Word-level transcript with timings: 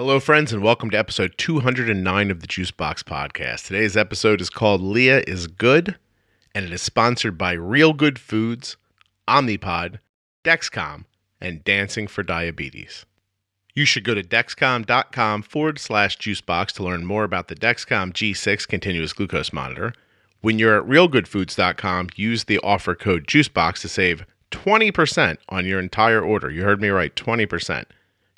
Hello, 0.00 0.18
friends, 0.18 0.50
and 0.50 0.62
welcome 0.62 0.88
to 0.88 0.98
episode 0.98 1.34
209 1.36 2.30
of 2.30 2.40
the 2.40 2.46
Juicebox 2.46 3.02
Podcast. 3.02 3.66
Today's 3.66 3.98
episode 3.98 4.40
is 4.40 4.48
called 4.48 4.80
Leah 4.80 5.22
is 5.28 5.46
Good, 5.46 5.94
and 6.54 6.64
it 6.64 6.72
is 6.72 6.80
sponsored 6.80 7.36
by 7.36 7.52
Real 7.52 7.92
Good 7.92 8.18
Foods, 8.18 8.78
Omnipod, 9.28 9.98
Dexcom, 10.42 11.04
and 11.38 11.62
Dancing 11.64 12.06
for 12.06 12.22
Diabetes. 12.22 13.04
You 13.74 13.84
should 13.84 14.04
go 14.04 14.14
to 14.14 14.22
dexcom.com 14.22 15.42
forward 15.42 15.78
slash 15.78 16.16
juicebox 16.16 16.68
to 16.76 16.82
learn 16.82 17.04
more 17.04 17.24
about 17.24 17.48
the 17.48 17.54
Dexcom 17.54 18.14
G6 18.14 18.66
continuous 18.66 19.12
glucose 19.12 19.52
monitor. 19.52 19.92
When 20.40 20.58
you're 20.58 20.78
at 20.78 20.88
realgoodfoods.com, 20.88 22.08
use 22.16 22.44
the 22.44 22.58
offer 22.60 22.94
code 22.94 23.26
juicebox 23.26 23.82
to 23.82 23.88
save 23.90 24.24
20% 24.50 25.36
on 25.50 25.66
your 25.66 25.78
entire 25.78 26.22
order. 26.22 26.50
You 26.50 26.62
heard 26.62 26.80
me 26.80 26.88
right, 26.88 27.14
20%. 27.14 27.84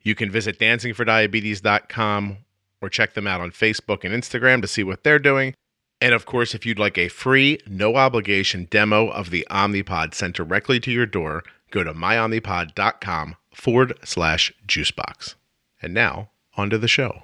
You 0.02 0.14
can 0.14 0.30
visit 0.30 0.58
dancingfordiabetes.com 0.58 2.36
or 2.80 2.88
check 2.88 3.14
them 3.14 3.26
out 3.26 3.40
on 3.40 3.50
Facebook 3.50 4.04
and 4.04 4.12
Instagram 4.12 4.60
to 4.62 4.68
see 4.68 4.82
what 4.82 5.04
they're 5.04 5.18
doing. 5.18 5.54
And 6.00 6.14
of 6.14 6.26
course, 6.26 6.54
if 6.54 6.66
you'd 6.66 6.80
like 6.80 6.98
a 6.98 7.08
free, 7.08 7.58
no 7.66 7.94
obligation 7.94 8.66
demo 8.70 9.08
of 9.08 9.30
the 9.30 9.46
Omnipod 9.50 10.14
sent 10.14 10.34
directly 10.34 10.80
to 10.80 10.90
your 10.90 11.06
door, 11.06 11.44
go 11.70 11.84
to 11.84 11.94
myomnipod.com 11.94 13.36
forward 13.54 13.98
slash 14.04 14.52
juicebox. 14.66 15.36
And 15.80 15.94
now, 15.94 16.30
on 16.56 16.70
to 16.70 16.78
the 16.78 16.88
show. 16.88 17.22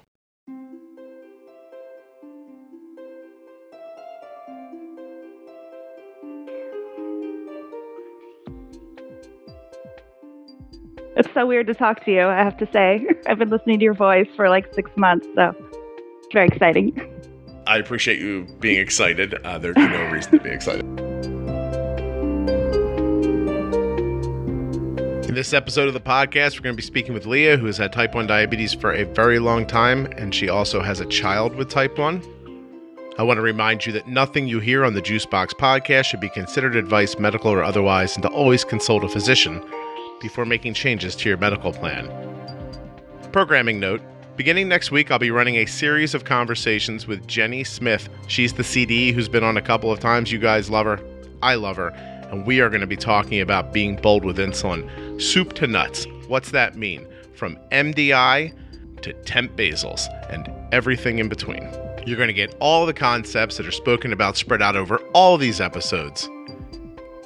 It's 11.19 11.27
so 11.33 11.45
weird 11.45 11.67
to 11.67 11.73
talk 11.73 12.05
to 12.05 12.11
you, 12.11 12.21
I 12.21 12.37
have 12.37 12.55
to 12.59 12.71
say. 12.71 13.05
I've 13.27 13.39
been 13.39 13.49
listening 13.49 13.79
to 13.79 13.83
your 13.83 13.93
voice 13.93 14.29
for 14.37 14.47
like 14.47 14.73
six 14.73 14.89
months, 14.95 15.27
so 15.35 15.53
it's 16.17 16.27
very 16.31 16.47
exciting. 16.47 16.97
I 17.67 17.75
appreciate 17.75 18.19
you 18.19 18.47
being 18.61 18.79
excited. 18.79 19.33
Uh, 19.43 19.57
there's 19.57 19.75
no 19.75 20.09
reason 20.13 20.31
to 20.31 20.39
be 20.39 20.49
excited. 20.49 20.85
In 25.27 25.35
this 25.35 25.51
episode 25.51 25.89
of 25.89 25.93
the 25.93 25.99
podcast, 25.99 26.55
we're 26.55 26.63
going 26.63 26.75
to 26.75 26.81
be 26.81 26.81
speaking 26.81 27.13
with 27.13 27.25
Leah, 27.25 27.57
who 27.57 27.65
has 27.65 27.75
had 27.75 27.91
type 27.91 28.15
1 28.15 28.25
diabetes 28.25 28.73
for 28.73 28.93
a 28.93 29.03
very 29.03 29.39
long 29.39 29.67
time, 29.67 30.05
and 30.15 30.33
she 30.33 30.47
also 30.47 30.81
has 30.81 31.01
a 31.01 31.05
child 31.05 31.53
with 31.53 31.67
type 31.67 31.97
1. 31.97 32.23
I 33.17 33.23
want 33.23 33.35
to 33.39 33.41
remind 33.41 33.85
you 33.85 33.91
that 33.91 34.07
nothing 34.07 34.47
you 34.47 34.61
hear 34.61 34.85
on 34.85 34.93
the 34.93 35.01
Juicebox 35.01 35.49
podcast 35.49 36.05
should 36.05 36.21
be 36.21 36.29
considered 36.29 36.77
advice, 36.77 37.19
medical 37.19 37.51
or 37.51 37.61
otherwise, 37.61 38.15
and 38.15 38.23
to 38.23 38.29
always 38.29 38.63
consult 38.63 39.03
a 39.03 39.09
physician 39.09 39.61
before 40.19 40.45
making 40.45 40.73
changes 40.73 41.15
to 41.17 41.29
your 41.29 41.37
medical 41.37 41.73
plan. 41.73 42.09
Programming 43.31 43.79
note 43.79 44.01
Beginning 44.39 44.69
next 44.69 44.89
week, 44.89 45.11
I'll 45.11 45.19
be 45.19 45.31
running 45.31 45.57
a 45.57 45.65
series 45.65 46.13
of 46.13 46.23
conversations 46.23 47.05
with 47.05 47.27
Jenny 47.27 47.65
Smith. 47.65 48.07
She's 48.27 48.53
the 48.53 48.63
CD 48.63 49.11
who's 49.11 49.27
been 49.27 49.43
on 49.43 49.57
a 49.57 49.61
couple 49.61 49.91
of 49.91 49.99
times. 49.99 50.31
You 50.31 50.39
guys 50.39 50.69
love 50.69 50.85
her. 50.85 50.97
I 51.41 51.55
love 51.55 51.75
her. 51.75 51.89
And 52.31 52.47
we 52.47 52.61
are 52.61 52.69
going 52.69 52.79
to 52.79 52.87
be 52.87 52.95
talking 52.95 53.41
about 53.41 53.73
being 53.73 53.97
bold 53.97 54.23
with 54.23 54.37
insulin. 54.37 55.21
Soup 55.21 55.51
to 55.55 55.67
nuts. 55.67 56.07
What's 56.29 56.51
that 56.51 56.77
mean? 56.77 57.05
From 57.33 57.57
MDI 57.73 58.53
to 59.01 59.11
temp 59.23 59.57
basals 59.57 60.07
and 60.29 60.49
everything 60.71 61.19
in 61.19 61.27
between. 61.27 61.69
You're 62.05 62.15
going 62.15 62.27
to 62.27 62.33
get 62.33 62.55
all 62.61 62.85
the 62.85 62.93
concepts 62.93 63.57
that 63.57 63.67
are 63.67 63.71
spoken 63.71 64.13
about 64.13 64.37
spread 64.37 64.61
out 64.61 64.77
over 64.77 64.99
all 65.13 65.37
these 65.37 65.59
episodes 65.59 66.29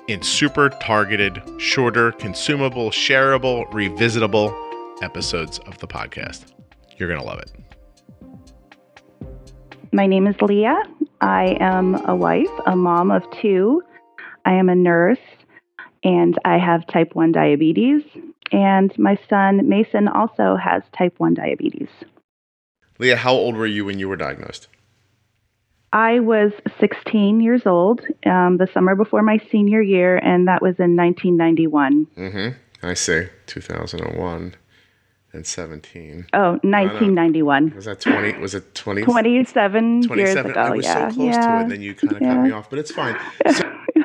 in 0.07 0.21
super 0.21 0.69
targeted, 0.69 1.41
shorter, 1.57 2.11
consumable, 2.13 2.89
shareable, 2.89 3.69
revisitable 3.71 4.53
episodes 5.01 5.59
of 5.59 5.77
the 5.79 5.87
podcast. 5.87 6.53
You're 6.97 7.07
going 7.07 7.19
to 7.19 7.25
love 7.25 7.39
it. 7.39 7.51
My 9.91 10.07
name 10.07 10.27
is 10.27 10.35
Leah. 10.41 10.81
I 11.21 11.55
am 11.59 11.95
a 12.07 12.15
wife, 12.15 12.49
a 12.65 12.75
mom 12.75 13.11
of 13.11 13.23
two. 13.41 13.81
I 14.45 14.53
am 14.53 14.67
a 14.67 14.75
nurse, 14.75 15.19
and 16.03 16.37
I 16.43 16.57
have 16.57 16.85
type 16.87 17.15
1 17.15 17.31
diabetes. 17.31 18.01
And 18.51 18.91
my 18.99 19.17
son, 19.29 19.67
Mason, 19.69 20.07
also 20.07 20.57
has 20.57 20.83
type 20.97 21.13
1 21.17 21.35
diabetes. 21.35 21.87
Leah, 22.99 23.17
how 23.17 23.33
old 23.33 23.55
were 23.55 23.65
you 23.65 23.85
when 23.85 23.99
you 23.99 24.09
were 24.09 24.17
diagnosed? 24.17 24.67
I 25.93 26.19
was 26.19 26.51
16 26.79 27.39
years 27.39 27.67
old 27.67 28.01
um, 28.25 28.57
the 28.57 28.67
summer 28.73 28.95
before 28.95 29.21
my 29.21 29.37
senior 29.51 29.81
year, 29.81 30.17
and 30.17 30.47
that 30.47 30.59
was 30.61 30.79
in 30.79 30.95
1991. 30.95 32.07
Mm-hmm. 32.17 32.85
I 32.85 32.93
see. 32.95 33.27
2001 33.45 34.55
and 35.33 35.45
17. 35.45 36.27
Oh, 36.33 36.51
1991. 36.63 37.73
Was 37.75 37.85
that 37.85 38.01
20? 38.01 38.39
Was 38.39 38.55
it 38.55 38.73
20? 38.73 39.03
27, 39.03 40.01
27. 40.03 40.17
years 40.17 40.35
ago. 40.51 40.59
I 40.59 40.69
was 40.71 40.83
yeah. 40.83 41.09
so 41.09 41.15
close 41.15 41.27
yeah. 41.27 41.41
to 41.47 41.57
it, 41.57 41.61
and 41.61 41.71
then 41.71 41.81
you 41.81 41.93
kind 41.93 42.13
of 42.13 42.21
Yeah. 42.21 42.33
cut 42.33 42.43
me 42.43 42.51
off, 42.51 42.69
but 42.71 42.79
it's 42.79 42.91
fine. 42.91 43.15
So, 43.51 43.71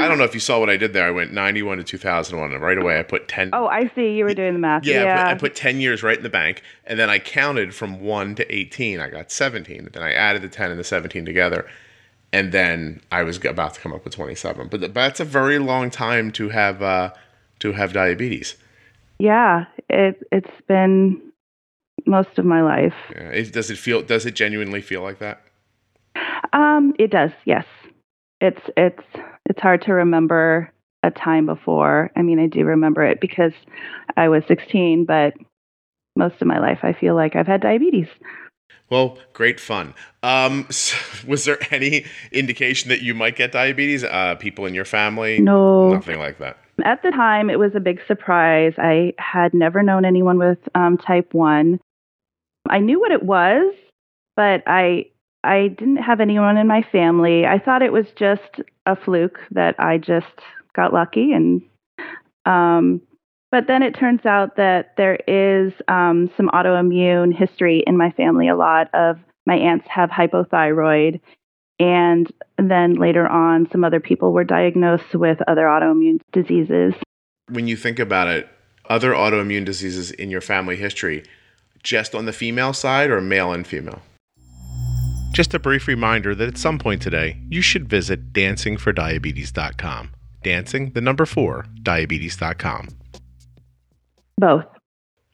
I 0.00 0.08
don't 0.08 0.18
know 0.18 0.24
if 0.24 0.34
you 0.34 0.40
saw 0.40 0.58
what 0.58 0.70
I 0.70 0.76
did 0.76 0.92
there. 0.92 1.06
I 1.06 1.10
went 1.10 1.32
91 1.32 1.78
to 1.78 1.84
2001, 1.84 2.52
and 2.52 2.62
right 2.62 2.78
away 2.78 2.98
I 2.98 3.02
put 3.02 3.28
10. 3.28 3.50
oh, 3.52 3.66
I 3.66 3.90
see. 3.94 4.12
You 4.12 4.24
were 4.24 4.34
doing 4.34 4.52
the 4.52 4.58
math. 4.58 4.84
yeah, 4.84 5.02
Yeah. 5.02 5.22
I, 5.22 5.34
put, 5.34 5.36
I 5.36 5.38
put 5.48 5.54
10 5.54 5.80
years 5.80 6.02
right 6.02 6.16
in 6.16 6.22
the 6.22 6.30
bank, 6.30 6.62
and 6.84 6.98
then 6.98 7.10
I 7.10 7.18
counted 7.18 7.74
from 7.74 8.00
1 8.00 8.34
to 8.36 8.54
18. 8.54 9.00
I 9.00 9.08
got 9.10 9.30
17. 9.30 9.88
Then 9.92 10.02
I 10.02 10.12
added 10.12 10.42
the 10.42 10.48
10 10.48 10.70
and 10.70 10.78
the 10.80 10.84
17 10.84 11.24
together, 11.24 11.66
and 12.32 12.52
then 12.52 13.00
I 13.10 13.22
was 13.22 13.44
about 13.44 13.74
to 13.74 13.80
come 13.80 13.92
up 13.92 14.04
with 14.04 14.14
27. 14.14 14.68
But, 14.68 14.80
but 14.80 14.94
that's 14.94 15.20
a 15.20 15.24
very 15.24 15.58
long 15.58 15.90
time 15.90 16.30
to 16.32 16.48
have 16.50 16.82
uh, 16.82 17.12
to 17.60 17.72
have 17.72 17.92
diabetes. 17.92 18.56
yeah. 19.18 19.66
It, 19.88 20.20
it's 20.32 20.50
been 20.66 21.22
most 22.06 22.38
of 22.38 22.44
my 22.44 22.60
life. 22.60 22.94
Yeah. 23.12 23.28
It, 23.28 23.52
does 23.52 23.70
it 23.70 23.78
feel? 23.78 24.02
Does 24.02 24.26
it 24.26 24.34
genuinely 24.34 24.82
feel 24.82 25.00
like 25.02 25.20
that? 25.20 25.42
Um, 26.52 26.94
it 26.98 27.10
does. 27.10 27.30
Yes. 27.44 27.64
It's 28.40 28.60
it's 28.76 29.02
it's 29.48 29.60
hard 29.60 29.82
to 29.82 29.92
remember 29.92 30.72
a 31.02 31.10
time 31.10 31.46
before. 31.46 32.10
I 32.16 32.22
mean, 32.22 32.38
I 32.38 32.46
do 32.46 32.64
remember 32.64 33.02
it 33.04 33.20
because 33.20 33.52
I 34.16 34.28
was 34.28 34.42
16, 34.48 35.04
but 35.04 35.34
most 36.16 36.40
of 36.40 36.48
my 36.48 36.58
life 36.58 36.80
I 36.82 36.92
feel 36.92 37.14
like 37.14 37.36
I've 37.36 37.46
had 37.46 37.60
diabetes. 37.60 38.08
Well, 38.90 39.18
great 39.32 39.58
fun. 39.58 39.94
Um, 40.22 40.66
so 40.70 40.96
was 41.26 41.44
there 41.44 41.58
any 41.72 42.04
indication 42.32 42.88
that 42.90 43.02
you 43.02 43.14
might 43.14 43.36
get 43.36 43.52
diabetes? 43.52 44.04
Uh, 44.04 44.36
people 44.36 44.66
in 44.66 44.74
your 44.74 44.84
family? 44.84 45.40
No. 45.40 45.90
Nothing 45.90 46.18
like 46.18 46.38
that. 46.38 46.58
At 46.84 47.02
the 47.02 47.10
time, 47.10 47.48
it 47.48 47.58
was 47.58 47.72
a 47.74 47.80
big 47.80 48.00
surprise. 48.06 48.74
I 48.76 49.14
had 49.18 49.54
never 49.54 49.82
known 49.82 50.04
anyone 50.04 50.38
with 50.38 50.58
um, 50.74 50.98
type 50.98 51.32
1. 51.32 51.80
I 52.68 52.78
knew 52.80 53.00
what 53.00 53.12
it 53.12 53.22
was, 53.22 53.74
but 54.34 54.62
I 54.66 55.06
I 55.44 55.68
didn't 55.68 55.98
have 55.98 56.20
anyone 56.20 56.56
in 56.56 56.66
my 56.66 56.82
family. 56.90 57.46
I 57.46 57.58
thought 57.58 57.82
it 57.82 57.92
was 57.92 58.06
just 58.16 58.60
a 58.86 58.96
fluke 58.96 59.38
that 59.52 59.74
I 59.78 59.98
just 59.98 60.26
got 60.74 60.92
lucky 60.92 61.32
and 61.32 61.62
um 62.44 63.00
but 63.52 63.68
then 63.68 63.82
it 63.82 63.94
turns 63.94 64.26
out 64.26 64.56
that 64.56 64.94
there 64.96 65.18
is 65.26 65.72
um, 65.88 66.30
some 66.36 66.48
autoimmune 66.48 67.34
history 67.34 67.82
in 67.86 67.96
my 67.96 68.10
family. 68.10 68.48
A 68.48 68.56
lot 68.56 68.88
of 68.92 69.18
my 69.46 69.54
aunts 69.54 69.86
have 69.88 70.10
hypothyroid, 70.10 71.20
and 71.78 72.30
then 72.58 72.94
later 72.94 73.26
on, 73.26 73.68
some 73.70 73.84
other 73.84 74.00
people 74.00 74.32
were 74.32 74.44
diagnosed 74.44 75.14
with 75.14 75.38
other 75.46 75.62
autoimmune 75.62 76.20
diseases. 76.32 76.94
When 77.48 77.68
you 77.68 77.76
think 77.76 77.98
about 77.98 78.28
it, 78.28 78.48
other 78.90 79.12
autoimmune 79.12 79.64
diseases 79.64 80.10
in 80.10 80.28
your 80.28 80.40
family 80.40 80.76
history, 80.76 81.22
just 81.82 82.14
on 82.14 82.26
the 82.26 82.32
female 82.32 82.72
side 82.72 83.10
or 83.10 83.20
male 83.20 83.52
and 83.52 83.66
female? 83.66 84.02
Just 85.36 85.52
a 85.52 85.58
brief 85.58 85.86
reminder 85.86 86.34
that 86.34 86.48
at 86.48 86.56
some 86.56 86.78
point 86.78 87.02
today, 87.02 87.36
you 87.50 87.60
should 87.60 87.90
visit 87.90 88.32
dancingfordiabetes.com. 88.32 90.10
Dancing, 90.42 90.92
the 90.92 91.02
number 91.02 91.26
four, 91.26 91.66
diabetes.com. 91.82 92.88
Both. 94.38 94.64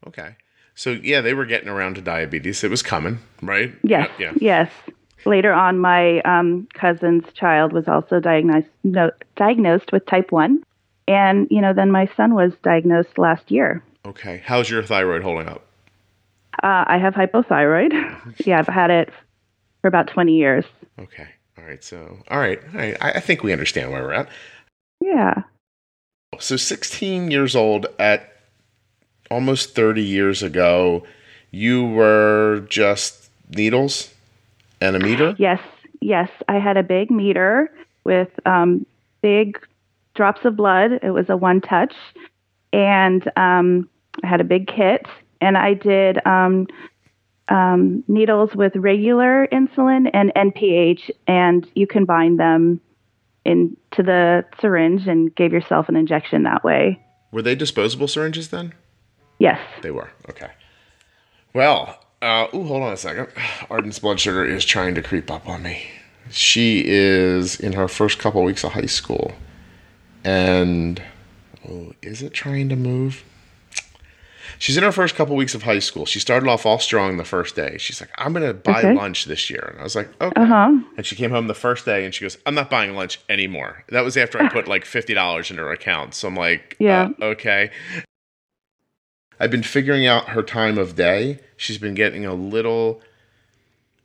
Okay. 0.09 0.35
So, 0.75 0.99
yeah, 1.05 1.21
they 1.21 1.35
were 1.35 1.45
getting 1.45 1.69
around 1.69 1.95
to 1.95 2.01
diabetes. 2.01 2.65
It 2.65 2.71
was 2.73 2.83
coming, 2.83 3.21
right? 3.43 3.73
Yes. 3.85 4.11
Yeah. 4.19 4.33
Yes. 4.41 4.73
Later 5.25 5.53
on, 5.53 5.79
my 5.79 6.19
um, 6.23 6.67
cousin's 6.75 7.33
child 7.35 7.73
was 7.73 7.87
also 7.87 8.19
diagnosed 8.19 8.71
no, 8.83 9.13
diagnosed 9.37 9.93
with 9.93 10.05
type 10.07 10.33
one, 10.33 10.65
and 11.07 11.47
you 11.49 11.61
know, 11.61 11.73
then 11.73 11.93
my 11.93 12.11
son 12.17 12.35
was 12.35 12.53
diagnosed 12.65 13.19
last 13.19 13.53
year. 13.53 13.85
Okay. 14.05 14.43
How's 14.45 14.69
your 14.69 14.83
thyroid 14.83 15.23
holding 15.23 15.47
up? 15.47 15.65
Uh, 16.61 16.85
I 16.89 16.99
have 16.99 17.15
hypothyroid. 17.15 17.93
yeah, 18.45 18.59
I've 18.59 18.67
had 18.67 18.91
it 18.91 19.11
for 19.83 19.89
about 19.89 20.07
twenty 20.07 20.37
years. 20.37 20.65
Okay. 20.99 21.29
All 21.59 21.65
right. 21.65 21.83
So, 21.85 22.19
all 22.29 22.39
right. 22.39 22.59
All 22.73 22.81
right. 22.81 22.97
I, 23.01 23.11
I 23.13 23.21
think 23.21 23.43
we 23.43 23.53
understand 23.53 23.93
where 23.93 24.03
we're 24.03 24.13
at. 24.13 24.29
Yeah. 25.01 25.43
So, 26.39 26.57
16 26.57 27.31
years 27.31 27.55
old 27.55 27.87
at 27.99 28.33
almost 29.31 29.75
30 29.75 30.03
years 30.03 30.43
ago, 30.43 31.05
you 31.51 31.85
were 31.85 32.67
just 32.71 33.29
needles 33.55 34.13
and 34.81 34.97
a 34.97 34.99
meter? 34.99 35.35
Yes. 35.39 35.61
Yes. 36.01 36.31
I 36.49 36.59
had 36.59 36.77
a 36.77 36.83
big 36.83 37.11
meter 37.11 37.71
with 38.05 38.31
um, 38.47 38.87
big 39.21 39.59
drops 40.15 40.45
of 40.45 40.57
blood. 40.57 40.93
It 41.03 41.11
was 41.11 41.29
a 41.29 41.37
one 41.37 41.61
touch, 41.61 41.95
and 42.73 43.31
um, 43.37 43.89
I 44.23 44.27
had 44.27 44.41
a 44.41 44.45
big 44.45 44.67
kit, 44.67 45.07
and 45.41 45.57
I 45.57 45.75
did 45.75 46.25
um, 46.27 46.67
um, 47.49 48.05
needles 48.09 48.55
with 48.55 48.75
regular 48.77 49.49
insulin 49.53 50.11
and 50.13 50.33
NPH, 50.35 51.11
and 51.27 51.69
you 51.75 51.87
combine 51.87 52.37
them 52.37 52.81
into 53.45 53.77
the 53.99 54.45
syringe 54.61 55.07
and 55.07 55.35
gave 55.35 55.53
yourself 55.53 55.89
an 55.89 55.97
injection 55.97 56.45
that 56.45 56.63
way. 56.63 57.01
Were 57.33 57.43
they 57.43 57.55
disposable 57.55 58.09
syringes 58.09 58.49
then? 58.49 58.75
Yes. 59.39 59.59
They 59.83 59.91
were. 59.91 60.11
Okay. 60.31 60.51
Well, 61.55 61.99
uh, 62.21 62.47
ooh, 62.55 62.65
hold 62.65 62.83
on 62.83 62.93
a 62.93 62.97
second. 62.97 63.29
Arden's 63.71 63.99
blood 63.99 64.21
sugar 64.21 64.45
is 64.45 64.65
trying 64.65 64.95
to 64.95 65.03
creep 65.03 65.31
up 65.31 65.49
on 65.49 65.63
me. 65.63 65.85
She 66.31 66.85
is 66.87 67.59
in 67.59 67.73
her 67.73 67.89
first 67.89 68.19
couple 68.19 68.43
weeks 68.45 68.63
of 68.63 68.73
high 68.73 68.87
school. 68.87 69.33
And, 70.25 71.03
oh, 71.69 71.93
is 72.01 72.23
it 72.23 72.33
trying 72.33 72.69
to 72.69 72.77
move? 72.77 73.25
She's 74.63 74.77
in 74.77 74.85
her 74.85 74.93
first 74.93 75.17
couple 75.17 75.35
weeks 75.35 75.57
of 75.57 75.65
high 75.65 75.81
school. 75.81 76.07
She 76.07 76.21
started 76.21 76.49
off 76.49 76.65
all 76.65 76.79
strong 76.79 77.17
the 77.17 77.25
first 77.25 77.57
day. 77.57 77.79
She's 77.79 78.01
like, 78.01 78.11
I'm 78.17 78.33
going 78.33 78.47
to 78.47 78.55
buy 78.55 78.79
Okay. 78.79 78.95
lunch 78.95 79.25
this 79.25 79.51
year. 79.51 79.71
And 79.73 79.81
I 79.81 79.83
was 79.83 79.97
like, 79.97 80.09
okay. 80.23 80.41
Uh-huh. 80.41 80.79
And 80.97 81.05
she 81.05 81.17
came 81.17 81.33
home 81.33 81.49
the 81.49 81.55
first 81.55 81.85
day 81.85 82.05
and 82.05 82.15
she 82.15 82.25
goes, 82.25 82.39
I'm 82.47 82.55
not 82.55 82.71
buying 82.71 82.95
lunch 82.95 83.19
anymore. 83.29 83.83
That 83.89 84.05
was 84.05 84.17
after 84.17 84.41
I 84.41 84.49
put 84.49 84.69
like 84.69 84.85
$50 84.85 85.51
in 85.51 85.57
her 85.57 85.73
account. 85.73 86.15
So 86.15 86.29
I'm 86.29 86.37
like, 86.37 86.77
Yeah. 86.79 87.09
uh, 87.21 87.25
okay. 87.25 87.73
I've 89.41 89.51
been 89.51 89.65
figuring 89.65 90.07
out 90.07 90.29
her 90.29 90.45
time 90.45 90.79
of 90.79 90.95
day. 90.95 91.41
She's 91.57 91.79
been 91.79 91.95
getting 91.95 92.25
a 92.25 92.33
little. 92.35 93.01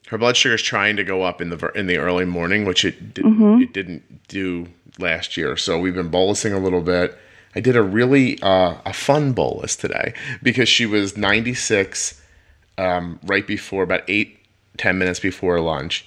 Her 0.07 0.17
blood 0.17 0.37
sugar 0.37 0.55
is 0.55 0.63
trying 0.63 0.95
to 0.95 1.03
go 1.03 1.21
up 1.21 1.39
in 1.39 1.49
the 1.49 1.71
in 1.75 1.85
the 1.85 1.97
early 1.97 2.25
morning, 2.25 2.65
which 2.65 2.83
it 2.83 3.13
did, 3.13 3.25
Mm-hmm. 3.25 3.61
it 3.61 3.73
didn't 3.73 4.27
do 4.27 4.69
last 4.97 5.37
year. 5.37 5.55
So 5.55 5.77
we've 5.77 5.93
been 5.93 6.09
bolusing 6.09 6.55
a 6.55 6.57
little 6.57 6.81
bit. 6.81 7.15
I 7.57 7.59
did 7.59 7.75
a 7.75 7.81
really 7.81 8.39
uh, 8.43 8.75
a 8.85 8.93
fun 8.93 9.33
bolus 9.33 9.75
today 9.75 10.13
because 10.43 10.69
she 10.69 10.85
was 10.85 11.17
96 11.17 12.21
um, 12.77 13.19
right 13.23 13.47
before 13.47 13.81
about 13.81 14.03
eight 14.07 14.37
ten 14.77 14.99
minutes 14.99 15.19
before 15.19 15.59
lunch, 15.59 16.05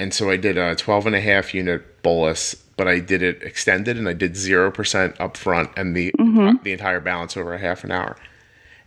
and 0.00 0.14
so 0.14 0.30
I 0.30 0.38
did 0.38 0.56
a 0.56 0.74
12 0.74 1.08
and 1.08 1.14
a 1.14 1.20
half 1.20 1.52
unit 1.52 2.02
bolus, 2.02 2.54
but 2.54 2.88
I 2.88 3.00
did 3.00 3.22
it 3.22 3.42
extended 3.42 3.98
and 3.98 4.08
I 4.08 4.14
did 4.14 4.36
zero 4.36 4.70
percent 4.70 5.20
up 5.20 5.36
front 5.36 5.68
and 5.76 5.94
the 5.94 6.12
the 6.62 6.72
entire 6.72 7.00
balance 7.00 7.36
over 7.36 7.52
a 7.52 7.58
half 7.58 7.84
an 7.84 7.90
hour. 7.92 8.16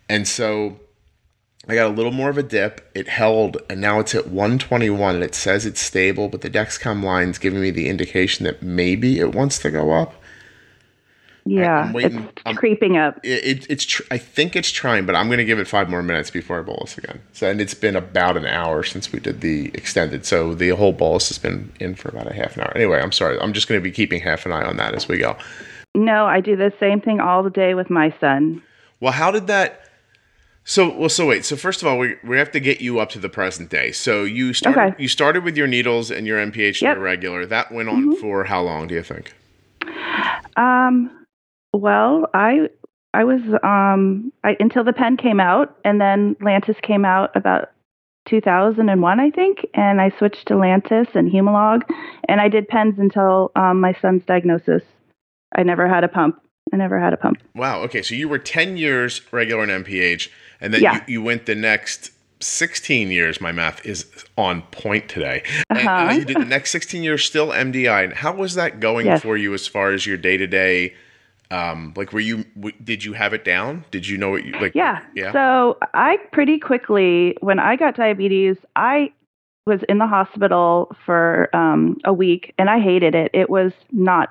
And 0.10 0.28
so 0.28 0.80
I 1.68 1.76
got 1.76 1.92
a 1.92 1.94
little 1.94 2.12
more 2.12 2.32
of 2.32 2.40
a 2.40 2.44
dip. 2.44 2.90
It 2.96 3.08
held, 3.08 3.58
and 3.70 3.80
now 3.80 4.00
it's 4.00 4.16
at 4.16 4.30
121, 4.30 5.14
and 5.14 5.24
it 5.24 5.36
says 5.36 5.68
it's 5.68 5.80
stable, 5.80 6.28
but 6.28 6.42
the 6.42 6.50
Dexcom 6.50 7.04
line's 7.04 7.38
giving 7.38 7.62
me 7.62 7.70
the 7.70 7.88
indication 7.88 8.46
that 8.46 8.64
maybe 8.64 9.20
it 9.20 9.36
wants 9.36 9.60
to 9.60 9.70
go 9.70 9.92
up. 9.92 10.19
Yeah. 11.50 11.80
I'm 11.86 11.94
waiting- 11.94 12.20
It's 12.30 12.42
I'm- 12.46 12.56
creeping 12.56 12.98
up. 12.98 13.20
It, 13.24 13.44
it, 13.46 13.66
it's, 13.70 13.86
tr- 13.86 14.04
I 14.12 14.18
think 14.18 14.56
it's 14.56 14.70
trying, 14.72 15.06
but 15.06 15.16
I'm 15.16 15.28
going 15.28 15.40
to 15.40 15.46
give 15.46 15.58
it 15.60 15.68
five 15.68 15.90
more 15.90 16.04
minutes 16.04 16.30
before 16.30 16.60
I 16.60 16.62
bolus 16.62 16.98
again. 16.98 17.20
So, 17.34 17.50
and 17.50 17.60
it's 17.60 17.74
been 17.74 17.96
about 17.96 18.38
an 18.38 18.46
hour 18.46 18.84
since 18.84 19.12
we 19.12 19.20
did 19.20 19.42
the 19.42 19.72
extended, 19.74 20.26
so 20.26 20.54
the 20.54 20.70
whole 20.70 20.94
bolus 20.94 21.30
has 21.30 21.38
been 21.38 21.72
in 21.80 21.96
for 21.96 22.10
about 22.10 22.30
a 22.30 22.34
half 22.34 22.56
an 22.56 22.64
hour. 22.64 22.72
Anyway, 22.76 23.00
I'm 23.02 23.12
sorry. 23.12 23.40
I'm 23.40 23.54
just 23.54 23.68
going 23.68 23.80
to 23.80 23.84
be 23.84 23.92
keeping 23.92 24.22
half 24.22 24.46
an 24.46 24.52
eye 24.52 24.64
on 24.64 24.78
that 24.78 24.94
as 24.94 25.08
we 25.08 25.18
go. 25.18 25.36
No, 25.96 26.26
I 26.26 26.40
do 26.40 26.56
the 26.56 26.72
same 26.80 27.02
thing 27.02 27.20
all 27.20 27.42
the 27.42 27.50
day 27.50 27.74
with 27.74 27.90
my 27.90 28.14
son. 28.20 28.62
Well, 29.00 29.14
how 29.14 29.32
did 29.32 29.48
that? 29.48 29.86
So, 30.66 30.96
well, 30.96 31.10
so 31.10 31.26
wait. 31.26 31.46
So 31.46 31.56
first 31.56 31.82
of 31.82 31.88
all, 31.88 31.98
we, 31.98 32.16
we 32.24 32.38
have 32.38 32.52
to 32.52 32.60
get 32.60 32.80
you 32.80 33.00
up 33.00 33.10
to 33.12 33.20
the 33.20 33.30
present 33.30 33.72
day. 33.72 33.92
So 33.92 34.24
you 34.24 34.54
started 34.54 34.80
Okay. 34.80 35.02
you 35.02 35.08
started 35.08 35.44
with 35.44 35.58
your 35.58 35.66
needles 35.66 36.12
and 36.12 36.28
your 36.28 36.38
NPH 36.38 36.82
Yep. 36.82 36.94
Mm-hmm. 36.96 37.02
regular. 37.02 37.46
That 37.48 37.72
went 37.72 37.90
on 37.90 38.16
for 38.18 38.44
how 38.44 38.62
long? 38.62 38.86
Do 38.88 38.94
you 38.94 39.02
think? 39.02 39.34
Um, 40.58 41.19
well, 41.74 42.30
I 42.34 42.70
I 43.14 43.24
was 43.24 43.42
um 43.64 44.32
I, 44.44 44.56
until 44.60 44.84
the 44.84 44.94
pen 44.94 45.18
came 45.18 45.40
out, 45.40 45.78
and 45.84 46.00
then 46.00 46.36
Lantus 46.36 46.82
came 46.82 47.06
out 47.06 47.36
about 47.36 47.70
2001, 48.28 49.20
I 49.20 49.32
think, 49.32 49.66
and 49.74 50.00
I 50.02 50.10
switched 50.18 50.48
to 50.50 50.54
Lantus 50.54 51.16
and 51.16 51.32
Humalog, 51.32 51.82
and 52.28 52.40
I 52.42 52.48
did 52.48 52.68
pens 52.68 53.00
until 53.00 53.52
um, 53.56 53.82
my 53.82 53.94
son's 54.02 54.24
diagnosis. 54.26 54.84
I 55.56 55.64
never 55.64 55.88
had 55.88 56.04
a 56.04 56.08
pump. 56.08 56.40
I 56.72 56.78
never 56.78 57.00
had 57.00 57.14
a 57.14 57.18
pump. 57.18 57.38
Wow. 57.56 57.82
Okay. 57.84 58.04
So 58.04 58.14
you 58.14 58.30
were 58.30 58.38
ten 58.38 58.78
years 58.78 59.22
regular 59.32 59.64
and 59.64 59.86
NPH, 59.86 60.30
and 60.62 60.74
then 60.74 60.82
Yeah. 60.82 60.94
you, 61.08 61.14
you 61.16 61.22
went 61.24 61.46
the 61.46 61.56
next. 61.56 62.12
16 62.42 63.12
years, 63.12 63.42
my 63.42 63.52
math 63.52 63.86
is 63.86 64.06
on 64.38 64.62
point 64.72 65.10
today. 65.10 65.44
And, 65.70 65.80
Uh-huh. 65.80 65.90
uh, 65.92 66.12
you 66.14 66.24
did 66.24 66.38
the 66.38 66.46
next 66.46 66.72
16 66.72 67.04
years 67.04 67.26
still 67.26 67.52
MDI. 67.52 68.06
And 68.06 68.14
how 68.14 68.34
was 68.34 68.54
that 68.56 68.80
going 68.80 69.08
Yes. 69.08 69.22
for 69.24 69.36
you 69.36 69.54
as 69.54 69.68
far 69.68 69.92
as 69.92 70.08
your 70.08 70.16
day 70.16 70.38
to 70.38 70.48
day? 70.48 70.94
Um, 71.52 71.94
like, 71.96 72.14
were 72.14 72.20
you, 72.20 72.44
w- 72.56 72.76
did 72.84 73.04
you 73.04 73.14
have 73.14 73.34
it 73.34 73.44
down? 73.44 73.84
Did 73.92 74.08
you 74.08 74.18
know 74.18 74.30
what 74.30 74.46
you, 74.46 74.52
like, 74.54 74.76
Yeah. 74.76 75.00
yeah. 75.16 75.32
So 75.32 75.78
I 75.94 76.18
pretty 76.32 76.60
quickly, 76.60 77.36
when 77.42 77.58
I 77.60 77.76
got 77.76 77.96
diabetes, 77.96 78.58
I 78.76 79.12
was 79.66 79.80
in 79.90 79.98
the 79.98 80.08
hospital 80.08 80.96
for 81.06 81.50
um, 81.56 81.98
a 82.06 82.14
week, 82.14 82.54
and 82.58 82.70
I 82.70 82.80
hated 82.80 83.16
it. 83.16 83.32
It 83.34 83.50
was 83.50 83.72
not 83.92 84.30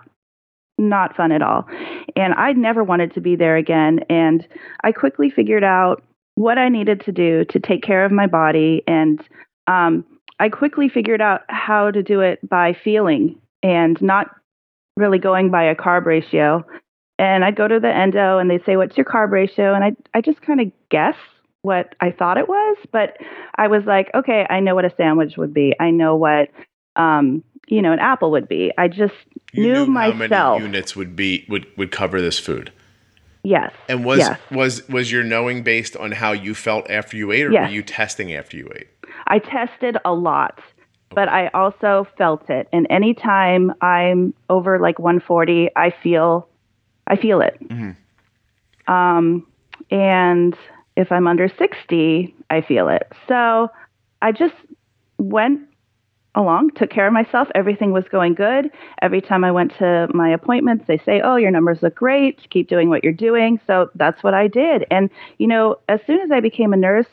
not 0.80 1.16
fun 1.16 1.32
at 1.32 1.42
all, 1.42 1.66
and 2.14 2.34
I 2.34 2.52
never 2.52 2.84
wanted 2.84 3.12
to 3.14 3.20
be 3.20 3.34
there 3.34 3.56
again. 3.56 4.00
And 4.08 4.46
I 4.84 4.92
quickly 4.92 5.28
figured 5.28 5.64
out 5.64 6.04
what 6.36 6.56
I 6.56 6.68
needed 6.68 7.00
to 7.06 7.12
do 7.12 7.44
to 7.46 7.58
take 7.58 7.82
care 7.82 8.04
of 8.04 8.12
my 8.12 8.28
body, 8.28 8.82
and 8.86 9.20
um, 9.66 10.04
I 10.38 10.48
quickly 10.48 10.88
figured 10.88 11.20
out 11.20 11.42
how 11.48 11.90
to 11.90 12.02
do 12.02 12.20
it 12.20 12.46
by 12.48 12.74
feeling 12.84 13.40
and 13.62 14.00
not 14.00 14.28
really 14.96 15.18
going 15.18 15.50
by 15.50 15.64
a 15.64 15.74
carb 15.74 16.04
ratio 16.06 16.64
and 17.18 17.44
I'd 17.44 17.56
go 17.56 17.66
to 17.68 17.80
the 17.80 17.88
endo 17.94 18.38
and 18.38 18.50
they'd 18.50 18.64
say, 18.64 18.76
What's 18.76 18.96
your 18.96 19.06
carb 19.06 19.30
ratio? 19.30 19.74
And 19.74 19.84
I 19.84 19.92
I 20.14 20.20
just 20.20 20.40
kind 20.42 20.60
of 20.60 20.70
guess 20.90 21.16
what 21.62 21.94
I 22.00 22.10
thought 22.12 22.38
it 22.38 22.48
was, 22.48 22.76
but 22.92 23.16
I 23.56 23.68
was 23.68 23.82
like, 23.86 24.10
Okay, 24.14 24.46
I 24.48 24.60
know 24.60 24.74
what 24.74 24.84
a 24.84 24.92
sandwich 24.96 25.36
would 25.36 25.52
be. 25.54 25.74
I 25.80 25.90
know 25.90 26.16
what 26.16 26.48
um, 26.96 27.44
you 27.68 27.82
know, 27.82 27.92
an 27.92 27.98
apple 27.98 28.30
would 28.32 28.48
be. 28.48 28.72
I 28.78 28.88
just 28.88 29.14
you 29.52 29.62
knew 29.62 29.72
knew 29.72 29.84
how 29.94 30.12
myself. 30.12 30.54
many 30.58 30.64
units 30.64 30.96
would 30.96 31.14
be 31.14 31.44
would 31.48 31.66
would 31.76 31.90
cover 31.92 32.20
this 32.20 32.38
food. 32.38 32.72
yes. 33.44 33.72
And 33.88 34.04
was 34.04 34.18
yes. 34.20 34.38
was 34.50 34.88
was 34.88 35.12
your 35.12 35.22
knowing 35.24 35.62
based 35.62 35.96
on 35.96 36.12
how 36.12 36.32
you 36.32 36.54
felt 36.54 36.90
after 36.90 37.16
you 37.16 37.30
ate, 37.32 37.44
or 37.46 37.52
Yes. 37.52 37.68
were 37.68 37.74
you 37.74 37.82
testing 37.82 38.32
after 38.34 38.56
you 38.56 38.70
ate? 38.74 38.88
I 39.26 39.38
tested 39.38 39.96
a 40.04 40.12
lot, 40.12 40.58
but 41.14 41.28
I 41.28 41.48
also 41.54 42.06
felt 42.16 42.48
it. 42.50 42.68
And 42.72 42.86
anytime 42.90 43.72
I'm 43.82 44.32
over 44.48 44.78
like 44.80 44.98
140, 44.98 45.68
I 45.76 45.90
feel, 46.02 46.48
I 47.08 47.16
feel 47.16 47.40
it. 47.40 47.58
Um, 48.86 49.46
and 49.90 50.56
if 50.96 51.10
I'm 51.12 51.26
under 51.26 51.48
60, 51.48 52.34
I 52.50 52.60
feel 52.60 52.88
it. 52.88 53.10
So 53.26 53.70
I 54.22 54.32
just 54.32 54.54
went 55.18 55.60
along, 56.34 56.70
took 56.76 56.90
care 56.90 57.06
of 57.06 57.12
myself. 57.12 57.48
Everything 57.54 57.92
was 57.92 58.04
going 58.10 58.34
good. 58.34 58.70
Every 59.02 59.20
time 59.20 59.44
I 59.44 59.50
went 59.50 59.76
to 59.78 60.08
my 60.14 60.30
appointments, 60.30 60.84
they 60.86 60.98
say, 60.98 61.20
"Oh, 61.20 61.36
your 61.36 61.50
numbers 61.50 61.82
look 61.82 61.94
great. 61.94 62.48
Keep 62.50 62.68
doing 62.68 62.88
what 62.88 63.02
you're 63.02 63.12
doing." 63.12 63.60
So 63.66 63.90
that's 63.94 64.22
what 64.22 64.34
I 64.34 64.46
did. 64.46 64.86
And 64.90 65.10
you 65.38 65.46
know, 65.46 65.78
as 65.88 66.00
soon 66.06 66.20
as 66.20 66.30
I 66.30 66.40
became 66.40 66.72
a 66.72 66.76
nurse, 66.76 67.08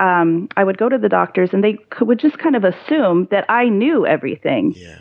um, 0.00 0.48
I 0.56 0.64
would 0.64 0.78
go 0.78 0.88
to 0.88 0.98
the 0.98 1.08
doctors, 1.08 1.50
and 1.52 1.62
they 1.62 1.74
could, 1.90 2.08
would 2.08 2.18
just 2.18 2.38
kind 2.38 2.56
of 2.56 2.64
assume 2.64 3.28
that 3.30 3.44
I 3.48 3.68
knew 3.68 4.06
everything. 4.06 4.74
Yeah. 4.76 4.98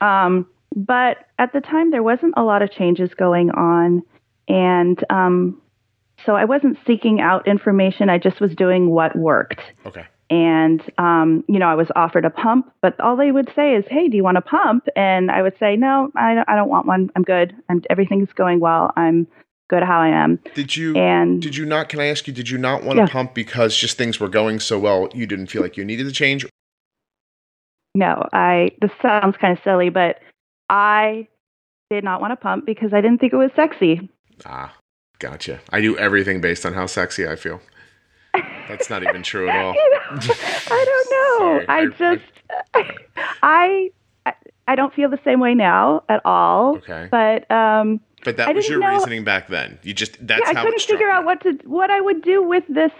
Um, 0.00 0.46
but 0.74 1.18
at 1.38 1.52
the 1.52 1.60
time, 1.60 1.90
there 1.90 2.02
wasn't 2.02 2.34
a 2.36 2.42
lot 2.42 2.62
of 2.62 2.70
changes 2.70 3.10
going 3.14 3.50
on, 3.50 4.02
and 4.48 5.02
um, 5.10 5.60
so 6.24 6.36
I 6.36 6.44
wasn't 6.44 6.78
seeking 6.86 7.20
out 7.20 7.46
information. 7.48 8.08
I 8.10 8.18
just 8.18 8.40
was 8.40 8.54
doing 8.54 8.90
what 8.90 9.16
worked. 9.16 9.60
Okay. 9.86 10.06
And 10.28 10.80
um, 10.98 11.42
you 11.48 11.58
know, 11.58 11.66
I 11.66 11.74
was 11.74 11.88
offered 11.96 12.24
a 12.24 12.30
pump, 12.30 12.72
but 12.82 12.98
all 13.00 13.16
they 13.16 13.32
would 13.32 13.50
say 13.56 13.74
is, 13.74 13.84
"Hey, 13.90 14.06
do 14.08 14.16
you 14.16 14.22
want 14.22 14.36
a 14.36 14.42
pump?" 14.42 14.86
And 14.94 15.28
I 15.30 15.42
would 15.42 15.54
say, 15.58 15.74
"No, 15.74 16.10
I 16.14 16.34
don't, 16.34 16.48
I 16.48 16.54
don't 16.54 16.68
want 16.68 16.86
one. 16.86 17.10
I'm 17.16 17.22
good. 17.24 17.52
I'm, 17.68 17.82
everything's 17.90 18.32
going 18.32 18.60
well. 18.60 18.92
I'm 18.96 19.26
good 19.68 19.82
how 19.82 20.00
I 20.00 20.08
am." 20.08 20.38
Did 20.54 20.76
you 20.76 20.94
And 20.96 21.42
did 21.42 21.56
you 21.56 21.66
not? 21.66 21.88
Can 21.88 21.98
I 21.98 22.06
ask 22.06 22.28
you? 22.28 22.32
Did 22.32 22.48
you 22.48 22.58
not 22.58 22.84
want 22.84 22.98
Yeah. 22.98 23.06
a 23.06 23.08
pump 23.08 23.34
because 23.34 23.76
just 23.76 23.98
things 23.98 24.20
were 24.20 24.28
going 24.28 24.60
so 24.60 24.78
well? 24.78 25.08
You 25.12 25.26
didn't 25.26 25.48
feel 25.48 25.62
like 25.62 25.76
you 25.76 25.84
needed 25.84 26.04
to 26.06 26.12
change. 26.12 26.46
No, 27.96 28.24
I. 28.32 28.70
This 28.80 28.92
sounds 29.02 29.36
kind 29.36 29.56
of 29.58 29.64
silly, 29.64 29.88
but 29.88 30.20
I 30.70 31.26
did 31.90 32.04
not 32.04 32.20
want 32.20 32.30
to 32.30 32.36
pump 32.36 32.64
because 32.64 32.92
I 32.94 33.00
didn't 33.00 33.18
think 33.20 33.32
it 33.32 33.36
was 33.36 33.50
sexy. 33.56 34.08
Ah, 34.46 34.72
gotcha. 35.18 35.60
I 35.70 35.80
do 35.80 35.98
everything 35.98 36.40
based 36.40 36.64
on 36.64 36.72
how 36.72 36.86
sexy 36.86 37.26
I 37.28 37.34
feel. 37.36 37.60
That's 38.68 38.88
not 38.88 39.02
even 39.02 39.22
true 39.24 39.48
at 39.48 39.56
all. 39.64 39.74
I 39.76 40.84
don't 40.86 41.10
know. 41.10 41.64
I 41.68 41.78
I- 41.80 41.86
just, 41.98 42.22
I, 43.42 43.90
I, 44.24 44.32
I 44.68 44.74
don't 44.76 44.94
feel 44.94 45.10
the 45.10 45.18
same 45.24 45.40
way 45.40 45.54
now 45.54 46.04
at 46.08 46.20
all. 46.24 46.76
Okay. 46.76 47.08
But 47.10 47.50
um, 47.50 48.00
But 48.24 48.36
that 48.36 48.48
I 48.48 48.52
was 48.52 48.68
your 48.68 48.78
know- 48.78 48.88
reasoning 48.94 49.24
back 49.24 49.48
then. 49.48 49.78
You 49.82 49.92
just 49.92 50.24
that's 50.24 50.42
yeah, 50.44 50.50
I 50.50 50.54
how 50.54 50.62
couldn't 50.62 50.80
it 50.80 50.86
figure 50.86 51.06
you. 51.08 51.12
out 51.12 51.24
what 51.24 51.40
to 51.42 51.52
what 51.64 51.90
I 51.90 52.00
would 52.00 52.22
do 52.22 52.42
with 52.42 52.62
this 52.68 52.92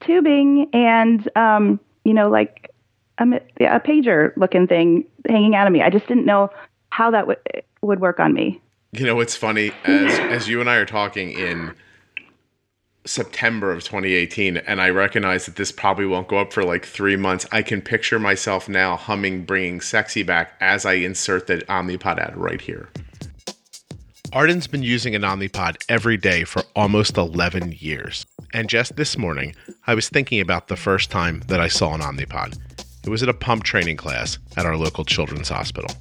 tubing 0.00 0.68
and 0.72 1.28
um, 1.36 1.78
you 2.04 2.14
know, 2.14 2.30
like 2.30 2.70
a, 3.18 3.24
a 3.60 3.80
pager 3.80 4.34
looking 4.36 4.66
thing 4.66 5.04
hanging 5.28 5.54
out 5.54 5.66
of 5.66 5.72
me. 5.74 5.82
I 5.82 5.90
just 5.90 6.06
didn't 6.06 6.24
know 6.26 6.48
how 6.96 7.10
that 7.10 7.26
would 7.26 7.38
would 7.82 8.00
work 8.00 8.18
on 8.18 8.32
me. 8.32 8.58
You 8.92 9.04
know, 9.04 9.20
it's 9.20 9.36
funny 9.36 9.70
as 9.84 10.18
as 10.36 10.48
you 10.48 10.60
and 10.62 10.70
I 10.70 10.76
are 10.76 10.86
talking 10.86 11.30
in 11.30 11.74
September 13.04 13.70
of 13.70 13.84
2018, 13.84 14.56
and 14.56 14.80
I 14.80 14.88
recognize 14.88 15.44
that 15.44 15.56
this 15.56 15.70
probably 15.70 16.06
won't 16.06 16.26
go 16.26 16.38
up 16.38 16.54
for 16.54 16.64
like 16.64 16.86
three 16.86 17.14
months. 17.14 17.46
I 17.52 17.60
can 17.60 17.82
picture 17.82 18.18
myself 18.18 18.66
now 18.66 18.96
humming 18.96 19.44
Bringing 19.44 19.80
Sexy 19.82 20.22
Back 20.22 20.54
as 20.60 20.86
I 20.86 20.94
insert 20.94 21.46
the 21.46 21.58
Omnipod 21.68 22.18
ad 22.18 22.34
right 22.34 22.60
here. 22.60 22.88
Arden's 24.32 24.66
been 24.66 24.82
using 24.82 25.14
an 25.14 25.22
Omnipod 25.22 25.76
every 25.88 26.16
day 26.16 26.44
for 26.44 26.62
almost 26.74 27.16
11 27.16 27.76
years. 27.78 28.26
And 28.54 28.68
just 28.68 28.96
this 28.96 29.16
morning, 29.16 29.54
I 29.86 29.94
was 29.94 30.08
thinking 30.08 30.40
about 30.40 30.68
the 30.68 30.76
first 30.76 31.10
time 31.10 31.42
that 31.46 31.60
I 31.60 31.68
saw 31.68 31.94
an 31.94 32.00
Omnipod. 32.00 32.58
It 33.04 33.10
was 33.10 33.22
at 33.22 33.28
a 33.28 33.34
pump 33.34 33.62
training 33.62 33.98
class 33.98 34.38
at 34.56 34.66
our 34.66 34.76
local 34.76 35.04
children's 35.04 35.48
hospital. 35.48 35.94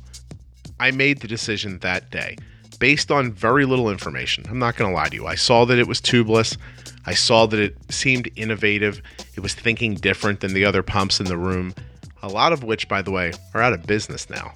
I 0.79 0.91
made 0.91 1.21
the 1.21 1.27
decision 1.27 1.79
that 1.79 2.11
day 2.11 2.37
based 2.79 3.11
on 3.11 3.31
very 3.31 3.65
little 3.65 3.89
information. 3.89 4.45
I'm 4.49 4.59
not 4.59 4.75
going 4.75 4.91
to 4.91 4.95
lie 4.95 5.09
to 5.09 5.15
you. 5.15 5.27
I 5.27 5.35
saw 5.35 5.65
that 5.65 5.79
it 5.79 5.87
was 5.87 6.01
tubeless. 6.01 6.57
I 7.05 7.13
saw 7.13 7.45
that 7.45 7.59
it 7.59 7.77
seemed 7.89 8.29
innovative. 8.35 9.01
It 9.35 9.39
was 9.39 9.53
thinking 9.53 9.95
different 9.95 10.41
than 10.41 10.53
the 10.53 10.65
other 10.65 10.83
pumps 10.83 11.19
in 11.19 11.27
the 11.27 11.37
room, 11.37 11.73
a 12.21 12.27
lot 12.27 12.51
of 12.51 12.63
which, 12.63 12.87
by 12.87 13.01
the 13.01 13.11
way, 13.11 13.33
are 13.53 13.61
out 13.61 13.73
of 13.73 13.85
business 13.85 14.29
now. 14.29 14.53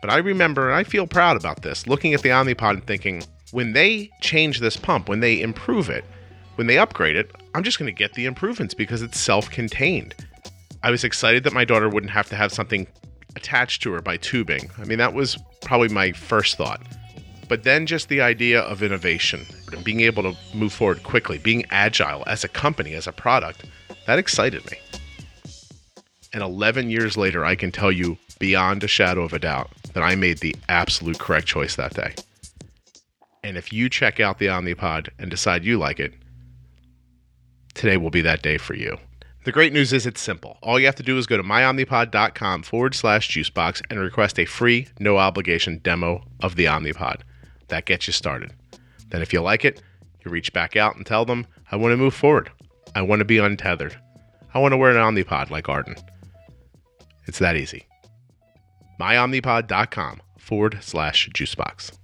But 0.00 0.10
I 0.10 0.18
remember, 0.18 0.68
and 0.68 0.76
I 0.76 0.84
feel 0.84 1.06
proud 1.06 1.36
about 1.36 1.62
this, 1.62 1.86
looking 1.86 2.14
at 2.14 2.22
the 2.22 2.30
Omnipod 2.30 2.70
and 2.70 2.86
thinking, 2.86 3.22
when 3.52 3.72
they 3.72 4.10
change 4.20 4.60
this 4.60 4.76
pump, 4.76 5.08
when 5.08 5.20
they 5.20 5.40
improve 5.40 5.88
it, 5.88 6.04
when 6.56 6.66
they 6.66 6.78
upgrade 6.78 7.16
it, 7.16 7.30
I'm 7.54 7.62
just 7.62 7.78
going 7.78 7.86
to 7.86 7.96
get 7.96 8.14
the 8.14 8.26
improvements 8.26 8.74
because 8.74 9.02
it's 9.02 9.18
self 9.18 9.50
contained. 9.50 10.14
I 10.82 10.90
was 10.90 11.04
excited 11.04 11.44
that 11.44 11.52
my 11.52 11.64
daughter 11.64 11.88
wouldn't 11.88 12.12
have 12.12 12.28
to 12.30 12.36
have 12.36 12.52
something 12.52 12.86
attached 13.36 13.82
to 13.82 13.92
her 13.92 14.02
by 14.02 14.16
tubing. 14.16 14.70
I 14.78 14.84
mean, 14.84 14.98
that 14.98 15.14
was 15.14 15.38
probably 15.60 15.88
my 15.88 16.12
first 16.12 16.56
thought. 16.56 16.82
But 17.48 17.62
then 17.62 17.86
just 17.86 18.08
the 18.08 18.20
idea 18.20 18.60
of 18.62 18.82
innovation 18.82 19.46
and 19.72 19.84
being 19.84 20.00
able 20.00 20.24
to 20.24 20.36
move 20.54 20.72
forward 20.72 21.04
quickly, 21.04 21.38
being 21.38 21.64
agile 21.70 22.24
as 22.26 22.42
a 22.42 22.48
company, 22.48 22.94
as 22.94 23.06
a 23.06 23.12
product, 23.12 23.64
that 24.06 24.18
excited 24.18 24.68
me. 24.70 24.78
And 26.32 26.42
11 26.42 26.90
years 26.90 27.16
later, 27.16 27.44
I 27.44 27.54
can 27.54 27.70
tell 27.70 27.92
you 27.92 28.18
beyond 28.38 28.82
a 28.82 28.88
shadow 28.88 29.22
of 29.22 29.32
a 29.32 29.38
doubt 29.38 29.70
that 29.94 30.02
I 30.02 30.16
made 30.16 30.38
the 30.38 30.56
absolute 30.68 31.18
correct 31.18 31.46
choice 31.46 31.76
that 31.76 31.94
day. 31.94 32.14
And 33.44 33.56
if 33.56 33.72
you 33.72 33.88
check 33.88 34.18
out 34.18 34.38
the 34.38 34.46
Omnipod 34.46 35.08
and 35.18 35.30
decide 35.30 35.64
you 35.64 35.78
like 35.78 36.00
it, 36.00 36.12
today 37.74 37.96
will 37.96 38.10
be 38.10 38.22
that 38.22 38.42
day 38.42 38.58
for 38.58 38.74
you. 38.74 38.98
The 39.46 39.52
great 39.52 39.72
news 39.72 39.92
is 39.92 40.06
it's 40.06 40.20
simple. 40.20 40.58
All 40.60 40.76
you 40.80 40.86
have 40.86 40.96
to 40.96 41.04
do 41.04 41.16
is 41.18 41.28
go 41.28 41.36
to 41.36 41.42
myomnipod.com 41.44 42.64
forward 42.64 42.96
slash 42.96 43.30
juicebox 43.30 43.80
and 43.88 44.00
request 44.00 44.40
a 44.40 44.44
free, 44.44 44.88
no 44.98 45.18
obligation 45.18 45.78
demo 45.84 46.24
of 46.40 46.56
the 46.56 46.64
Omnipod. 46.64 47.20
That 47.68 47.84
gets 47.84 48.08
you 48.08 48.12
started. 48.12 48.52
Then, 49.10 49.22
if 49.22 49.32
you 49.32 49.40
like 49.40 49.64
it, 49.64 49.80
you 50.24 50.32
reach 50.32 50.52
back 50.52 50.74
out 50.74 50.96
and 50.96 51.06
tell 51.06 51.24
them, 51.24 51.46
I 51.70 51.76
want 51.76 51.92
to 51.92 51.96
move 51.96 52.12
forward. 52.12 52.50
I 52.96 53.02
want 53.02 53.20
to 53.20 53.24
be 53.24 53.38
untethered. 53.38 53.96
I 54.52 54.58
want 54.58 54.72
to 54.72 54.76
wear 54.76 54.90
an 54.90 54.96
Omnipod 54.96 55.50
like 55.50 55.68
Arden. 55.68 55.94
It's 57.26 57.38
that 57.38 57.54
easy. 57.54 57.86
myomnipod.com 58.98 60.22
forward 60.38 60.78
slash 60.80 61.28
juicebox. 61.28 61.96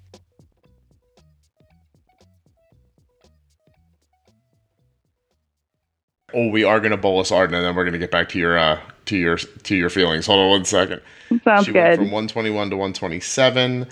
Oh, 6.34 6.48
we 6.48 6.64
are 6.64 6.80
going 6.80 6.90
to 6.92 6.96
bolus 6.96 7.30
Arden, 7.30 7.54
and 7.54 7.64
then 7.64 7.74
we're 7.74 7.84
going 7.84 7.92
to 7.92 7.98
get 7.98 8.10
back 8.10 8.28
to 8.30 8.38
your 8.38 8.58
uh, 8.58 8.80
to 9.06 9.16
your 9.16 9.36
to 9.36 9.76
your 9.76 9.90
feelings. 9.90 10.26
Hold 10.26 10.40
on 10.40 10.50
one 10.50 10.64
second. 10.64 11.00
Sounds 11.44 11.66
she 11.66 11.72
good. 11.72 11.82
went 11.82 11.96
from 11.96 12.10
121 12.10 12.70
to 12.70 12.76
127, 12.76 13.86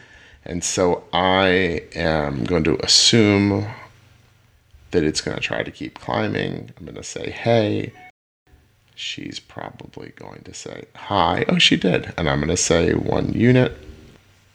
and 0.45 0.65
so 0.65 1.05
I 1.13 1.85
am 1.95 2.45
going 2.45 2.65
to 2.65 2.77
assume 2.85 3.67
that 4.91 5.05
it's 5.05 5.21
going 5.21 5.37
to 5.37 5.43
try 5.43 5.63
to 5.63 5.71
keep 5.71 5.99
climbing. 5.99 6.71
I'm 6.79 6.85
going 6.85 6.97
to 6.97 7.03
say, 7.05 7.31
"Hey." 7.31 7.93
She's 8.97 9.41
probably 9.41 10.13
going 10.17 10.43
to 10.43 10.53
say 10.53 10.85
hi. 10.95 11.47
Oh, 11.49 11.57
she 11.57 11.79
did, 11.79 12.13
and 12.19 12.29
I'm 12.29 12.39
going 12.41 12.51
to 12.51 12.57
say 12.59 12.93
one 12.93 13.33
unit, 13.33 13.75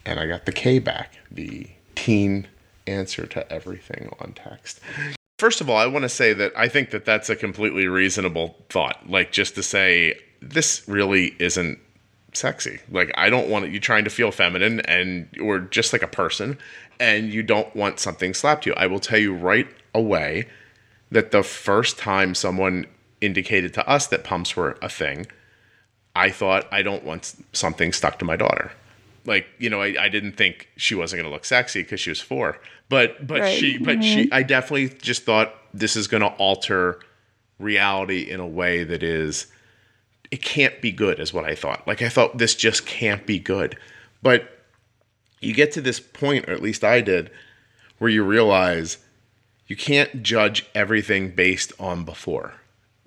and 0.05 0.19
I 0.19 0.27
got 0.27 0.45
the 0.45 0.51
K 0.51 0.77
back, 0.77 1.15
the 1.31 1.67
teen 1.95 2.45
answer 2.85 3.25
to 3.25 3.51
everything 3.51 4.13
on 4.19 4.33
text. 4.33 4.79
First 5.37 5.59
of 5.59 5.69
all, 5.69 5.77
I 5.77 5.85
want 5.87 6.03
to 6.03 6.09
say 6.09 6.33
that 6.33 6.53
I 6.55 6.69
think 6.69 6.91
that 6.91 7.05
that's 7.05 7.29
a 7.29 7.35
completely 7.35 7.87
reasonable 7.87 8.55
thought. 8.69 9.09
Like 9.09 9.31
just 9.31 9.55
to 9.55 9.63
say 9.63 10.19
this 10.41 10.87
really 10.87 11.35
isn't 11.39 11.79
sexy. 12.33 12.79
Like 12.89 13.11
I 13.15 13.29
don't 13.29 13.49
want 13.49 13.69
you 13.69 13.79
trying 13.79 14.05
to 14.05 14.09
feel 14.09 14.31
feminine 14.31 14.79
and 14.81 15.27
or 15.41 15.59
just 15.59 15.93
like 15.93 16.03
a 16.03 16.07
person 16.07 16.57
and 16.99 17.33
you 17.33 17.43
don't 17.43 17.73
want 17.75 17.99
something 17.99 18.33
slapped 18.33 18.65
you. 18.65 18.73
I 18.75 18.87
will 18.87 18.99
tell 18.99 19.19
you 19.19 19.33
right 19.33 19.67
away 19.93 20.47
that 21.11 21.31
the 21.31 21.43
first 21.43 21.97
time 21.97 22.35
someone 22.35 22.85
indicated 23.21 23.73
to 23.73 23.87
us 23.87 24.07
that 24.07 24.23
pumps 24.23 24.55
were 24.55 24.77
a 24.81 24.89
thing, 24.89 25.27
I 26.15 26.29
thought 26.29 26.67
I 26.71 26.81
don't 26.81 27.03
want 27.03 27.35
something 27.53 27.91
stuck 27.91 28.19
to 28.19 28.25
my 28.25 28.35
daughter. 28.35 28.71
Like, 29.25 29.47
you 29.57 29.69
know, 29.69 29.81
I, 29.81 29.95
I 29.99 30.09
didn't 30.09 30.33
think 30.33 30.69
she 30.77 30.95
wasn't 30.95 31.21
going 31.21 31.29
to 31.29 31.33
look 31.33 31.45
sexy 31.45 31.81
because 31.81 31.99
she 31.99 32.11
was 32.11 32.21
four, 32.21 32.59
but 32.89 33.25
but 33.25 33.41
Right. 33.41 33.57
she 33.57 33.77
but 33.77 34.03
she 34.03 34.25
mm-hmm. 34.25 34.33
I 34.33 34.43
definitely 34.43 34.89
just 34.89 35.23
thought 35.23 35.55
this 35.73 35.95
is 35.95 36.07
going 36.07 36.21
to 36.21 36.29
alter 36.29 36.99
reality 37.59 38.29
in 38.29 38.39
a 38.39 38.47
way 38.47 38.83
that 38.83 39.03
is 39.03 39.47
it 40.31 40.41
can't 40.41 40.81
be 40.81 40.91
good 40.91 41.19
is 41.19 41.33
what 41.33 41.45
I 41.45 41.55
thought. 41.55 41.87
Like 41.87 42.01
I 42.01 42.09
thought 42.09 42.37
this 42.37 42.55
just 42.55 42.85
can't 42.85 43.25
be 43.25 43.39
good. 43.39 43.77
But 44.21 44.49
you 45.39 45.53
get 45.53 45.71
to 45.73 45.81
this 45.81 45.99
point, 45.99 46.49
or 46.49 46.51
at 46.51 46.61
least 46.61 46.83
I 46.83 47.01
did, 47.01 47.29
where 47.99 48.09
you 48.09 48.23
realize 48.23 48.97
you 49.67 49.75
can't 49.75 50.23
judge 50.23 50.65
everything 50.73 51.31
based 51.31 51.71
on 51.79 52.03
before 52.03 52.53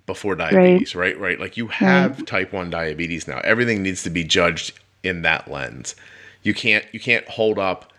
before 0.07 0.35
diabetes, 0.35 0.95
right? 0.95 1.19
Right. 1.19 1.39
Like 1.39 1.57
you 1.57 1.67
mm-hmm. 1.67 1.85
have 1.85 2.25
type 2.25 2.53
1 2.53 2.71
diabetes 2.71 3.29
now. 3.29 3.41
Everything 3.45 3.83
needs 3.83 4.03
to 4.05 4.11
be 4.11 4.25
judged 4.25 4.79
in 5.03 5.23
that 5.23 5.51
lens. 5.51 5.95
You 6.43 6.55
can't 6.55 6.85
you 6.93 7.01
can't 7.01 7.29
hold 7.29 7.59
up 7.59 7.93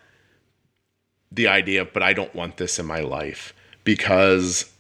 the 1.32 1.48
idea 1.48 1.82
of, 1.82 1.94
but 1.94 2.04
I 2.04 2.14
don't 2.14 2.34
want 2.34 2.58
this 2.58 2.80
in 2.80 2.86
my 2.86 3.02
life 3.02 3.54
because 3.84 4.72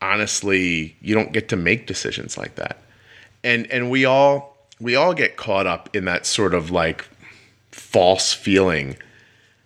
honestly, 0.00 0.96
you 1.00 1.14
don't 1.14 1.32
get 1.32 1.48
to 1.48 1.56
make 1.56 1.86
decisions 1.86 2.36
like 2.38 2.54
that. 2.56 2.78
And 3.44 3.70
and 3.70 3.90
we 3.90 4.04
all 4.04 4.56
we 4.80 4.94
all 4.94 5.14
get 5.14 5.36
caught 5.36 5.66
up 5.66 5.94
in 5.94 6.04
that 6.04 6.26
sort 6.26 6.54
of 6.54 6.70
like 6.70 7.08
false 7.70 8.32
feeling 8.32 8.96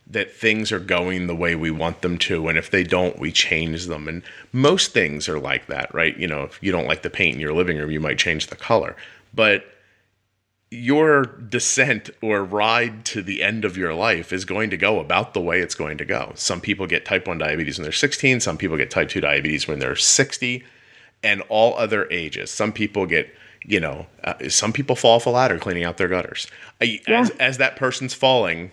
that 0.06 0.30
things 0.30 0.70
are 0.70 0.78
going 0.78 1.26
the 1.26 1.34
way 1.34 1.54
we 1.54 1.70
want 1.70 2.02
them 2.02 2.18
to 2.18 2.48
and 2.48 2.58
if 2.58 2.70
they 2.70 2.82
don't 2.82 3.18
we 3.18 3.32
change 3.32 3.86
them. 3.86 4.08
And 4.08 4.22
most 4.52 4.92
things 4.92 5.28
are 5.28 5.38
like 5.38 5.66
that 5.66 5.92
right? 5.94 6.16
You 6.16 6.26
know 6.26 6.44
if 6.44 6.62
you 6.62 6.72
don't 6.72 6.86
like 6.86 7.02
the 7.02 7.10
paint 7.10 7.34
in 7.34 7.40
your 7.40 7.54
living 7.54 7.78
room 7.78 7.90
you 7.90 8.00
might 8.00 8.18
change 8.18 8.48
the 8.48 8.56
color. 8.56 8.96
But 9.34 9.64
your 10.72 11.24
descent 11.24 12.08
or 12.22 12.42
ride 12.42 13.04
to 13.04 13.22
the 13.22 13.42
end 13.42 13.64
of 13.64 13.76
your 13.76 13.92
life 13.94 14.32
is 14.32 14.44
going 14.44 14.70
to 14.70 14.76
go 14.76 14.98
about 15.00 15.34
the 15.34 15.40
way 15.40 15.60
it's 15.60 15.74
going 15.74 15.98
to 15.98 16.04
go. 16.04 16.32
Some 16.34 16.60
people 16.60 16.86
get 16.86 17.04
type 17.04 17.26
1 17.26 17.38
diabetes 17.38 17.78
when 17.78 17.82
they're 17.84 17.92
16 17.92 18.40
some 18.40 18.56
people 18.56 18.76
get 18.76 18.90
type 18.90 19.08
2 19.10 19.20
diabetes 19.20 19.68
when 19.68 19.78
they're 19.80 19.96
60 19.96 20.64
and 21.22 21.42
all 21.48 21.76
other 21.78 22.08
ages. 22.10 22.50
Some 22.50 22.72
people 22.72 23.06
get 23.06 23.32
you 23.64 23.78
know 23.78 24.06
uh, 24.24 24.34
some 24.48 24.72
people 24.72 24.96
fall 24.96 25.16
off 25.16 25.26
a 25.26 25.30
ladder 25.30 25.58
cleaning 25.58 25.84
out 25.84 25.96
their 25.98 26.08
gutters. 26.08 26.46
I, 26.80 27.00
as, 27.06 27.30
as 27.38 27.58
that 27.58 27.76
person's 27.76 28.14
falling 28.14 28.70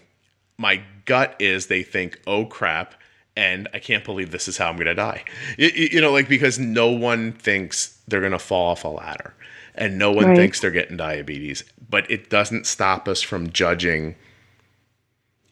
my 0.58 0.82
gut 1.06 1.36
is 1.40 1.68
they 1.68 1.84
think, 1.84 2.20
oh 2.28 2.46
crap, 2.46 2.94
and 3.36 3.68
I 3.74 3.80
can't 3.80 4.04
believe 4.04 4.32
this 4.32 4.48
is 4.48 4.58
how 4.58 4.68
I'm 4.70 4.76
going 4.76 4.88
to 4.88 4.96
die. 4.96 5.24
You, 5.58 5.68
you- 5.74 5.90
you 5.94 6.02
know, 6.02 6.12
like 6.12 6.28
because 6.28 6.60
no 6.60 6.90
one 6.90 7.32
thinks 7.34 7.98
they're 8.08 8.20
going 8.20 8.32
to 8.34 8.40
fall 8.40 8.72
off 8.72 8.84
a 8.84 8.88
ladder 8.90 9.34
and 9.80 9.98
no 9.98 10.12
one 10.12 10.26
Right. 10.26 10.36
thinks 10.38 10.60
they're 10.60 10.70
getting 10.70 10.98
diabetes, 10.98 11.64
but 11.90 12.10
it 12.12 12.30
doesn't 12.30 12.68
stop 12.68 13.08
us 13.08 13.22
from 13.22 13.50
judging. 13.52 14.16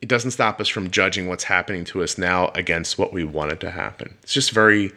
It 0.01 0.09
doesn't 0.09 0.31
stop 0.31 0.61
us 0.61 0.67
from 0.67 0.91
judging 0.91 1.27
what's 1.27 1.45
happening 1.45 1.83
to 1.85 2.03
us 2.03 2.17
now 2.19 2.49
against 2.53 2.99
what 2.99 3.13
we 3.13 3.23
wanted 3.23 3.59
to 3.61 3.71
happen. 3.71 4.15
It's 4.21 4.33
just 4.33 4.51
very 4.51 4.91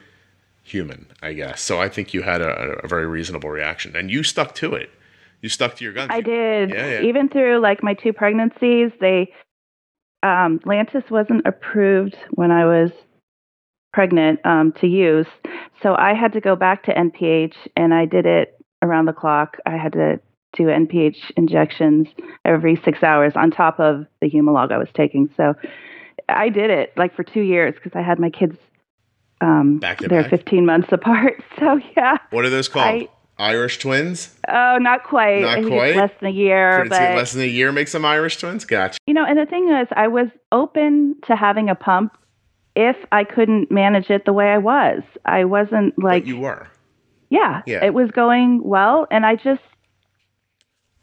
human, 0.62 1.06
I 1.22 1.32
guess. 1.32 1.62
So 1.62 1.80
I 1.80 1.88
think 1.88 2.12
you 2.12 2.22
had 2.22 2.42
a, 2.42 2.80
a 2.84 2.88
very 2.88 3.06
reasonable 3.06 3.48
reaction 3.48 3.96
and 3.96 4.10
you 4.10 4.22
stuck 4.22 4.54
to 4.56 4.74
it. 4.74 4.90
You 5.40 5.48
stuck 5.48 5.76
to 5.76 5.84
your 5.84 5.94
guns. 5.94 6.10
I 6.12 6.20
did. 6.20 6.70
Yeah, 6.70 6.86
yeah. 6.86 7.00
Even 7.02 7.28
through 7.28 7.60
like 7.60 7.82
my 7.82 7.94
two 7.94 8.12
pregnancies, 8.12 8.90
they 9.00 9.32
um 10.22 10.58
Lantus 10.66 11.08
wasn't 11.10 11.46
approved 11.46 12.16
when 12.32 12.50
I 12.50 12.66
was 12.66 12.90
pregnant 13.92 14.40
um 14.44 14.72
to 14.80 14.86
use. 14.86 15.26
So 15.82 15.94
I 15.94 16.14
had 16.14 16.32
to 16.34 16.40
go 16.40 16.56
back 16.56 16.82
to 16.84 16.92
NPH 16.94 17.54
and 17.76 17.94
I 17.94 18.04
did 18.04 18.26
it 18.26 18.59
around 18.82 19.06
the 19.06 19.12
clock. 19.12 19.56
I 19.66 19.76
had 19.76 19.92
to 19.92 20.20
do 20.54 20.64
NPH 20.64 21.30
injections 21.36 22.08
every 22.44 22.80
6 22.84 23.02
hours 23.02 23.32
on 23.36 23.50
top 23.50 23.78
of 23.78 24.06
the 24.20 24.28
Humalog 24.30 24.72
I 24.72 24.78
was 24.78 24.88
taking. 24.94 25.30
So 25.36 25.54
I 26.28 26.48
did 26.48 26.70
it 26.70 26.92
like 26.96 27.14
for 27.14 27.22
2 27.22 27.40
years 27.40 27.74
because 27.74 27.92
I 27.94 28.02
had 28.02 28.18
my 28.18 28.30
kids 28.30 28.56
um 29.40 29.78
Back 29.78 29.98
to 29.98 30.08
they're 30.08 30.22
back? 30.22 30.30
15 30.30 30.66
months 30.66 30.88
apart. 30.92 31.42
So 31.58 31.80
yeah. 31.96 32.16
What 32.30 32.44
are 32.44 32.50
those 32.50 32.68
called? 32.68 32.86
I- 32.86 33.08
Irish 33.38 33.78
twins? 33.78 34.36
Oh, 34.48 34.76
not 34.78 35.04
quite. 35.04 35.40
Not 35.40 35.66
quite? 35.66 35.96
Less 35.96 36.10
than 36.20 36.28
a 36.28 36.32
year, 36.32 36.84
but 36.90 37.16
less 37.16 37.32
than 37.32 37.40
a 37.40 37.46
year 37.46 37.72
make 37.72 37.88
some 37.88 38.04
Irish 38.04 38.36
twins? 38.36 38.66
Gotcha. 38.66 38.98
You 39.06 39.14
know, 39.14 39.24
and 39.24 39.38
the 39.38 39.46
thing 39.46 39.70
is, 39.70 39.88
I 39.96 40.08
was 40.08 40.28
open 40.52 41.16
to 41.26 41.34
having 41.34 41.70
a 41.70 41.74
pump 41.74 42.18
if 42.76 42.96
I 43.12 43.24
couldn't 43.24 43.70
manage 43.70 44.10
it 44.10 44.26
the 44.26 44.34
way 44.34 44.50
I 44.50 44.58
was. 44.58 45.00
I 45.24 45.44
wasn't 45.46 45.98
like 45.98 46.24
but 46.24 46.28
you 46.28 46.38
were. 46.38 46.68
Yeah, 47.30 47.62
Yeah. 47.66 47.84
it 47.84 47.94
was 47.94 48.10
going 48.10 48.62
well 48.62 49.06
and 49.10 49.24
I 49.24 49.36
just 49.36 49.62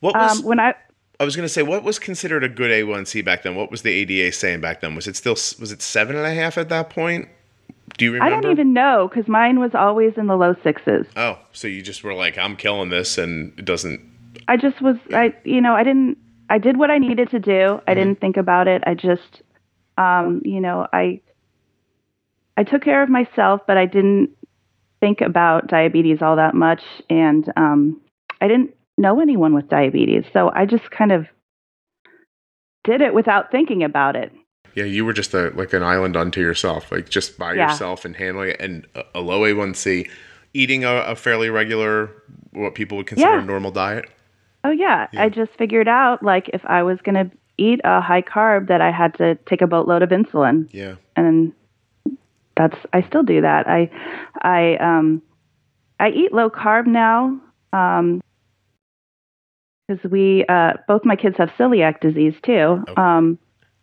What 0.02 0.14
was 0.16 0.40
um 0.40 0.46
when 0.46 0.60
I 0.60 0.76
I 1.20 1.26
was 1.26 1.36
going 1.36 1.46
to 1.46 1.50
say 1.50 1.64
what 1.64 1.84
was 1.84 1.98
considered 1.98 2.44
a 2.44 2.50
good 2.50 2.70
A1C 2.70 3.26
back 3.26 3.42
then? 3.42 3.56
What 3.56 3.72
was 3.72 3.82
the 3.82 3.90
ADA 3.90 4.32
saying 4.34 4.62
back 4.62 4.82
then? 4.82 4.94
Was 4.94 5.08
it 5.08 5.16
still 5.16 5.34
was 5.34 5.72
it 5.72 5.82
seven 5.82 6.16
and 6.16 6.26
a 6.26 6.34
half 6.34 6.58
at 6.60 6.70
that 6.70 6.92
point? 6.92 7.28
Do 7.98 8.06
you 8.06 8.14
remember? 8.14 8.36
I 8.36 8.42
don't 8.42 8.52
even 8.52 8.74
know 8.74 9.10
cuz 9.12 9.28
mine 9.28 9.60
was 9.60 9.74
always 9.74 10.14
in 10.18 10.28
the 10.28 10.36
low 10.36 10.54
6s. 10.54 11.08
Oh, 11.16 11.40
so 11.54 11.68
you 11.68 11.82
just 11.82 12.04
were 12.04 12.14
like, 12.14 12.38
I'm 12.38 12.56
killing 12.56 12.90
this, 12.90 13.18
and 13.18 13.58
it 13.58 13.66
doesn't. 13.66 14.00
I 14.48 14.58
just 14.58 14.80
was 14.82 14.98
I 15.12 15.34
you 15.44 15.62
know, 15.62 15.74
I 15.74 15.84
didn't 15.84 16.18
I 16.50 16.60
did 16.60 16.78
what 16.78 16.92
I 16.92 17.00
needed 17.00 17.32
to 17.32 17.40
do. 17.40 17.52
Mm-hmm. 17.52 17.90
I 17.90 17.94
didn't 17.96 18.20
think 18.22 18.38
about 18.38 18.68
it. 18.68 18.84
I 18.86 18.94
just 18.94 19.42
um 19.98 20.42
you 20.46 20.62
know, 20.62 20.86
I 20.94 21.22
I 22.58 22.64
took 22.64 22.84
care 22.84 23.02
of 23.02 23.10
myself, 23.10 23.62
but 23.66 23.78
I 23.78 23.86
didn't 23.88 24.30
think 25.08 25.22
about 25.22 25.68
diabetes 25.68 26.22
all 26.22 26.36
that 26.36 26.54
much 26.54 26.82
and 27.10 27.52
um 27.56 28.00
I 28.42 28.48
didn't 28.48 28.74
know 28.98 29.20
anyone 29.22 29.54
with 29.54 29.70
diabetes. 29.70 30.26
So 30.34 30.52
I 30.54 30.66
just 30.66 30.92
kind 30.92 31.12
of 31.12 31.28
did 32.84 33.02
it 33.02 33.14
without 33.14 33.52
thinking 33.52 33.84
about 33.84 34.16
it. 34.16 34.32
Yeah, 34.76 34.84
you 34.84 35.06
were 35.06 35.14
just 35.14 35.34
a 35.34 35.50
like 35.56 35.74
an 35.74 35.82
island 35.84 36.16
unto 36.16 36.40
yourself, 36.42 36.92
like 36.92 37.10
just 37.10 37.38
by 37.38 37.54
Yeah. 37.54 37.72
yourself 37.72 38.06
and 38.06 38.16
handling 38.16 38.50
it, 38.52 38.62
and 38.62 38.86
a, 38.96 39.04
a 39.16 39.22
low 39.22 39.42
A1C, 39.42 40.10
eating 40.54 40.84
a, 40.84 40.98
a 40.98 41.16
fairly 41.16 41.50
regular, 41.50 42.12
what 42.52 42.76
people 42.76 42.98
would 42.98 43.08
consider 43.08 43.32
Yeah. 43.32 43.42
a 43.42 43.46
normal 43.46 43.72
diet. 43.72 44.06
Oh 44.64 44.72
yeah, 44.72 45.08
Yeah. 45.14 45.24
I 45.24 45.30
just 45.30 45.52
figured 45.58 45.88
out 45.88 46.22
like 46.22 46.50
if 46.54 46.64
I 46.66 46.84
was 46.84 47.00
going 47.04 47.16
to 47.30 47.36
eat 47.58 47.80
a 47.84 48.02
high 48.02 48.22
carb 48.22 48.68
that 48.68 48.82
I 48.82 48.92
had 48.92 49.16
to 49.18 49.36
take 49.50 49.62
a 49.62 49.68
boatload 49.68 50.04
of 50.04 50.10
insulin. 50.10 50.68
Yeah, 50.72 50.96
and 51.16 51.54
that's 52.58 52.78
I 52.94 53.02
still 53.04 53.24
do 53.24 53.42
that. 53.42 53.68
I 53.68 53.90
I 54.42 54.76
um 54.78 55.22
I 56.00 56.10
eat 56.10 56.34
low 56.34 56.50
carb 56.50 56.86
now 56.88 57.40
um 57.74 58.22
because 59.88 60.10
we 60.12 60.46
uh 60.50 60.74
both 60.88 61.06
my 61.06 61.16
kids 61.16 61.38
have 61.38 61.50
celiac 61.58 62.00
disease 62.02 62.34
too. 62.44 62.84
Okay. 62.90 62.94
Um 63.02 63.40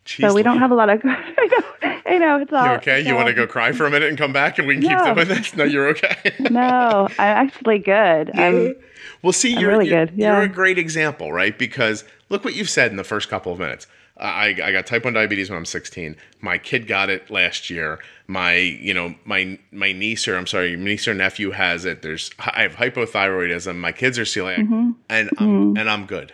so 0.07 0.35
we 0.35 0.43
don't 0.43 0.59
have 0.59 0.71
a 0.71 0.75
lot 0.75 0.90
of 0.90 1.00
I 1.04 1.47
know 1.47 1.90
I 2.07 2.19
know 2.19 2.37
it's 2.43 2.52
all 2.52 2.66
You 2.66 2.73
okay? 2.73 3.00
You 3.00 3.14
want 3.14 3.28
to 3.28 3.35
go 3.35 3.47
cry 3.47 3.73
for 3.73 3.87
a 3.87 3.90
minute 3.90 4.11
and 4.11 4.19
come 4.19 4.33
back, 4.33 4.59
and 4.59 4.69
we 4.69 4.75
can 4.75 4.85
No. 4.85 5.04
keep 5.04 5.14
doing 5.14 5.28
this? 5.28 5.57
No, 5.57 5.64
you're 5.64 5.88
okay. 5.88 6.35
No, 6.38 7.09
I'm 7.19 7.47
actually 7.47 7.78
good. 7.78 8.31
I'm 8.38 8.75
well, 9.23 9.33
see, 9.33 9.54
I'm 9.54 9.61
you're 9.61 9.71
really 9.71 9.88
you're, 9.88 10.04
good, 10.07 10.14
yeah. 10.16 10.35
you're 10.35 10.43
a 10.43 10.49
great 10.49 10.76
example, 10.78 11.33
right? 11.33 11.59
Because 11.59 12.04
look 12.28 12.45
what 12.45 12.54
you've 12.54 12.69
said 12.69 12.90
in 12.90 12.99
the 12.99 13.04
first 13.04 13.31
couple 13.31 13.52
of 13.52 13.59
minutes. 13.59 13.87
I, 14.16 14.54
I 14.62 14.71
got 14.71 14.87
type 14.87 15.04
1 15.04 15.12
diabetes 15.14 15.50
when 15.50 15.57
I'm 15.57 15.64
16. 15.64 16.14
My 16.40 16.57
kid 16.59 16.87
got 16.87 17.11
it 17.11 17.31
last 17.31 17.69
year. 17.69 17.99
My, 18.26 18.54
you 18.57 18.95
know, 18.95 19.14
my 19.25 19.59
my 19.71 19.93
niece 19.93 20.26
or 20.28 20.37
I'm 20.37 20.47
sorry, 20.47 20.76
niece 20.76 21.07
or 21.07 21.14
nephew 21.14 21.50
has 21.50 21.85
it. 21.85 22.02
There's 22.02 22.31
I 22.38 22.62
have 22.62 22.76
hypothyroidism. 22.76 23.76
My 23.76 23.93
kids 23.93 24.19
are 24.19 24.25
celiac, 24.25 24.95
and 25.09 25.31
I'm 25.38 25.76
and 25.76 25.90
I'm 25.90 26.07
good. 26.07 26.33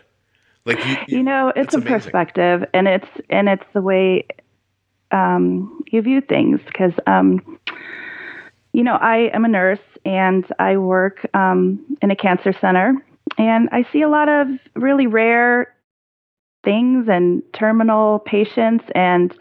Like 0.64 0.84
you, 0.84 0.96
Mm-hmm. 0.96 1.14
you 1.16 1.22
know, 1.22 1.52
it's 1.56 1.72
That's 1.72 1.74
a 1.74 1.78
amazing. 1.78 2.00
perspective 2.00 2.64
and 2.74 2.86
it's 2.88 3.08
and 3.28 3.48
it's 3.48 3.64
the 3.72 3.82
way 3.82 4.26
um 5.10 5.82
you 5.90 6.00
view 6.02 6.20
things 6.20 6.60
because 6.66 6.92
um 7.06 7.58
you 8.72 8.84
know, 8.84 8.94
I 8.94 9.30
am 9.34 9.44
a 9.44 9.48
nurse 9.48 9.80
and 10.04 10.46
I 10.60 10.76
work 10.76 11.26
um, 11.34 11.84
in 12.02 12.12
a 12.12 12.16
cancer 12.16 12.52
center, 12.60 12.94
and 13.36 13.68
I 13.72 13.84
see 13.92 14.02
a 14.02 14.08
lot 14.08 14.28
of 14.28 14.46
really 14.76 15.08
rare 15.08 15.74
things 16.64 17.08
and 17.08 17.42
terminal 17.52 18.20
patients. 18.20 18.84
And 18.94 19.34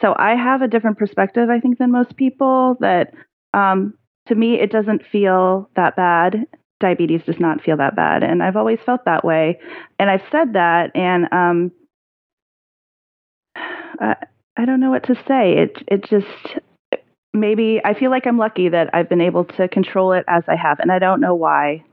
so 0.00 0.14
I 0.16 0.34
have 0.34 0.62
a 0.62 0.68
different 0.68 0.98
perspective, 0.98 1.48
I 1.50 1.60
think, 1.60 1.78
than 1.78 1.92
most 1.92 2.16
people. 2.16 2.76
That 2.80 3.14
um, 3.52 3.94
to 4.26 4.34
me, 4.34 4.54
it 4.54 4.70
doesn't 4.70 5.06
feel 5.06 5.70
that 5.76 5.96
bad. 5.96 6.46
Diabetes 6.80 7.22
does 7.24 7.38
not 7.38 7.62
feel 7.62 7.76
that 7.76 7.96
bad. 7.96 8.22
And 8.22 8.42
I've 8.42 8.56
always 8.56 8.78
felt 8.84 9.04
that 9.04 9.24
way. 9.24 9.60
And 9.98 10.10
I've 10.10 10.24
said 10.30 10.54
that, 10.54 10.90
and 10.94 11.26
um, 11.32 11.72
I, 13.56 14.16
I 14.56 14.64
don't 14.64 14.80
know 14.80 14.90
what 14.90 15.04
to 15.04 15.14
say. 15.26 15.56
It, 15.56 15.76
it 15.86 16.04
just, 16.04 16.58
maybe 17.32 17.80
I 17.84 17.94
feel 17.94 18.10
like 18.10 18.26
I'm 18.26 18.38
lucky 18.38 18.68
that 18.68 18.90
I've 18.92 19.08
been 19.08 19.20
able 19.20 19.44
to 19.44 19.68
control 19.68 20.12
it 20.12 20.24
as 20.28 20.42
I 20.48 20.56
have, 20.56 20.80
and 20.80 20.90
I 20.90 20.98
don't 20.98 21.20
know 21.20 21.34
why. 21.34 21.84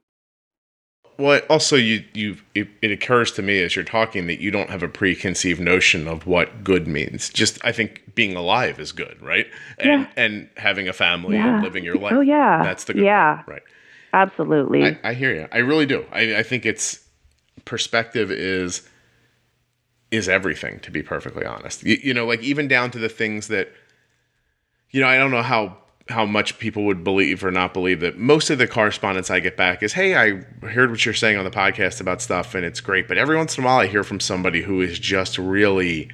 Well, 1.18 1.42
also 1.50 1.76
you 1.76 2.04
you 2.14 2.38
it, 2.56 2.68
it 2.82 2.92
occurs 2.92 3.32
to 3.34 3.42
me 3.42 3.62
as 3.62 3.76
you're 3.76 3.86
talking 3.86 4.28
that 4.28 4.40
you 4.40 4.50
don't 4.52 4.70
have 4.70 4.82
a 4.82 4.88
preconceived 4.88 5.60
notion 5.60 6.08
of 6.08 6.26
what 6.26 6.64
good 6.64 6.88
means. 6.88 7.30
Just 7.30 7.64
I 7.64 7.72
think 7.72 8.16
being 8.16 8.36
alive 8.36 8.80
is 8.80 8.92
good, 8.92 9.22
right? 9.22 9.48
And 9.78 9.88
Yeah. 9.90 10.08
and 10.18 10.50
having 10.58 10.88
a 10.88 10.94
family 10.94 11.36
Yeah. 11.36 11.56
and 11.56 11.64
living 11.64 11.84
your 11.84 11.96
life. 11.98 12.14
Oh 12.16 12.22
yeah, 12.22 12.64
That's 12.64 12.86
the 12.86 12.94
good 12.94 13.04
yeah, 13.04 13.36
part, 13.36 13.48
right? 13.48 13.62
absolutely. 14.14 14.84
I, 14.84 15.00
I 15.04 15.14
hear 15.14 15.34
you. 15.34 15.48
I 15.52 15.60
really 15.60 15.86
do. 15.86 16.06
I, 16.12 16.38
I 16.38 16.44
think 16.44 16.66
it's 16.66 17.00
perspective 17.66 18.32
is 18.32 18.88
is 20.10 20.28
everything. 20.28 20.80
To 20.80 20.92
be 20.92 21.04
perfectly 21.04 21.46
honest, 21.46 21.84
you, 21.84 21.98
you 22.02 22.14
know, 22.14 22.26
like 22.26 22.42
even 22.42 22.68
down 22.68 22.90
to 22.92 23.00
the 23.00 23.10
things 23.10 23.48
that 23.50 23.72
you 24.90 25.02
know. 25.02 25.08
I 25.08 25.18
don't 25.18 25.32
know 25.32 25.44
how 25.44 25.78
how 26.10 26.26
much 26.26 26.60
people 26.60 26.84
would 26.86 27.04
believe 27.04 27.44
or 27.44 27.52
not 27.52 27.74
believe 27.74 28.00
that 28.02 28.18
most 28.18 28.50
of 28.50 28.58
the 28.58 28.68
correspondence 28.68 29.30
I 29.30 29.40
get 29.40 29.56
back 29.56 29.82
is, 29.84 29.94
"Hey, 29.94 30.16
I 30.16 30.42
heard 30.68 30.90
what 30.92 31.06
you're 31.06 31.14
saying 31.14 31.38
on 31.38 31.46
the 31.46 31.52
podcast 31.52 32.02
about 32.02 32.22
stuff, 32.22 32.54
and 32.56 32.66
it's 32.66 32.82
great." 32.82 33.08
But 33.08 33.18
every 33.18 33.38
once 33.38 33.58
in 33.58 33.64
a 33.64 33.68
while, 33.68 33.80
I 33.80 33.88
hear 33.88 34.04
from 34.04 34.20
somebody 34.20 34.62
who 34.64 34.82
is 34.82 35.00
just 35.00 35.38
really. 35.38 36.10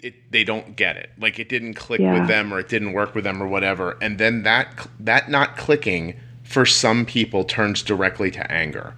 It, 0.00 0.30
they 0.30 0.44
don't 0.44 0.76
get 0.76 0.96
it 0.96 1.10
like 1.18 1.40
it 1.40 1.48
didn't 1.48 1.74
click 1.74 2.00
Yeah. 2.00 2.20
with 2.20 2.28
them 2.28 2.54
or 2.54 2.60
it 2.60 2.68
didn't 2.68 2.92
work 2.92 3.16
with 3.16 3.24
them 3.24 3.42
or 3.42 3.48
whatever 3.48 3.98
and 4.00 4.16
then 4.16 4.44
that 4.44 4.86
that 5.00 5.28
not 5.28 5.56
clicking 5.56 6.14
for 6.44 6.64
some 6.64 7.04
people 7.04 7.42
turns 7.42 7.82
directly 7.82 8.30
to 8.30 8.48
anger 8.52 8.94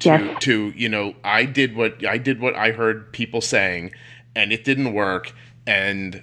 to 0.00 0.08
Yes. 0.10 0.42
to 0.42 0.74
you 0.76 0.90
know 0.90 1.14
I 1.24 1.46
did 1.46 1.74
what 1.74 2.04
I 2.04 2.18
did 2.18 2.38
what 2.38 2.54
I 2.54 2.72
heard 2.72 3.10
people 3.14 3.40
saying 3.40 3.92
and 4.36 4.52
it 4.52 4.62
didn't 4.62 4.92
work 4.92 5.32
and 5.66 6.22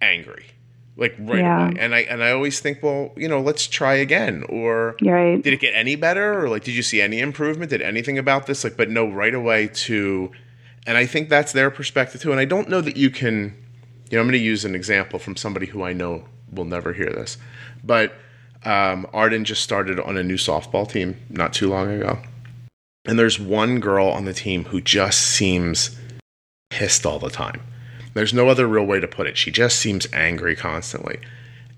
angry 0.00 0.46
like 0.96 1.14
right 1.18 1.38
Yeah. 1.40 1.68
away. 1.68 1.76
And 1.78 1.94
I 1.94 2.00
and 2.00 2.22
I 2.22 2.32
always 2.32 2.60
think 2.60 2.82
well 2.82 3.12
you 3.16 3.28
know 3.28 3.40
let's 3.40 3.66
try 3.66 3.94
again. 3.94 4.44
Or 4.48 4.96
right. 5.02 5.42
did 5.42 5.52
it 5.52 5.60
get 5.60 5.72
any 5.74 5.96
better? 5.96 6.42
Or 6.44 6.48
like 6.48 6.64
did 6.64 6.74
you 6.74 6.82
see 6.82 7.00
any 7.00 7.20
improvement? 7.20 7.70
Did 7.70 7.82
anything 7.82 8.18
about 8.18 8.46
this? 8.46 8.64
Like 8.64 8.76
but 8.76 8.90
no 8.90 9.08
right 9.08 9.34
away 9.34 9.68
to 9.68 10.30
and 10.86 10.96
i 10.96 11.04
think 11.04 11.28
that's 11.28 11.52
their 11.52 11.70
perspective 11.70 12.22
too. 12.22 12.30
And 12.32 12.40
i 12.40 12.46
don't 12.46 12.68
know 12.68 12.80
that 12.80 12.96
you 12.96 13.10
can 13.10 13.54
you 14.10 14.16
know 14.16 14.20
i'm 14.20 14.26
going 14.26 14.32
to 14.32 14.38
use 14.38 14.64
an 14.64 14.74
example 14.74 15.18
from 15.18 15.36
somebody 15.36 15.66
who 15.66 15.82
i 15.82 15.92
know 15.92 16.24
will 16.50 16.64
never 16.64 16.94
hear 16.94 17.10
this 17.10 17.36
but 17.84 18.14
um, 18.64 19.06
arden 19.12 19.44
just 19.44 19.62
started 19.62 20.00
on 20.00 20.16
a 20.16 20.22
new 20.22 20.36
softball 20.36 20.90
team 20.90 21.16
not 21.30 21.52
too 21.54 21.68
long 21.70 21.90
ago. 21.90 22.18
And 23.06 23.18
there's 23.18 23.38
one 23.40 23.80
girl 23.80 24.08
on 24.08 24.26
the 24.26 24.34
team 24.34 24.64
who 24.64 24.80
just 24.82 25.20
seems 25.22 25.96
pissed 26.68 27.06
all 27.06 27.18
the 27.18 27.30
time 27.30 27.62
there's 28.14 28.34
no 28.34 28.48
other 28.48 28.66
real 28.66 28.84
way 28.84 29.00
to 29.00 29.08
put 29.08 29.26
it 29.26 29.36
she 29.36 29.50
just 29.50 29.76
seems 29.76 30.06
angry 30.12 30.56
constantly 30.56 31.18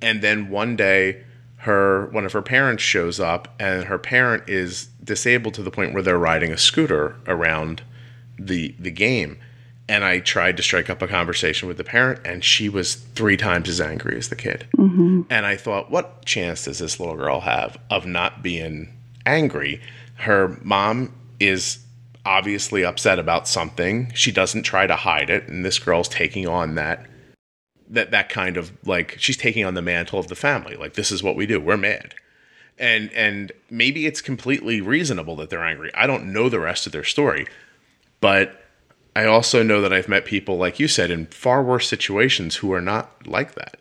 and 0.00 0.22
then 0.22 0.48
one 0.48 0.76
day 0.76 1.22
her 1.58 2.06
one 2.06 2.24
of 2.24 2.32
her 2.32 2.42
parents 2.42 2.82
shows 2.82 3.20
up 3.20 3.54
and 3.60 3.84
her 3.84 3.98
parent 3.98 4.42
is 4.48 4.86
disabled 5.04 5.54
to 5.54 5.62
the 5.62 5.70
point 5.70 5.92
where 5.92 6.02
they're 6.02 6.18
riding 6.18 6.52
a 6.52 6.58
scooter 6.58 7.16
around 7.26 7.82
the 8.38 8.74
the 8.78 8.90
game 8.90 9.38
and 9.88 10.04
I 10.04 10.20
tried 10.20 10.56
to 10.56 10.62
strike 10.62 10.88
up 10.88 11.02
a 11.02 11.08
conversation 11.08 11.68
with 11.68 11.76
the 11.76 11.84
parent 11.84 12.20
and 12.24 12.42
she 12.44 12.68
was 12.68 12.94
3 12.94 13.36
times 13.36 13.68
as 13.68 13.80
angry 13.80 14.16
as 14.16 14.28
the 14.28 14.36
kid. 14.36 14.66
hmm 14.74 15.22
And 15.28 15.44
I 15.44 15.56
thought 15.56 15.90
what 15.90 16.24
chance 16.24 16.64
does 16.64 16.78
this 16.78 16.98
little 16.98 17.16
girl 17.16 17.40
have 17.40 17.76
of 17.90 18.06
not 18.06 18.42
being 18.42 18.92
angry? 19.26 19.80
Her 20.16 20.58
mom 20.62 21.12
is 21.40 21.78
obviously 22.24 22.84
upset 22.84 23.18
about 23.18 23.48
something. 23.48 24.12
She 24.14 24.32
doesn't 24.32 24.62
try 24.62 24.86
to 24.86 24.96
hide 24.96 25.30
it 25.30 25.48
and 25.48 25.64
this 25.64 25.78
girl's 25.78 26.08
taking 26.08 26.46
on 26.46 26.74
that 26.76 27.06
that 27.88 28.10
that 28.10 28.28
kind 28.28 28.56
of 28.56 28.72
like 28.86 29.16
she's 29.18 29.36
taking 29.36 29.64
on 29.64 29.74
the 29.74 29.82
mantle 29.82 30.18
of 30.18 30.28
the 30.28 30.34
family. 30.34 30.76
Like 30.76 30.94
this 30.94 31.12
is 31.12 31.22
what 31.22 31.36
we 31.36 31.46
do. 31.46 31.60
We're 31.60 31.76
mad. 31.76 32.14
And 32.78 33.12
and 33.12 33.52
maybe 33.70 34.06
it's 34.06 34.20
completely 34.20 34.80
reasonable 34.80 35.36
that 35.36 35.50
they're 35.50 35.64
angry. 35.64 35.90
I 35.94 36.06
don't 36.06 36.32
know 36.32 36.48
the 36.48 36.60
rest 36.60 36.86
of 36.86 36.92
their 36.92 37.04
story. 37.04 37.46
But 38.20 38.64
I 39.14 39.26
also 39.26 39.62
know 39.62 39.80
that 39.82 39.92
I've 39.92 40.08
met 40.08 40.24
people 40.24 40.56
like 40.56 40.80
you 40.80 40.88
said 40.88 41.10
in 41.10 41.26
far 41.26 41.62
worse 41.62 41.88
situations 41.88 42.56
who 42.56 42.72
are 42.72 42.80
not 42.80 43.26
like 43.26 43.54
that. 43.54 43.76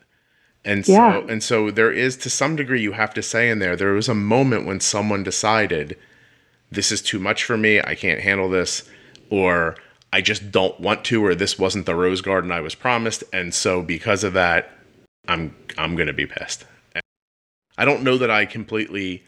And 0.65 0.85
so 0.85 1.27
and 1.27 1.41
so 1.41 1.71
there 1.71 1.91
is 1.91 2.17
to 2.17 2.29
some 2.29 2.55
degree 2.55 2.81
you 2.81 2.91
have 2.91 3.13
to 3.15 3.23
say 3.23 3.49
in 3.49 3.59
there 3.59 3.75
there 3.75 3.93
was 3.93 4.09
a 4.09 4.13
moment 4.13 4.65
when 4.65 4.79
someone 4.79 5.23
decided 5.23 5.97
this 6.71 6.91
is 6.91 7.01
too 7.01 7.19
much 7.19 7.43
for 7.43 7.57
me. 7.57 7.79
I 7.81 7.95
can't 7.95 8.21
handle 8.21 8.49
this 8.49 8.89
or 9.29 9.75
I 10.13 10.21
just 10.21 10.51
don't 10.51 10.79
want 10.79 11.05
to 11.05 11.23
or 11.25 11.35
this 11.35 11.59
wasn't 11.59 11.85
the 11.85 11.95
rose 11.95 12.21
garden 12.21 12.51
I 12.51 12.61
was 12.61 12.75
promised 12.75 13.23
and 13.31 13.53
so 13.53 13.81
because 13.81 14.23
of 14.23 14.33
that 14.33 14.71
I'm 15.27 15.55
I'm 15.77 15.95
to 15.95 16.13
be 16.13 16.25
pissed. 16.25 16.65
And 16.93 17.03
I 17.77 17.85
don't 17.85 18.03
know 18.03 18.17
that 18.17 18.31
I 18.31 18.45
completely 18.45 19.23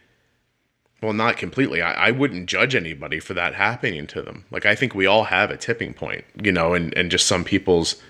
well 1.01 1.13
not 1.13 1.37
completely. 1.37 1.81
I, 1.81 2.07
I 2.07 2.11
wouldn't 2.11 2.47
judge 2.47 2.75
anybody 2.75 3.19
for 3.19 3.33
that 3.33 3.53
happening 3.55 4.07
to 4.07 4.21
them. 4.21 4.45
Like 4.51 4.65
I 4.65 4.75
think 4.75 4.95
we 4.95 5.05
all 5.05 5.25
have 5.25 5.51
a 5.51 5.57
tipping 5.57 5.93
point, 5.93 6.23
you 6.41 6.51
know, 6.51 6.73
and 6.73 6.95
and 6.97 7.11
just 7.11 7.27
some 7.27 7.43
people's 7.43 8.01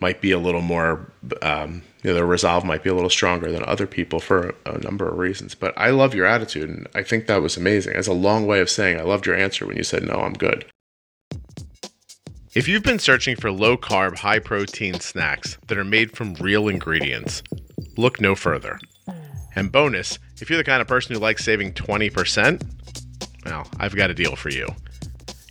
might 0.00 0.20
be 0.20 0.30
a 0.30 0.38
little 0.38 0.60
more, 0.60 1.10
um, 1.40 1.82
you 2.06 2.12
know, 2.12 2.18
their 2.18 2.26
resolve 2.26 2.64
might 2.64 2.84
be 2.84 2.88
a 2.88 2.94
little 2.94 3.10
stronger 3.10 3.50
than 3.50 3.64
other 3.64 3.84
people 3.84 4.20
for 4.20 4.54
a, 4.64 4.78
number 4.78 5.08
of 5.08 5.18
reasons. 5.18 5.56
But 5.56 5.74
I 5.76 5.90
love 5.90 6.14
your 6.14 6.24
attitude, 6.24 6.68
and 6.68 6.86
I 6.94 7.02
think 7.02 7.26
that 7.26 7.42
was 7.42 7.56
amazing. 7.56 7.94
That's 7.94 8.06
a 8.06 8.12
long 8.12 8.46
way 8.46 8.60
of 8.60 8.70
saying 8.70 9.00
I 9.00 9.02
loved 9.02 9.26
your 9.26 9.34
answer 9.34 9.66
when 9.66 9.76
you 9.76 9.82
said, 9.82 10.04
no, 10.04 10.14
I'm 10.20 10.34
good. 10.34 10.66
If 12.54 12.68
you've 12.68 12.84
been 12.84 13.00
searching 13.00 13.34
for 13.34 13.50
low 13.50 13.76
carb, 13.76 14.18
high 14.18 14.38
protein 14.38 15.00
snacks 15.00 15.58
that 15.66 15.76
are 15.76 15.84
made 15.84 16.16
from 16.16 16.34
real 16.34 16.68
ingredients, 16.68 17.42
look 17.96 18.20
no 18.20 18.36
further. 18.36 18.78
And 19.56 19.72
bonus, 19.72 20.20
if 20.40 20.48
you're 20.48 20.58
the 20.58 20.62
kind 20.62 20.80
of 20.80 20.86
person 20.86 21.12
who 21.12 21.20
likes 21.20 21.44
saving 21.44 21.72
20%, 21.72 22.62
well, 23.46 23.66
I've 23.80 23.96
got 23.96 24.10
a 24.10 24.14
deal 24.14 24.36
for 24.36 24.50
you. 24.50 24.68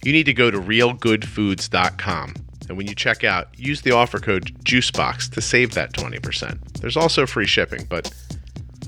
You 0.05 0.13
need 0.13 0.27
to 0.27 0.33
go 0.33 0.49
to 0.49 0.57
realgoodfoods.com. 0.61 2.33
And 2.67 2.78
when 2.78 2.88
you 2.88 2.95
check 2.95 3.23
out, 3.23 3.47
use 3.58 3.82
the 3.82 3.91
offer 3.91 4.19
code 4.19 4.51
JUICEBOX 4.63 5.32
to 5.32 5.41
save 5.41 5.73
that 5.73 5.93
20%. 5.93 6.80
There's 6.80 6.97
also 6.97 7.25
free 7.25 7.45
shipping, 7.45 7.86
but 7.89 8.13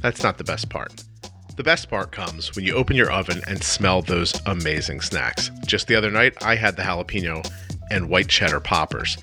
that's 0.02 0.24
not 0.24 0.38
the 0.38 0.44
best 0.44 0.70
part. 0.70 1.04
The 1.56 1.64
best 1.64 1.90
part 1.90 2.12
comes 2.12 2.56
when 2.56 2.66
you 2.66 2.76
open 2.76 2.96
your 2.96 3.12
oven 3.12 3.42
and 3.48 3.64
smell 3.64 4.02
those 4.02 4.34
amazing 4.46 5.02
snacks. 5.02 5.50
Just 5.66 5.88
the 5.88 5.96
other 5.96 6.12
night, 6.12 6.36
I 6.44 6.56
had 6.56 6.76
the 6.76 6.84
jalapeno 6.84 7.50
and 7.90 8.10
white 8.10 8.28
cheddar 8.28 8.60
poppers. 8.60 9.18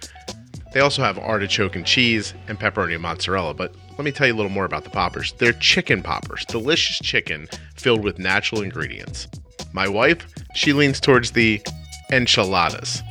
They 0.73 0.81
also 0.81 1.03
have 1.03 1.17
artichoke 1.17 1.77
and 1.77 1.87
cheese 1.87 2.35
and 2.49 2.59
pepperoni 2.59 2.95
and 2.95 3.03
mozzarella, 3.03 3.55
but 3.55 3.77
let 3.91 4.05
me 4.05 4.11
tell 4.11 4.27
you 4.27 4.35
a 4.35 4.37
little 4.37 4.51
more 4.51 4.65
about 4.65 4.83
the 4.83 4.91
poppers. 4.91 5.33
They're 5.39 5.53
chicken 5.53 6.03
poppers, 6.03 6.45
delicious 6.47 6.99
chicken 6.99 7.47
filled 7.77 8.03
with 8.03 8.19
natural 8.19 8.63
ingredients. 8.63 9.29
My 9.73 9.87
wife, 9.87 10.27
she 10.57 10.73
leans 10.73 10.99
towards 10.99 11.31
the 11.31 11.63
enchiladas. 12.11 13.03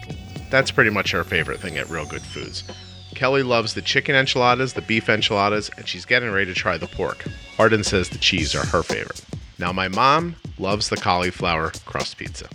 That's 0.53 0.69
pretty 0.69 0.91
much 0.91 1.09
her 1.13 1.23
favorite 1.23 1.59
thing 1.59 1.79
at 1.79 1.89
Real 1.89 2.05
Good 2.05 2.21
Foods. 2.21 2.63
Kelly 3.15 3.41
loves 3.41 3.73
the 3.73 3.81
chicken 3.81 4.15
enchiladas, 4.15 4.73
the 4.73 4.83
beef 4.83 5.09
enchiladas, 5.09 5.71
and 5.77 5.87
she's 5.87 6.05
getting 6.05 6.29
ready 6.29 6.45
to 6.45 6.53
try 6.53 6.77
the 6.77 6.85
pork. 6.85 7.25
Arden 7.57 7.83
says 7.83 8.09
the 8.09 8.19
cheese 8.19 8.53
are 8.53 8.63
her 8.67 8.83
favorite. 8.83 9.25
Now, 9.57 9.73
my 9.73 9.87
mom 9.87 10.35
loves 10.59 10.89
the 10.89 10.97
cauliflower 10.97 11.71
crust 11.87 12.17
pizza. 12.17 12.47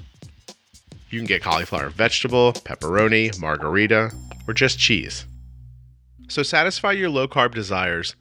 You 1.10 1.18
can 1.18 1.26
get 1.26 1.42
cauliflower 1.42 1.88
vegetable, 1.88 2.52
pepperoni, 2.52 3.36
margherita, 3.36 4.12
or 4.46 4.54
just 4.54 4.78
cheese. 4.78 5.26
So 6.28 6.44
satisfy 6.44 6.92
your 6.92 7.10
low 7.10 7.26
carb 7.26 7.52
desires 7.52 8.14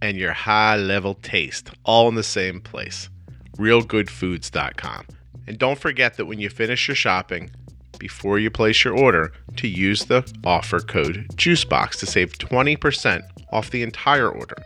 and 0.00 0.16
your 0.16 0.32
high 0.32 0.76
level 0.76 1.12
taste 1.12 1.72
all 1.84 2.08
in 2.08 2.14
the 2.14 2.22
same 2.22 2.62
place 2.62 3.10
realgoodfoods.com. 3.58 5.06
And 5.46 5.58
don't 5.58 5.78
forget 5.78 6.16
that 6.16 6.24
when 6.24 6.38
you 6.38 6.48
finish 6.48 6.88
your 6.88 6.94
shopping, 6.94 7.50
before 7.98 8.38
you 8.38 8.50
place 8.50 8.84
your 8.84 8.96
order, 8.96 9.32
to 9.56 9.68
use 9.68 10.04
the 10.04 10.30
offer 10.44 10.80
code 10.80 11.26
JUICEBOX 11.34 11.98
to 12.00 12.06
save 12.06 12.38
20% 12.38 13.22
off 13.52 13.70
the 13.70 13.82
entire 13.82 14.30
order. 14.30 14.56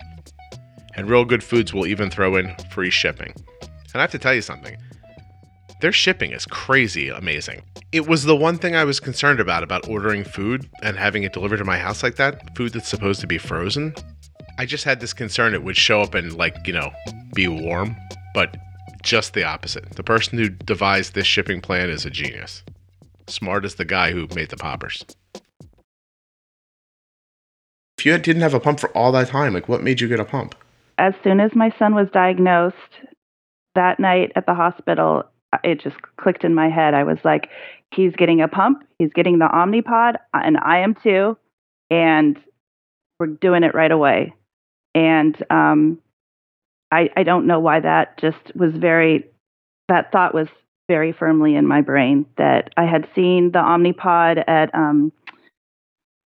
And 0.94 1.08
Real 1.08 1.24
Good 1.24 1.42
Foods 1.42 1.72
will 1.72 1.86
even 1.86 2.10
throw 2.10 2.36
in 2.36 2.54
free 2.70 2.90
shipping. 2.90 3.34
And 3.92 4.00
I 4.00 4.00
have 4.00 4.10
to 4.12 4.18
tell 4.18 4.34
you 4.34 4.42
something 4.42 4.76
their 5.82 5.92
shipping 5.92 6.30
is 6.30 6.46
crazy 6.46 7.08
amazing. 7.08 7.60
It 7.90 8.06
was 8.06 8.22
the 8.22 8.36
one 8.36 8.56
thing 8.56 8.76
I 8.76 8.84
was 8.84 9.00
concerned 9.00 9.40
about 9.40 9.64
about 9.64 9.88
ordering 9.88 10.22
food 10.22 10.70
and 10.80 10.96
having 10.96 11.24
it 11.24 11.32
delivered 11.32 11.56
to 11.56 11.64
my 11.64 11.76
house 11.76 12.04
like 12.04 12.14
that, 12.16 12.56
food 12.56 12.72
that's 12.72 12.88
supposed 12.88 13.20
to 13.22 13.26
be 13.26 13.36
frozen. 13.36 13.92
I 14.58 14.64
just 14.64 14.84
had 14.84 15.00
this 15.00 15.12
concern 15.12 15.54
it 15.54 15.64
would 15.64 15.76
show 15.76 16.00
up 16.00 16.14
and 16.14 16.36
like, 16.36 16.68
you 16.68 16.72
know, 16.72 16.92
be 17.34 17.48
warm, 17.48 17.96
but 18.32 18.56
just 19.02 19.34
the 19.34 19.42
opposite. 19.42 19.90
The 19.96 20.04
person 20.04 20.38
who 20.38 20.50
devised 20.50 21.14
this 21.14 21.26
shipping 21.26 21.60
plan 21.60 21.90
is 21.90 22.06
a 22.06 22.10
genius. 22.10 22.62
Smart 23.32 23.64
as 23.64 23.76
the 23.76 23.84
guy 23.84 24.12
who 24.12 24.28
made 24.34 24.50
the 24.50 24.56
poppers. 24.56 25.04
If 27.98 28.06
you 28.06 28.18
didn't 28.18 28.42
have 28.42 28.54
a 28.54 28.60
pump 28.60 28.80
for 28.80 28.90
all 28.96 29.12
that 29.12 29.28
time, 29.28 29.54
like 29.54 29.68
what 29.68 29.82
made 29.82 30.00
you 30.00 30.08
get 30.08 30.20
a 30.20 30.24
pump? 30.24 30.54
As 30.98 31.14
soon 31.24 31.40
as 31.40 31.54
my 31.54 31.72
son 31.78 31.94
was 31.94 32.08
diagnosed 32.12 32.76
that 33.74 33.98
night 33.98 34.32
at 34.36 34.46
the 34.46 34.54
hospital, 34.54 35.24
it 35.64 35.80
just 35.80 35.96
clicked 36.16 36.44
in 36.44 36.54
my 36.54 36.68
head. 36.68 36.94
I 36.94 37.04
was 37.04 37.18
like, 37.24 37.48
he's 37.94 38.12
getting 38.16 38.40
a 38.40 38.48
pump, 38.48 38.84
he's 38.98 39.12
getting 39.14 39.38
the 39.38 39.46
Omnipod, 39.46 40.16
and 40.34 40.58
I 40.58 40.78
am 40.80 40.94
too. 40.94 41.36
And 41.90 42.38
we're 43.18 43.26
doing 43.28 43.62
it 43.62 43.74
right 43.74 43.92
away. 43.92 44.34
And 44.94 45.36
um, 45.50 45.98
I, 46.90 47.08
I 47.16 47.22
don't 47.22 47.46
know 47.46 47.60
why 47.60 47.80
that 47.80 48.18
just 48.18 48.54
was 48.54 48.72
very, 48.74 49.26
that 49.88 50.12
thought 50.12 50.34
was 50.34 50.48
very 50.88 51.12
firmly 51.12 51.54
in 51.54 51.66
my 51.66 51.80
brain 51.80 52.26
that 52.36 52.70
I 52.76 52.84
had 52.84 53.08
seen 53.14 53.52
the 53.52 53.60
Omnipod 53.60 54.44
at, 54.46 54.74
um, 54.74 55.12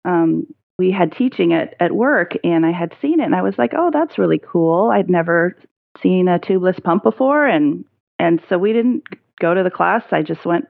um, 0.04 0.46
we 0.78 0.90
had 0.90 1.12
teaching 1.12 1.52
at, 1.52 1.74
at 1.80 1.92
work 1.92 2.32
and 2.44 2.64
I 2.64 2.72
had 2.72 2.94
seen 3.00 3.20
it 3.20 3.24
and 3.24 3.34
I 3.34 3.42
was 3.42 3.58
like, 3.58 3.72
oh, 3.76 3.90
that's 3.92 4.18
really 4.18 4.40
cool. 4.40 4.90
I'd 4.90 5.10
never 5.10 5.56
seen 6.02 6.28
a 6.28 6.38
tubeless 6.38 6.82
pump 6.82 7.02
before. 7.02 7.46
And 7.46 7.84
and 8.18 8.40
so 8.48 8.58
we 8.58 8.72
didn't 8.72 9.04
go 9.40 9.54
to 9.54 9.62
the 9.62 9.70
class. 9.70 10.02
I 10.10 10.22
just 10.22 10.44
went 10.44 10.66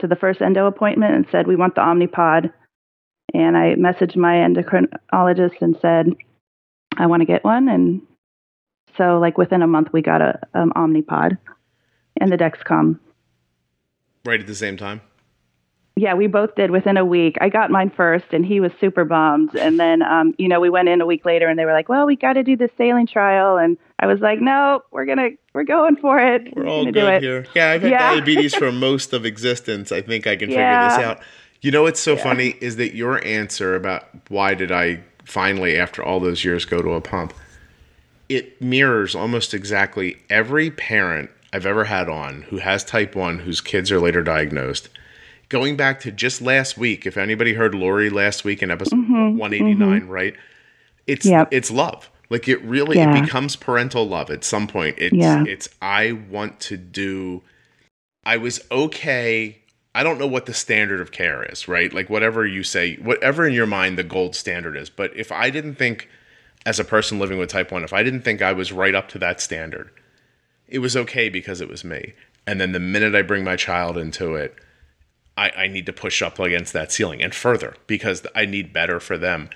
to 0.00 0.06
the 0.06 0.16
first 0.16 0.42
endo 0.42 0.66
appointment 0.66 1.14
and 1.14 1.26
said, 1.30 1.46
We 1.46 1.56
want 1.56 1.74
the 1.74 1.82
Omnipod. 1.82 2.52
And 3.32 3.56
I 3.56 3.74
messaged 3.76 4.16
my 4.16 4.36
endocrinologist 4.36 5.60
and 5.60 5.76
said, 5.80 6.06
I 6.96 7.06
want 7.06 7.20
to 7.20 7.26
get 7.26 7.44
one. 7.44 7.68
And 7.68 8.02
so, 8.96 9.18
like, 9.20 9.38
within 9.38 9.62
a 9.62 9.68
month, 9.68 9.88
we 9.92 10.02
got 10.02 10.20
a 10.20 10.40
um, 10.52 10.72
Omnipod 10.74 11.38
and 12.20 12.32
the 12.32 12.36
Dexcom. 12.36 12.98
Right 14.24 14.40
at 14.40 14.46
the 14.46 14.54
same 14.54 14.76
time? 14.76 15.00
Yeah, 15.96 16.14
we 16.14 16.28
both 16.28 16.54
did 16.54 16.70
within 16.70 16.96
a 16.96 17.04
week. 17.04 17.36
I 17.40 17.48
got 17.48 17.70
mine 17.70 17.90
first, 17.90 18.24
and 18.32 18.46
he 18.46 18.58
was 18.58 18.72
super 18.80 19.04
bummed. 19.04 19.54
And 19.54 19.78
then, 19.78 20.02
um, 20.02 20.34
you 20.38 20.48
know, 20.48 20.58
we 20.58 20.70
went 20.70 20.88
in 20.88 21.00
a 21.00 21.06
week 21.06 21.26
later, 21.26 21.46
and 21.46 21.58
they 21.58 21.66
were 21.66 21.72
like, 21.72 21.88
"Well, 21.90 22.06
we 22.06 22.16
got 22.16 22.34
to 22.34 22.42
do 22.42 22.56
the 22.56 22.70
saline 22.78 23.06
trial." 23.06 23.58
And 23.58 23.76
I 23.98 24.06
was 24.06 24.20
like, 24.20 24.40
"No, 24.40 24.82
we're 24.92 25.04
gonna, 25.04 25.30
we're 25.52 25.64
going 25.64 25.96
for 25.96 26.18
it. 26.18 26.54
We're, 26.56 26.64
we're 26.64 26.70
all 26.70 26.90
good 26.90 27.22
here." 27.22 27.46
Yeah, 27.54 27.70
I've 27.70 27.82
had 27.82 27.90
yeah. 27.90 28.14
diabetes 28.14 28.54
for 28.54 28.72
most 28.88 29.12
of 29.12 29.26
existence. 29.26 29.92
I 29.92 30.00
think 30.00 30.26
I 30.26 30.36
can 30.36 30.48
figure 30.48 30.62
yeah. 30.62 30.88
this 30.88 31.04
out. 31.04 31.20
You 31.60 31.70
know 31.70 31.82
what's 31.82 32.00
so 32.00 32.14
yeah. 32.14 32.22
funny 32.22 32.54
is 32.60 32.76
that 32.76 32.94
your 32.94 33.22
answer 33.22 33.74
about 33.74 34.08
why 34.28 34.54
did 34.54 34.72
I 34.72 35.00
finally, 35.26 35.76
after 35.76 36.02
all 36.02 36.20
those 36.20 36.44
years, 36.44 36.64
go 36.64 36.80
to 36.80 36.92
a 36.92 37.00
pump? 37.02 37.34
It 38.30 38.62
mirrors 38.62 39.14
almost 39.14 39.52
exactly 39.52 40.16
every 40.30 40.70
parent 40.70 41.30
I've 41.52 41.66
ever 41.66 41.84
had 41.84 42.08
on 42.08 42.42
who 42.42 42.58
has 42.58 42.84
type 42.84 43.14
one, 43.14 43.40
whose 43.40 43.60
kids 43.60 43.90
are 43.90 44.00
later 44.00 44.22
diagnosed 44.22 44.88
going 45.50 45.76
back 45.76 46.00
to 46.00 46.10
just 46.10 46.40
last 46.40 46.78
week, 46.78 47.04
if 47.04 47.18
anybody 47.18 47.52
heard 47.52 47.74
Lori 47.74 48.08
last 48.08 48.44
week 48.44 48.62
in 48.62 48.70
episode 48.70 48.96
mm-hmm, 48.96 49.36
189, 49.36 50.00
mm-hmm. 50.00 50.08
right? 50.08 50.34
It's 51.06 51.26
yep. 51.26 51.48
it's 51.50 51.70
love. 51.70 52.08
Like 52.30 52.48
it 52.48 52.62
really 52.62 52.96
yeah. 52.96 53.18
it 53.18 53.22
becomes 53.22 53.56
parental 53.56 54.08
love 54.08 54.30
at 54.30 54.44
some 54.44 54.66
point. 54.66 54.94
It's 54.98 55.14
yeah. 55.14 55.44
it's 55.46 55.68
I 55.82 56.12
want 56.12 56.60
to 56.60 56.78
do 56.78 57.42
I 58.24 58.38
was 58.38 58.64
okay. 58.70 59.58
I 59.92 60.04
don't 60.04 60.18
know 60.18 60.26
what 60.28 60.46
the 60.46 60.54
standard 60.54 61.00
of 61.00 61.10
care 61.10 61.42
is, 61.42 61.66
right? 61.66 61.92
Like 61.92 62.08
whatever 62.08 62.46
you 62.46 62.62
say, 62.62 62.94
whatever 62.96 63.46
in 63.46 63.52
your 63.52 63.66
mind 63.66 63.98
the 63.98 64.04
gold 64.04 64.36
standard 64.36 64.76
is. 64.76 64.88
But 64.88 65.14
if 65.16 65.32
I 65.32 65.50
didn't 65.50 65.74
think 65.74 66.08
as 66.64 66.78
a 66.78 66.84
person 66.84 67.18
living 67.18 67.38
with 67.38 67.48
type 67.48 67.72
1, 67.72 67.82
if 67.82 67.92
I 67.92 68.04
didn't 68.04 68.22
think 68.22 68.40
I 68.40 68.52
was 68.52 68.70
right 68.70 68.94
up 68.94 69.08
to 69.08 69.18
that 69.18 69.40
standard, 69.40 69.90
it 70.70 70.78
was 70.78 70.96
okay 70.96 71.28
because 71.28 71.60
it 71.60 71.68
was 71.68 71.84
me. 71.84 72.14
And 72.46 72.60
then 72.60 72.72
the 72.72 72.80
minute 72.80 73.14
I 73.14 73.22
bring 73.22 73.44
my 73.44 73.56
child 73.56 73.98
into 73.98 74.34
it, 74.34 74.54
I, 75.36 75.50
I 75.50 75.66
need 75.68 75.86
to 75.86 75.92
push 75.92 76.22
up 76.22 76.38
against 76.38 76.72
that 76.72 76.92
ceiling 76.92 77.22
and 77.22 77.34
further 77.34 77.74
because 77.86 78.26
I 78.34 78.46
need 78.46 78.72
better 78.72 79.00
for 79.00 79.18
them. 79.18 79.50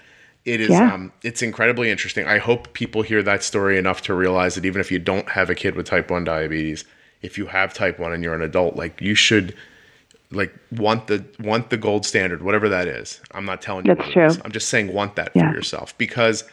It 0.44 0.61
is 0.61 0.70
yeah. 0.70 0.92
um, 0.92 1.12
it's 1.22 1.40
incredibly 1.40 1.90
interesting. 1.90 2.27
I 2.27 2.38
hope 2.38 2.74
people 2.74 3.03
hear 3.03 3.22
that 3.22 3.42
story 3.42 3.79
enough 3.79 4.03
to 4.03 4.14
realize 4.14 4.57
that 4.57 4.66
even 4.66 4.81
if 4.81 4.92
you 4.92 4.98
don't 4.98 5.31
have 5.31 5.48
a 5.48 5.55
kid 5.55 5.74
with 5.74 5.87
type 5.87 6.11
1 6.11 6.24
diabetes, 6.24 6.85
if 7.22 7.38
you 7.38 7.46
have 7.46 7.72
type 7.72 7.98
1 7.98 8.12
and 8.12 8.22
you're 8.22 8.35
an 8.35 8.42
adult, 8.42 8.77
like 8.77 9.00
you 9.00 9.14
should 9.14 9.57
like 10.31 10.55
want 10.70 11.07
the 11.07 11.24
want 11.38 11.70
the 11.70 11.77
gold 11.77 12.05
standard, 12.05 12.42
whatever 12.42 12.68
that 12.68 12.88
is. 12.88 13.20
I'm 13.33 13.44
not 13.44 13.62
telling 13.62 13.87
you 13.87 13.94
That's 13.94 14.11
true. 14.11 14.29
I'm 14.44 14.53
just 14.53 14.68
saying 14.68 14.92
want 14.92 15.16
that 15.16 15.33
yeah. 15.35 15.48
for 15.48 15.57
yourself 15.57 15.96
because 15.96 16.44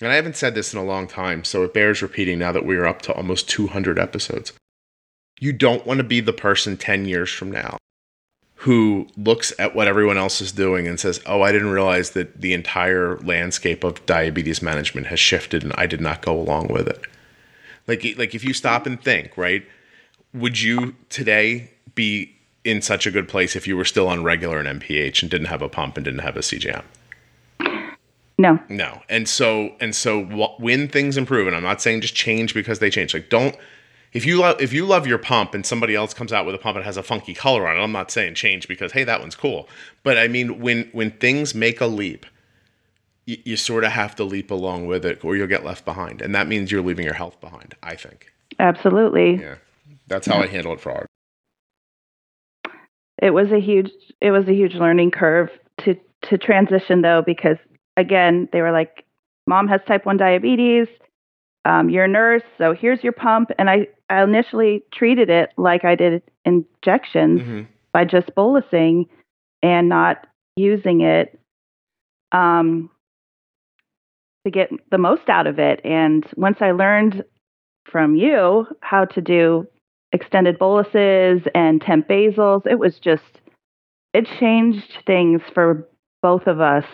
and 0.00 0.12
I 0.12 0.16
haven't 0.16 0.36
said 0.36 0.54
this 0.54 0.72
in 0.72 0.78
a 0.78 0.84
long 0.84 1.06
time, 1.06 1.44
so 1.44 1.62
it 1.62 1.74
bears 1.74 2.02
repeating 2.02 2.38
now 2.38 2.52
that 2.52 2.64
we're 2.64 2.86
up 2.86 3.02
to 3.02 3.12
almost 3.12 3.48
200 3.48 3.98
episodes. 3.98 4.52
You 5.38 5.52
don't 5.52 5.86
want 5.86 5.98
to 5.98 6.04
be 6.04 6.20
the 6.20 6.32
person 6.32 6.76
10 6.76 7.06
years 7.06 7.30
from 7.30 7.50
now 7.50 7.78
who 8.60 9.06
looks 9.16 9.54
at 9.58 9.74
what 9.74 9.88
everyone 9.88 10.18
else 10.18 10.42
is 10.42 10.52
doing 10.52 10.86
and 10.86 11.00
says, 11.00 11.18
"Oh, 11.24 11.40
I 11.40 11.50
didn't 11.50 11.70
realize 11.70 12.10
that 12.10 12.42
the 12.42 12.52
entire 12.52 13.16
landscape 13.18 13.84
of 13.84 14.04
diabetes 14.04 14.60
management 14.60 15.06
has 15.06 15.18
shifted 15.18 15.62
and 15.62 15.72
I 15.78 15.86
did 15.86 16.02
not 16.02 16.20
go 16.20 16.38
along 16.38 16.68
with 16.68 16.86
it." 16.86 17.00
Like 17.86 18.04
like 18.18 18.34
if 18.34 18.44
you 18.44 18.52
stop 18.52 18.84
and 18.84 19.02
think, 19.02 19.34
right? 19.38 19.66
Would 20.34 20.60
you 20.60 20.94
today 21.08 21.70
be 21.94 22.36
in 22.62 22.82
such 22.82 23.06
a 23.06 23.10
good 23.10 23.28
place 23.28 23.56
if 23.56 23.66
you 23.66 23.78
were 23.78 23.86
still 23.86 24.08
on 24.08 24.24
regular 24.24 24.58
and 24.58 24.68
NPH 24.68 25.22
and 25.22 25.30
didn't 25.30 25.46
have 25.46 25.62
a 25.62 25.68
pump 25.68 25.96
and 25.96 26.04
didn't 26.04 26.20
have 26.20 26.36
a 26.36 26.42
CGM? 26.42 26.84
No. 28.40 28.58
No. 28.70 29.02
And 29.08 29.28
so 29.28 29.74
and 29.80 29.94
so 29.94 30.24
when 30.58 30.88
things 30.88 31.16
improve 31.16 31.46
and 31.46 31.54
I'm 31.54 31.62
not 31.62 31.82
saying 31.82 32.00
just 32.00 32.14
change 32.14 32.54
because 32.54 32.78
they 32.78 32.88
change. 32.88 33.12
Like 33.12 33.28
don't 33.28 33.54
if 34.12 34.24
you 34.24 34.38
love 34.38 34.60
if 34.60 34.72
you 34.72 34.86
love 34.86 35.06
your 35.06 35.18
pump 35.18 35.52
and 35.52 35.64
somebody 35.64 35.94
else 35.94 36.14
comes 36.14 36.32
out 36.32 36.46
with 36.46 36.54
a 36.54 36.58
pump 36.58 36.76
and 36.76 36.84
has 36.84 36.96
a 36.96 37.02
funky 37.02 37.34
color 37.34 37.68
on 37.68 37.76
it, 37.76 37.80
I'm 37.80 37.92
not 37.92 38.10
saying 38.10 38.34
change 38.34 38.66
because 38.66 38.92
hey, 38.92 39.04
that 39.04 39.20
one's 39.20 39.36
cool. 39.36 39.68
But 40.02 40.16
I 40.16 40.26
mean 40.26 40.58
when 40.58 40.88
when 40.92 41.10
things 41.10 41.54
make 41.54 41.82
a 41.82 41.86
leap, 41.86 42.24
you, 43.26 43.36
you 43.44 43.56
sort 43.58 43.84
of 43.84 43.92
have 43.92 44.16
to 44.16 44.24
leap 44.24 44.50
along 44.50 44.86
with 44.86 45.04
it 45.04 45.22
or 45.22 45.36
you'll 45.36 45.46
get 45.46 45.64
left 45.64 45.84
behind. 45.84 46.22
And 46.22 46.34
that 46.34 46.48
means 46.48 46.72
you're 46.72 46.82
leaving 46.82 47.04
your 47.04 47.14
health 47.14 47.38
behind, 47.42 47.74
I 47.82 47.94
think. 47.94 48.32
Absolutely. 48.58 49.36
Yeah. 49.36 49.56
That's 50.06 50.26
how 50.26 50.40
I 50.40 50.46
handle 50.46 50.72
it 50.72 50.80
for 50.80 51.06
it 53.22 53.30
was 53.30 53.52
a 53.52 53.60
huge 53.60 53.90
it 54.20 54.30
was 54.30 54.48
a 54.48 54.52
huge 54.52 54.74
learning 54.74 55.10
curve 55.10 55.50
to 55.84 55.94
to 56.28 56.38
transition 56.38 57.02
though 57.02 57.22
because 57.24 57.56
again 58.00 58.48
they 58.52 58.60
were 58.60 58.72
like 58.72 59.04
mom 59.46 59.68
has 59.68 59.80
type 59.86 60.06
1 60.06 60.16
diabetes 60.16 60.88
um, 61.64 61.90
you're 61.90 62.04
a 62.04 62.08
nurse 62.08 62.42
so 62.58 62.72
here's 62.72 63.02
your 63.04 63.12
pump 63.12 63.50
and 63.58 63.68
I, 63.68 63.88
I 64.08 64.22
initially 64.22 64.82
treated 64.92 65.30
it 65.30 65.50
like 65.56 65.84
i 65.84 65.94
did 65.94 66.22
injections 66.44 67.40
mm-hmm. 67.40 67.62
by 67.92 68.04
just 68.04 68.34
bolusing 68.34 69.06
and 69.62 69.88
not 69.88 70.26
using 70.56 71.02
it 71.02 71.38
um, 72.32 72.90
to 74.44 74.50
get 74.50 74.70
the 74.90 74.98
most 74.98 75.28
out 75.28 75.46
of 75.46 75.58
it 75.58 75.80
and 75.84 76.24
once 76.36 76.58
i 76.60 76.70
learned 76.70 77.24
from 77.90 78.14
you 78.14 78.66
how 78.80 79.04
to 79.04 79.20
do 79.20 79.66
extended 80.12 80.58
boluses 80.58 81.42
and 81.54 81.80
temp 81.80 82.08
basals. 82.08 82.66
It 82.66 82.78
was 82.78 82.98
just, 82.98 83.40
it 84.12 84.26
changed 84.38 84.98
things 85.06 85.40
for 85.54 85.88
both 86.22 86.46
of 86.46 86.60
us 86.60 86.84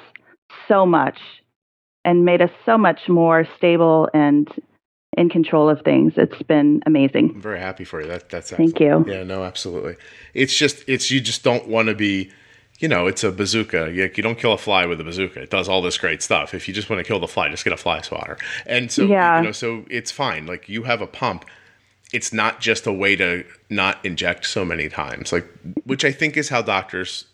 so 0.69 0.87
much 0.87 1.19
and 2.05 2.25
made 2.25 2.41
us 2.41 2.51
so 2.65 2.79
much 2.79 3.09
more 3.09 3.47
stable 3.57 4.09
and 4.15 4.49
in 5.17 5.29
control 5.29 5.69
of 5.69 5.81
things. 5.83 6.13
It's 6.17 6.43
been 6.43 6.83
amazing. 6.87 7.33
I'm 7.35 7.41
very 7.41 7.59
happy 7.59 7.85
for 7.85 8.01
you. 8.01 8.07
That 8.07 8.29
that's 8.29 8.53
excellent. 8.53 8.77
thank 8.77 8.81
you. 8.81 9.13
Yeah, 9.13 9.25
no, 9.25 9.45
absolutely. 9.45 9.97
It's 10.35 10.57
just 10.57 10.85
it's 10.87 11.11
you 11.11 11.21
just 11.21 11.43
don't 11.43 11.67
want 11.69 11.89
to 11.89 11.95
be, 11.95 12.31
you 12.79 12.89
know, 12.89 13.07
it's 13.07 13.25
a 13.25 13.33
bazooka. 13.33 13.93
You, 13.93 14.11
you 14.15 14.23
don't 14.23 14.39
kill 14.39 14.53
a 14.53 14.59
fly 14.59 14.87
with 14.87 15.01
a 15.01 15.05
bazooka. 15.05 15.43
It 15.43 15.51
does 15.51 15.69
all 15.69 15.81
this 15.81 15.97
great 15.97 16.23
stuff. 16.23 16.55
If 16.55 16.69
you 16.69 16.75
just 16.75 16.91
want 16.91 17.01
to 17.01 17.05
kill 17.05 17.19
the 17.19 17.29
fly, 17.29 17.49
just 17.49 17.65
get 17.65 17.73
a 17.73 17.79
fly 17.79 18.03
swatter. 18.03 18.37
And 18.67 18.93
so 18.93 19.05
yeah. 19.05 19.39
you 19.39 19.47
know, 19.47 19.53
so 19.53 19.85
it's 19.91 20.11
fine. 20.11 20.47
Like 20.47 20.69
you 20.69 20.83
have 20.83 21.01
a 21.01 21.07
pump 21.07 21.47
it's 22.13 22.33
not 22.33 22.61
just 22.61 22.87
a 22.87 22.93
way 22.93 23.17
to 23.17 23.45
not 23.69 24.05
inject 24.05 24.47
so 24.47 24.65
many 24.65 24.89
times, 24.89 25.33
like 25.33 25.49
which 25.85 26.05
I 26.05 26.13
think 26.13 26.37
is 26.37 26.49
how 26.49 26.63
doctors 26.63 27.25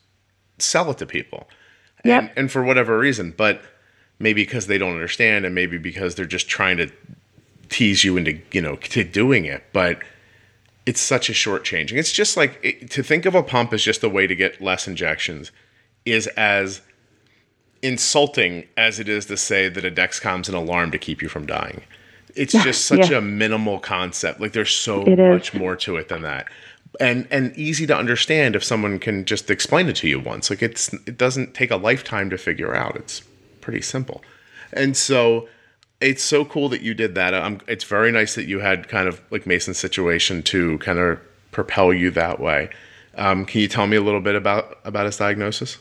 sell 0.58 0.90
it 0.90 0.98
to 0.98 1.06
people. 1.06 1.48
Yep. 2.04 2.22
And, 2.22 2.30
and 2.36 2.52
for 2.52 2.62
whatever 2.62 2.98
reason, 2.98 3.34
but 3.36 3.62
maybe 4.18 4.42
because 4.42 4.66
they 4.66 4.78
don't 4.78 4.92
understand 4.92 5.44
and 5.44 5.54
maybe 5.54 5.78
because 5.78 6.14
they're 6.14 6.26
just 6.26 6.48
trying 6.48 6.76
to 6.78 6.90
tease 7.68 8.04
you 8.04 8.16
into, 8.16 8.40
you 8.52 8.60
know, 8.60 8.76
to 8.76 9.04
doing 9.04 9.44
it. 9.44 9.64
But 9.72 10.00
it's 10.84 11.00
such 11.00 11.28
a 11.28 11.34
short 11.34 11.64
changing. 11.64 11.98
It's 11.98 12.12
just 12.12 12.36
like 12.36 12.58
it, 12.62 12.90
to 12.90 13.02
think 13.02 13.24
of 13.24 13.34
a 13.34 13.42
pump 13.42 13.72
as 13.72 13.82
just 13.82 14.02
a 14.02 14.08
way 14.08 14.26
to 14.26 14.34
get 14.34 14.60
less 14.60 14.88
injections 14.88 15.52
is 16.04 16.26
as 16.28 16.80
insulting 17.82 18.66
as 18.76 18.98
it 18.98 19.08
is 19.08 19.26
to 19.26 19.36
say 19.36 19.68
that 19.68 19.84
a 19.84 19.90
Dexcom's 19.90 20.48
an 20.48 20.54
alarm 20.54 20.90
to 20.92 20.98
keep 20.98 21.22
you 21.22 21.28
from 21.28 21.46
dying 21.46 21.82
it's 22.34 22.54
yeah, 22.54 22.62
just 22.62 22.84
such 22.86 23.10
yeah. 23.10 23.18
a 23.18 23.20
minimal 23.20 23.78
concept. 23.78 24.40
Like 24.40 24.52
there's 24.52 24.74
so 24.74 25.02
it 25.02 25.18
much 25.18 25.54
is. 25.54 25.60
more 25.60 25.76
to 25.76 25.96
it 25.96 26.08
than 26.08 26.22
that. 26.22 26.48
And 27.00 27.26
and 27.30 27.56
easy 27.56 27.86
to 27.86 27.96
understand 27.96 28.54
if 28.54 28.62
someone 28.62 28.98
can 28.98 29.24
just 29.24 29.50
explain 29.50 29.88
it 29.88 29.96
to 29.96 30.08
you 30.08 30.20
once. 30.20 30.50
Like 30.50 30.62
it's 30.62 30.92
it 30.92 31.16
doesn't 31.16 31.54
take 31.54 31.70
a 31.70 31.76
lifetime 31.76 32.28
to 32.30 32.38
figure 32.38 32.74
out. 32.74 32.96
It's 32.96 33.22
pretty 33.60 33.80
simple. 33.80 34.22
And 34.72 34.96
so 34.96 35.48
it's 36.00 36.22
so 36.22 36.44
cool 36.44 36.68
that 36.68 36.82
you 36.82 36.94
did 36.94 37.14
that. 37.14 37.32
Um, 37.32 37.60
it's 37.66 37.84
very 37.84 38.10
nice 38.10 38.34
that 38.34 38.46
you 38.46 38.60
had 38.60 38.88
kind 38.88 39.08
of 39.08 39.20
like 39.30 39.46
Mason's 39.46 39.78
situation 39.78 40.42
to 40.44 40.78
kind 40.78 40.98
of 40.98 41.20
propel 41.50 41.92
you 41.92 42.10
that 42.10 42.40
way. 42.40 42.70
Um, 43.14 43.44
can 43.44 43.60
you 43.60 43.68
tell 43.68 43.86
me 43.86 43.96
a 43.96 44.02
little 44.02 44.20
bit 44.20 44.34
about 44.34 44.78
about 44.84 45.06
his 45.06 45.16
diagnosis? 45.16 45.78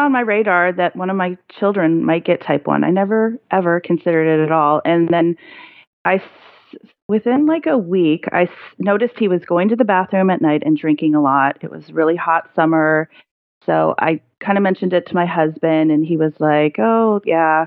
Wasn't 0.00 0.06
on 0.06 0.12
my 0.12 0.20
radar 0.20 0.72
that 0.72 0.96
one 0.96 1.10
of 1.10 1.16
my 1.16 1.36
children 1.58 2.04
might 2.04 2.24
get 2.24 2.42
type 2.42 2.66
1. 2.66 2.84
I 2.84 2.90
never 2.90 3.38
ever 3.50 3.80
considered 3.80 4.40
it 4.40 4.44
at 4.44 4.52
all. 4.52 4.80
And 4.84 5.08
then 5.08 5.36
I 6.04 6.22
within 7.08 7.46
like 7.46 7.66
a 7.66 7.76
week, 7.76 8.24
I 8.32 8.48
noticed 8.78 9.18
he 9.18 9.28
was 9.28 9.44
going 9.44 9.68
to 9.68 9.76
the 9.76 9.84
bathroom 9.84 10.30
at 10.30 10.40
night 10.40 10.62
and 10.64 10.76
drinking 10.76 11.14
a 11.14 11.20
lot. 11.20 11.58
It 11.62 11.70
was 11.70 11.92
really 11.92 12.16
hot 12.16 12.48
summer. 12.54 13.10
So 13.66 13.94
I 13.98 14.20
kind 14.38 14.56
of 14.56 14.62
mentioned 14.62 14.92
it 14.92 15.06
to 15.08 15.14
my 15.14 15.26
husband, 15.26 15.90
and 15.90 16.06
he 16.06 16.16
was 16.16 16.32
like, 16.38 16.76
Oh, 16.78 17.20
yeah. 17.24 17.66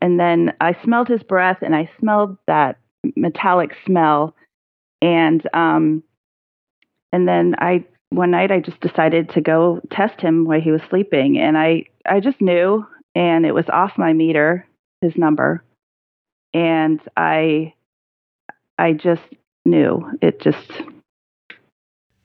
And 0.00 0.18
then 0.18 0.52
I 0.60 0.76
smelled 0.84 1.08
his 1.08 1.22
breath 1.22 1.58
and 1.62 1.74
I 1.74 1.90
smelled 1.98 2.38
that 2.46 2.78
metallic 3.16 3.72
smell. 3.84 4.34
And, 5.02 5.42
um, 5.52 6.02
and 7.12 7.28
then 7.28 7.54
I 7.58 7.84
one 8.14 8.30
night 8.30 8.50
I 8.50 8.60
just 8.60 8.80
decided 8.80 9.30
to 9.30 9.40
go 9.40 9.80
test 9.90 10.20
him 10.20 10.44
while 10.44 10.60
he 10.60 10.70
was 10.70 10.82
sleeping 10.88 11.38
and 11.38 11.58
I 11.58 11.84
I 12.06 12.20
just 12.20 12.40
knew 12.40 12.86
and 13.14 13.46
it 13.46 13.54
was 13.54 13.68
off 13.68 13.92
my 13.96 14.12
meter 14.12 14.66
his 15.00 15.16
number 15.16 15.62
and 16.52 17.00
I 17.16 17.74
I 18.78 18.92
just 18.92 19.22
knew. 19.64 20.10
It 20.22 20.40
just 20.40 20.72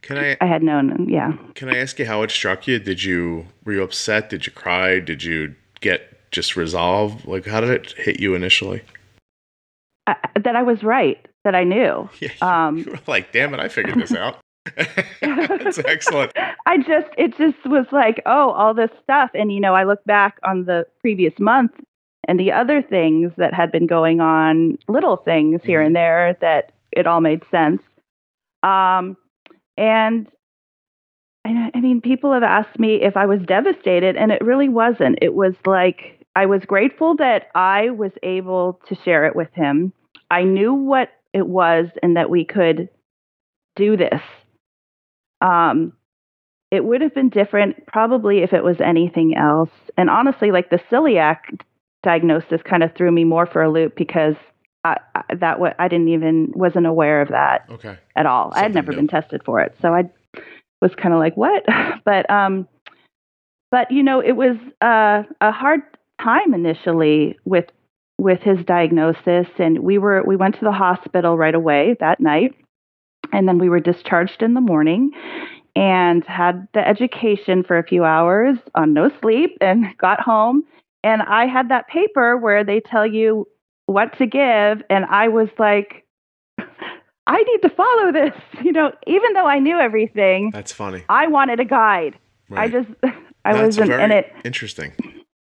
can 0.01 0.17
I 0.17 0.37
I 0.39 0.45
had 0.45 0.63
known 0.63 1.07
yeah. 1.09 1.33
Can 1.55 1.69
I 1.69 1.77
ask 1.77 1.99
you 1.99 2.05
how 2.05 2.21
it 2.23 2.31
struck 2.31 2.67
you? 2.67 2.79
Did 2.79 3.03
you 3.03 3.47
were 3.65 3.73
you 3.73 3.83
upset? 3.83 4.29
Did 4.29 4.45
you 4.45 4.51
cry? 4.51 4.99
Did 4.99 5.23
you 5.23 5.55
get 5.81 6.31
just 6.31 6.55
resolved? 6.55 7.25
Like 7.25 7.45
how 7.45 7.61
did 7.61 7.69
it 7.69 7.91
hit 7.93 8.19
you 8.19 8.35
initially? 8.35 8.81
I, 10.07 10.15
that 10.35 10.55
I 10.55 10.63
was 10.63 10.83
right 10.83 11.23
that 11.43 11.55
I 11.55 11.63
knew. 11.63 12.09
Yeah, 12.19 12.29
um, 12.41 12.77
you 12.85 12.91
were 12.91 12.99
like 13.07 13.31
damn 13.31 13.53
it 13.53 13.59
I 13.59 13.67
figured 13.67 13.99
this 13.99 14.13
out 14.13 14.37
That's 15.21 15.79
excellent. 15.79 16.31
I 16.65 16.77
just, 16.77 17.07
it 17.17 17.37
just 17.37 17.65
was 17.65 17.85
like, 17.91 18.21
oh, 18.25 18.51
all 18.51 18.73
this 18.73 18.91
stuff. 19.03 19.31
And, 19.33 19.51
you 19.51 19.59
know, 19.59 19.75
I 19.75 19.83
look 19.83 20.03
back 20.05 20.39
on 20.43 20.65
the 20.65 20.85
previous 21.01 21.33
month 21.39 21.71
and 22.27 22.39
the 22.39 22.51
other 22.51 22.81
things 22.81 23.31
that 23.37 23.53
had 23.53 23.71
been 23.71 23.87
going 23.87 24.19
on, 24.21 24.77
little 24.87 25.17
things 25.17 25.61
here 25.63 25.79
mm-hmm. 25.79 25.87
and 25.87 25.95
there 25.95 26.37
that 26.41 26.71
it 26.91 27.07
all 27.07 27.21
made 27.21 27.43
sense. 27.51 27.81
Um, 28.63 29.17
and 29.77 30.27
I 31.45 31.79
mean, 31.79 32.01
people 32.01 32.33
have 32.33 32.43
asked 32.43 32.79
me 32.79 33.01
if 33.01 33.15
I 33.15 33.25
was 33.25 33.39
devastated, 33.47 34.15
and 34.17 34.31
it 34.31 34.43
really 34.43 34.69
wasn't. 34.69 35.19
It 35.21 35.33
was 35.33 35.55
like 35.65 36.19
I 36.35 36.45
was 36.45 36.61
grateful 36.65 37.15
that 37.15 37.47
I 37.55 37.89
was 37.89 38.11
able 38.23 38.79
to 38.87 38.95
share 39.03 39.25
it 39.25 39.35
with 39.35 39.51
him. 39.53 39.93
I 40.29 40.43
knew 40.43 40.73
what 40.73 41.09
it 41.33 41.47
was 41.47 41.87
and 42.03 42.15
that 42.17 42.29
we 42.29 42.45
could 42.45 42.89
do 43.75 43.97
this 43.97 44.21
um, 45.41 45.93
it 46.71 46.85
would 46.85 47.01
have 47.01 47.13
been 47.13 47.29
different 47.29 47.85
probably 47.87 48.39
if 48.39 48.53
it 48.53 48.63
was 48.63 48.77
anything 48.79 49.35
else. 49.35 49.71
And 49.97 50.09
honestly, 50.09 50.51
like 50.51 50.69
the 50.69 50.79
celiac 50.91 51.37
diagnosis 52.03 52.61
kind 52.63 52.83
of 52.83 52.93
threw 52.95 53.11
me 53.11 53.23
more 53.23 53.45
for 53.45 53.61
a 53.61 53.71
loop 53.71 53.95
because 53.95 54.35
I, 54.83 54.97
I, 55.15 55.21
that 55.35 55.53
w- 55.53 55.73
I 55.77 55.87
didn't 55.87 56.09
even 56.09 56.51
wasn't 56.55 56.85
aware 56.85 57.21
of 57.21 57.29
that 57.29 57.65
okay. 57.71 57.97
at 58.15 58.25
all. 58.25 58.51
Something 58.51 58.59
I 58.59 58.63
had 58.63 58.75
never 58.75 58.93
been 58.93 59.07
tested 59.07 59.41
for 59.43 59.59
it, 59.59 59.75
so 59.81 59.93
I 59.93 60.03
was 60.81 60.91
kind 60.95 61.13
of 61.13 61.19
like, 61.19 61.35
what? 61.35 61.65
but 62.05 62.29
um, 62.29 62.67
but 63.71 63.91
you 63.91 64.03
know, 64.03 64.21
it 64.21 64.33
was 64.33 64.55
uh, 64.81 65.23
a 65.41 65.51
hard 65.51 65.81
time 66.21 66.53
initially 66.53 67.37
with 67.45 67.65
with 68.17 68.39
his 68.41 68.63
diagnosis, 68.65 69.47
and 69.57 69.79
we 69.79 69.97
were 69.97 70.23
we 70.25 70.35
went 70.35 70.55
to 70.55 70.65
the 70.65 70.71
hospital 70.71 71.37
right 71.37 71.55
away 71.55 71.97
that 71.99 72.19
night 72.19 72.55
and 73.31 73.47
then 73.47 73.57
we 73.57 73.69
were 73.69 73.79
discharged 73.79 74.41
in 74.41 74.53
the 74.53 74.61
morning 74.61 75.11
and 75.75 76.23
had 76.25 76.67
the 76.73 76.85
education 76.87 77.63
for 77.63 77.77
a 77.77 77.83
few 77.83 78.03
hours 78.03 78.57
on 78.75 78.93
no 78.93 79.11
sleep 79.21 79.57
and 79.61 79.85
got 79.97 80.19
home. 80.19 80.63
And 81.03 81.21
I 81.21 81.45
had 81.45 81.69
that 81.69 81.87
paper 81.87 82.37
where 82.37 82.63
they 82.63 82.81
tell 82.81 83.07
you 83.07 83.47
what 83.85 84.17
to 84.17 84.25
give. 84.25 84.83
And 84.89 85.05
I 85.05 85.29
was 85.29 85.47
like, 85.57 86.05
I 87.27 87.43
need 87.43 87.61
to 87.61 87.69
follow 87.69 88.11
this. 88.11 88.33
You 88.61 88.73
know, 88.73 88.91
even 89.07 89.33
though 89.33 89.45
I 89.45 89.59
knew 89.59 89.79
everything. 89.79 90.51
That's 90.51 90.73
funny. 90.73 91.05
I 91.07 91.27
wanted 91.27 91.61
a 91.61 91.65
guide. 91.65 92.19
Right. 92.49 92.69
I 92.69 92.81
just, 92.81 92.89
I 93.45 93.53
That's 93.53 93.77
wasn't 93.77 93.93
in 93.93 94.11
it. 94.11 94.33
Interesting. 94.43 94.93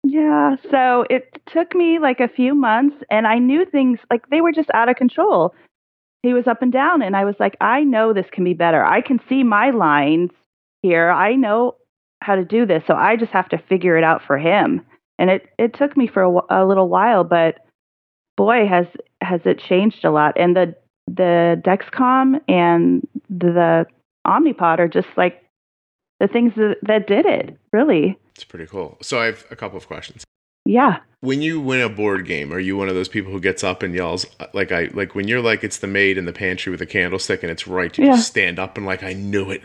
Yeah. 0.02 0.56
So 0.70 1.04
it 1.10 1.40
took 1.52 1.74
me 1.74 1.98
like 1.98 2.18
a 2.20 2.28
few 2.28 2.54
months 2.54 2.96
and 3.10 3.26
I 3.26 3.38
knew 3.38 3.66
things 3.66 3.98
like 4.10 4.30
they 4.30 4.40
were 4.40 4.52
just 4.52 4.70
out 4.72 4.88
of 4.88 4.96
control 4.96 5.54
he 6.24 6.34
was 6.34 6.46
up 6.46 6.62
and 6.62 6.72
down 6.72 7.02
and 7.02 7.16
i 7.16 7.24
was 7.24 7.36
like 7.38 7.56
i 7.60 7.84
know 7.84 8.12
this 8.12 8.26
can 8.32 8.44
be 8.44 8.54
better. 8.54 8.84
I 8.84 9.00
can 9.00 9.20
see 9.28 9.42
my 9.44 9.70
lines 9.70 10.30
here. 10.82 11.10
I 11.10 11.34
know 11.34 11.76
how 12.22 12.34
to 12.34 12.44
do 12.44 12.66
this 12.66 12.82
so 12.86 12.94
i 12.94 13.16
just 13.16 13.32
have 13.32 13.48
to 13.50 13.58
figure 13.58 13.96
it 13.96 14.04
out 14.04 14.22
for 14.26 14.38
him. 14.38 14.80
And 15.18 15.30
it 15.30 15.42
it 15.58 15.74
took 15.74 15.96
me 15.96 16.06
for 16.08 16.22
a, 16.22 16.62
a 16.62 16.66
little 16.66 16.88
while 16.88 17.24
but 17.24 17.58
boy 18.36 18.66
has 18.66 18.86
has 19.20 19.42
it 19.44 19.58
changed 19.58 20.04
a 20.04 20.10
lot. 20.10 20.32
And 20.36 20.56
the 20.56 20.74
the 21.06 21.60
dexcom 21.64 22.40
and 22.48 23.06
the 23.28 23.86
omnipod 24.26 24.78
are 24.78 24.88
just 24.88 25.08
like 25.16 25.42
the 26.20 26.28
things 26.28 26.54
that, 26.56 26.76
that 26.82 27.06
did 27.06 27.26
it 27.26 27.58
really. 27.72 28.18
It's 28.34 28.44
pretty 28.44 28.66
cool. 28.66 28.96
So 29.02 29.20
i 29.20 29.26
have 29.26 29.44
a 29.50 29.56
couple 29.56 29.76
of 29.76 29.86
questions 29.86 30.24
yeah. 30.64 30.98
When 31.20 31.40
you 31.40 31.58
win 31.58 31.80
a 31.80 31.88
board 31.88 32.26
game, 32.26 32.52
are 32.52 32.58
you 32.60 32.76
one 32.76 32.90
of 32.90 32.94
those 32.94 33.08
people 33.08 33.32
who 33.32 33.40
gets 33.40 33.64
up 33.64 33.82
and 33.82 33.94
yells 33.94 34.26
like 34.52 34.70
I 34.72 34.90
like 34.92 35.14
when 35.14 35.26
you're 35.26 35.40
like 35.40 35.64
it's 35.64 35.78
the 35.78 35.86
maid 35.86 36.18
in 36.18 36.26
the 36.26 36.34
pantry 36.34 36.70
with 36.70 36.82
a 36.82 36.86
candlestick 36.86 37.42
and 37.42 37.50
it's 37.50 37.66
right, 37.66 37.96
you 37.96 38.04
Yeah. 38.06 38.12
just 38.16 38.28
stand 38.28 38.58
up 38.58 38.76
and 38.76 38.84
like 38.84 39.02
I 39.02 39.14
knew 39.14 39.50
it. 39.50 39.64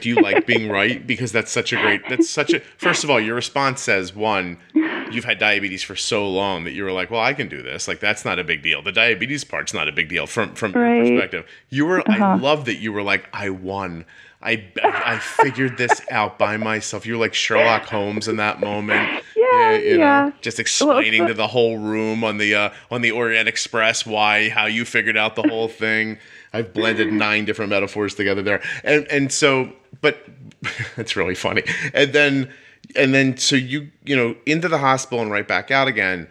Do 0.00 0.08
you 0.08 0.16
like 0.20 0.44
being 0.44 0.68
right? 0.70 1.06
Because 1.06 1.30
that's 1.30 1.52
such 1.52 1.72
a 1.72 1.76
great 1.76 2.02
that's 2.08 2.28
such 2.28 2.52
a 2.52 2.60
first 2.78 3.04
of 3.04 3.10
all, 3.10 3.20
your 3.20 3.36
response 3.36 3.80
says 3.80 4.12
one, 4.14 4.58
you've 4.74 5.24
had 5.24 5.38
diabetes 5.38 5.84
for 5.84 5.94
so 5.94 6.28
long 6.28 6.64
that 6.64 6.72
you 6.72 6.82
were 6.82 6.90
like, 6.92 7.12
Well, 7.12 7.20
I 7.20 7.32
can 7.32 7.48
do 7.48 7.62
this. 7.62 7.86
Like 7.86 8.00
that's 8.00 8.24
not 8.24 8.40
a 8.40 8.44
big 8.44 8.60
deal. 8.60 8.82
The 8.82 8.90
diabetes 8.90 9.44
part's 9.44 9.72
not 9.72 9.86
a 9.88 9.92
big 9.92 10.08
deal 10.08 10.26
from 10.26 10.54
from 10.56 10.72
Right. 10.72 10.96
your 10.96 11.04
perspective. 11.04 11.46
You 11.68 11.86
were 11.86 12.02
I 12.10 12.16
Uh-huh. 12.18 12.38
love 12.42 12.64
that 12.64 12.76
you 12.78 12.92
were 12.92 13.02
like, 13.04 13.28
I 13.32 13.50
won. 13.50 14.04
I, 14.44 14.64
I 14.84 15.18
figured 15.18 15.78
this 15.78 16.02
out 16.10 16.38
by 16.38 16.58
myself. 16.58 17.06
You're 17.06 17.16
like 17.16 17.32
Sherlock 17.34 17.84
Holmes 17.84 18.28
in 18.28 18.36
that 18.36 18.60
moment. 18.60 19.22
Yeah, 19.36 19.72
you 19.72 19.90
know, 19.90 19.96
yeah. 19.98 20.30
just 20.40 20.58
explaining 20.58 21.20
Well, 21.20 21.28
to 21.28 21.34
the 21.34 21.46
whole 21.46 21.78
room 21.78 22.24
on 22.24 22.38
the 22.38 22.54
uh, 22.56 22.70
on 22.90 23.02
the 23.02 23.12
Orient 23.12 23.46
Express 23.48 24.04
why 24.04 24.48
how 24.48 24.66
you 24.66 24.84
figured 24.84 25.16
out 25.16 25.36
the 25.36 25.42
whole 25.42 25.68
thing. 25.68 26.18
I've 26.52 26.72
blended 26.72 27.12
nine 27.12 27.44
different 27.44 27.70
metaphors 27.70 28.14
together 28.14 28.42
there, 28.42 28.60
and 28.82 29.06
and 29.08 29.30
so, 29.30 29.70
but 30.00 30.26
it's 30.96 31.14
really 31.14 31.34
funny. 31.36 31.62
And 31.92 32.12
then 32.12 32.52
and 32.96 33.14
then 33.14 33.36
so 33.36 33.54
you 33.54 33.90
you 34.04 34.16
know 34.16 34.34
into 34.44 34.66
the 34.66 34.78
hospital 34.78 35.20
and 35.22 35.30
right 35.30 35.46
back 35.46 35.70
out 35.70 35.86
again. 35.88 36.26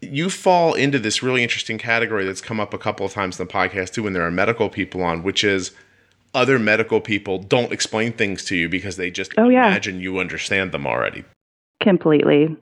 You 0.00 0.28
fall 0.28 0.74
into 0.74 0.98
this 0.98 1.22
really 1.22 1.42
interesting 1.42 1.78
category 1.78 2.24
that's 2.24 2.40
come 2.40 2.58
up 2.60 2.74
a 2.74 2.78
couple 2.78 3.06
of 3.06 3.12
times 3.12 3.38
in 3.38 3.46
the 3.46 3.52
podcast 3.52 3.92
too 3.92 4.02
when 4.02 4.14
there 4.14 4.26
are 4.26 4.30
medical 4.32 4.68
people 4.68 5.02
on, 5.02 5.22
which 5.22 5.44
is 5.44 5.70
other 6.34 6.58
medical 6.58 7.00
people 7.00 7.38
don't 7.38 7.72
explain 7.72 8.12
things 8.12 8.44
to 8.46 8.56
you 8.56 8.68
because 8.68 8.96
they 8.96 9.10
just 9.10 9.32
Oh, 9.38 9.48
yeah. 9.48 9.68
imagine 9.68 10.00
you 10.00 10.18
understand 10.18 10.72
them 10.72 10.86
already. 10.86 11.24
Completely. 11.80 12.56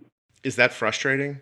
Is 0.44 0.56
that 0.56 0.72
frustrating? 0.72 1.40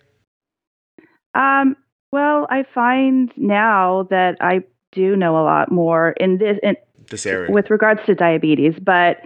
Um, 1.35 1.77
well, 2.12 2.47
I 2.51 2.64
find 2.75 3.33
now 3.37 4.07
that 4.11 4.37
I 4.40 4.64
do 4.93 5.16
know 5.16 5.37
a 5.38 5.45
lot 5.45 5.71
more 5.71 6.11
in 6.12 6.38
this 6.38 6.59
in, 6.62 6.77
This 7.09 7.27
area. 7.27 7.51
with 7.51 7.71
regards 7.71 8.01
to 8.07 8.14
diabetes, 8.14 8.75
but 8.81 9.19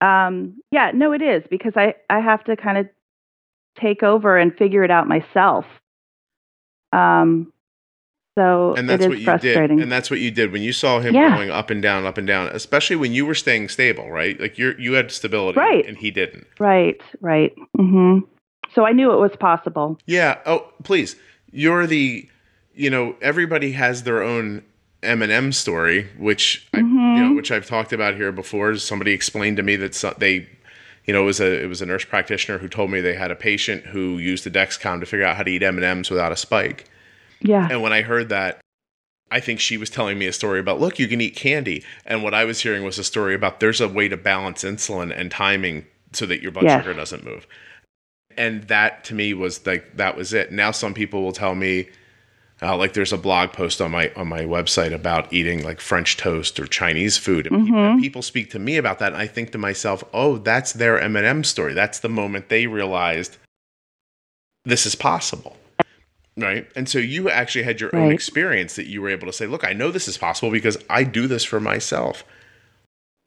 um, 0.00 0.58
yeah, 0.70 0.90
no, 0.94 1.12
it 1.12 1.22
is 1.22 1.42
because 1.50 1.72
I 1.76 1.94
I 2.10 2.20
have 2.20 2.42
to 2.44 2.56
kind 2.56 2.78
of 2.78 2.88
take 3.78 4.02
over 4.02 4.36
and 4.38 4.54
figure 4.56 4.84
it 4.84 4.90
out 4.90 5.06
myself. 5.08 5.64
Um, 6.92 7.52
so 8.36 8.74
and 8.74 8.88
that's 8.88 9.04
it 9.04 9.08
what 9.08 9.18
you 9.18 9.24
frustrating. 9.24 9.76
did 9.76 9.82
and 9.82 9.92
that's 9.92 10.10
what 10.10 10.20
you 10.20 10.30
did 10.30 10.50
when 10.52 10.62
you 10.62 10.72
saw 10.72 11.00
him 11.00 11.14
Yeah. 11.14 11.34
going 11.36 11.50
up 11.50 11.70
and 11.70 11.80
down 11.82 12.04
up 12.06 12.18
and 12.18 12.26
down 12.26 12.48
especially 12.48 12.96
when 12.96 13.12
you 13.12 13.24
were 13.26 13.34
staying 13.34 13.68
stable 13.68 14.10
right 14.10 14.38
like 14.40 14.58
you're 14.58 14.78
you 14.80 14.94
had 14.94 15.10
stability 15.10 15.58
Right. 15.58 15.86
and 15.86 15.96
he 15.96 16.10
didn't 16.10 16.46
right, 16.58 17.00
right. 17.20 17.52
Mm-hmm. 17.78 18.20
So 18.74 18.84
I 18.86 18.92
knew 18.92 19.12
it 19.12 19.18
was 19.20 19.30
possible. 19.38 19.98
yeah 20.06 20.38
oh 20.46 20.66
please 20.82 21.16
you're 21.52 21.86
the 21.86 22.28
you 22.74 22.90
know 22.90 23.14
everybody 23.22 23.72
has 23.72 24.02
their 24.02 24.22
own 24.22 24.62
m&m 25.02 25.52
story 25.52 26.08
which 26.18 26.66
I, 26.74 26.78
you 26.78 26.84
Mm-hmm. 26.84 27.20
know 27.28 27.34
which 27.34 27.52
i've 27.52 27.66
talked 27.66 27.92
about 27.92 28.14
here 28.16 28.32
before 28.32 28.74
somebody 28.76 29.12
explained 29.12 29.58
to 29.58 29.62
me 29.62 29.76
that 29.76 29.94
so, 29.94 30.14
they 30.18 30.48
you 31.04 31.12
know 31.14 31.22
it 31.22 31.26
was 31.26 31.40
a 31.40 31.62
it 31.62 31.66
was 31.68 31.80
a 31.82 31.86
nurse 31.86 32.04
practitioner 32.04 32.58
who 32.58 32.68
told 32.68 32.90
me 32.90 33.00
they 33.00 33.14
had 33.14 33.30
a 33.30 33.36
patient 33.36 33.84
who 33.84 34.18
used 34.18 34.42
the 34.44 34.50
dexcom 34.50 34.98
to 35.00 35.06
figure 35.06 35.24
out 35.26 35.36
how 35.36 35.42
to 35.44 35.50
eat 35.50 35.62
m&ms 35.62 36.10
without 36.10 36.32
a 36.32 36.36
spike 36.36 36.86
Yeah, 37.44 37.68
And 37.70 37.82
when 37.82 37.92
I 37.92 38.02
heard 38.02 38.30
that, 38.30 38.60
I 39.30 39.40
think 39.40 39.60
she 39.60 39.76
was 39.76 39.90
telling 39.90 40.18
me 40.18 40.26
a 40.26 40.32
story 40.32 40.60
about, 40.60 40.80
look, 40.80 40.98
you 40.98 41.08
can 41.08 41.20
eat 41.20 41.36
candy. 41.36 41.84
And 42.06 42.22
what 42.22 42.34
I 42.34 42.44
was 42.44 42.60
hearing 42.60 42.84
was 42.84 42.98
a 42.98 43.04
story 43.04 43.34
about 43.34 43.60
there's 43.60 43.80
a 43.80 43.88
way 43.88 44.08
to 44.08 44.16
balance 44.16 44.64
insulin 44.64 45.16
and 45.16 45.30
timing 45.30 45.86
so 46.12 46.26
that 46.26 46.40
your 46.42 46.52
blood 46.52 46.64
Yes. 46.64 46.82
sugar 46.82 46.94
doesn't 46.94 47.24
move. 47.24 47.46
And 48.36 48.64
that 48.64 49.04
to 49.04 49.14
me 49.14 49.34
was 49.34 49.64
like 49.66 49.96
that 49.96 50.16
was 50.16 50.32
it. 50.32 50.50
Now 50.52 50.70
some 50.72 50.94
people 50.94 51.22
will 51.22 51.32
tell 51.32 51.54
me, 51.54 51.88
uh, 52.62 52.76
like 52.76 52.92
there's 52.92 53.12
a 53.12 53.18
blog 53.18 53.52
post 53.52 53.80
on 53.80 53.90
my 53.90 54.10
on 54.16 54.28
my 54.28 54.40
website 54.42 54.92
about 54.92 55.32
eating 55.32 55.62
like 55.62 55.80
French 55.80 56.16
toast 56.16 56.58
or 56.58 56.66
Chinese 56.66 57.16
food, 57.18 57.46
and, 57.46 57.66
people, 57.66 57.78
and 57.78 58.00
people 58.02 58.22
speak 58.22 58.50
to 58.50 58.58
me 58.58 58.76
about 58.76 58.98
that, 59.00 59.12
and 59.12 59.20
I 59.20 59.26
think 59.26 59.52
to 59.52 59.58
myself, 59.58 60.02
oh, 60.12 60.38
that's 60.38 60.72
their 60.72 60.98
M 61.00 61.16
and 61.16 61.26
M 61.26 61.44
story. 61.44 61.74
That's 61.74 61.98
the 62.00 62.08
moment 62.08 62.48
they 62.48 62.66
realized 62.66 63.36
this 64.64 64.86
is 64.86 64.94
possible. 64.94 65.56
Right. 66.36 66.68
And 66.74 66.88
so 66.88 66.98
you 66.98 67.30
actually 67.30 67.62
had 67.64 67.80
your 67.80 67.94
own 67.94 68.10
experience 68.10 68.74
that 68.76 68.86
you 68.86 69.00
were 69.02 69.08
able 69.08 69.26
to 69.26 69.32
say, 69.32 69.46
look, 69.46 69.64
I 69.64 69.72
know 69.72 69.90
this 69.90 70.08
is 70.08 70.18
possible 70.18 70.50
because 70.50 70.76
I 70.90 71.04
do 71.04 71.26
this 71.28 71.44
for 71.44 71.60
myself. 71.60 72.24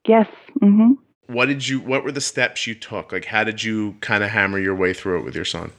yes. 0.08 0.28
hmm 0.60 0.94
What 1.28 1.46
did 1.46 1.68
you, 1.68 1.80
what 1.80 2.04
were 2.04 2.12
the 2.12 2.22
steps 2.22 2.68
you 2.68 2.76
took? 2.76 3.12
Like, 3.12 3.26
how 3.26 3.44
did 3.44 3.64
you 3.64 3.96
kind 4.02 4.24
of 4.24 4.30
hammer 4.32 4.60
your 4.60 4.76
way 4.76 4.94
through 4.94 5.20
it 5.20 5.24
with 5.24 5.36
your 5.36 5.46
son? 5.46 5.72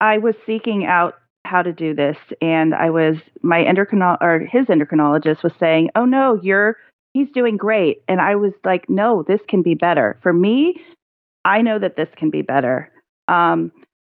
I 0.00 0.18
was 0.18 0.34
seeking 0.44 0.84
out 0.86 1.14
how 1.44 1.62
to 1.62 1.72
do 1.72 1.94
this, 1.94 2.16
and 2.42 2.74
I 2.74 2.90
was 2.90 3.16
my 3.42 3.62
endocrino 3.62 4.18
or 4.20 4.40
his 4.40 4.66
endocrinologist 4.66 5.42
was 5.42 5.52
saying, 5.60 5.90
"Oh 5.94 6.04
no, 6.04 6.38
you're 6.42 6.76
he's 7.14 7.28
doing 7.32 7.56
great," 7.56 8.02
and 8.08 8.20
I 8.20 8.34
was 8.34 8.52
like, 8.64 8.90
"No, 8.90 9.22
this 9.26 9.40
can 9.48 9.62
be 9.62 9.74
better 9.74 10.18
for 10.22 10.32
me. 10.32 10.80
I 11.44 11.62
know 11.62 11.78
that 11.78 11.96
this 11.96 12.08
can 12.16 12.30
be 12.30 12.42
better." 12.42 12.90
Um, 13.28 13.72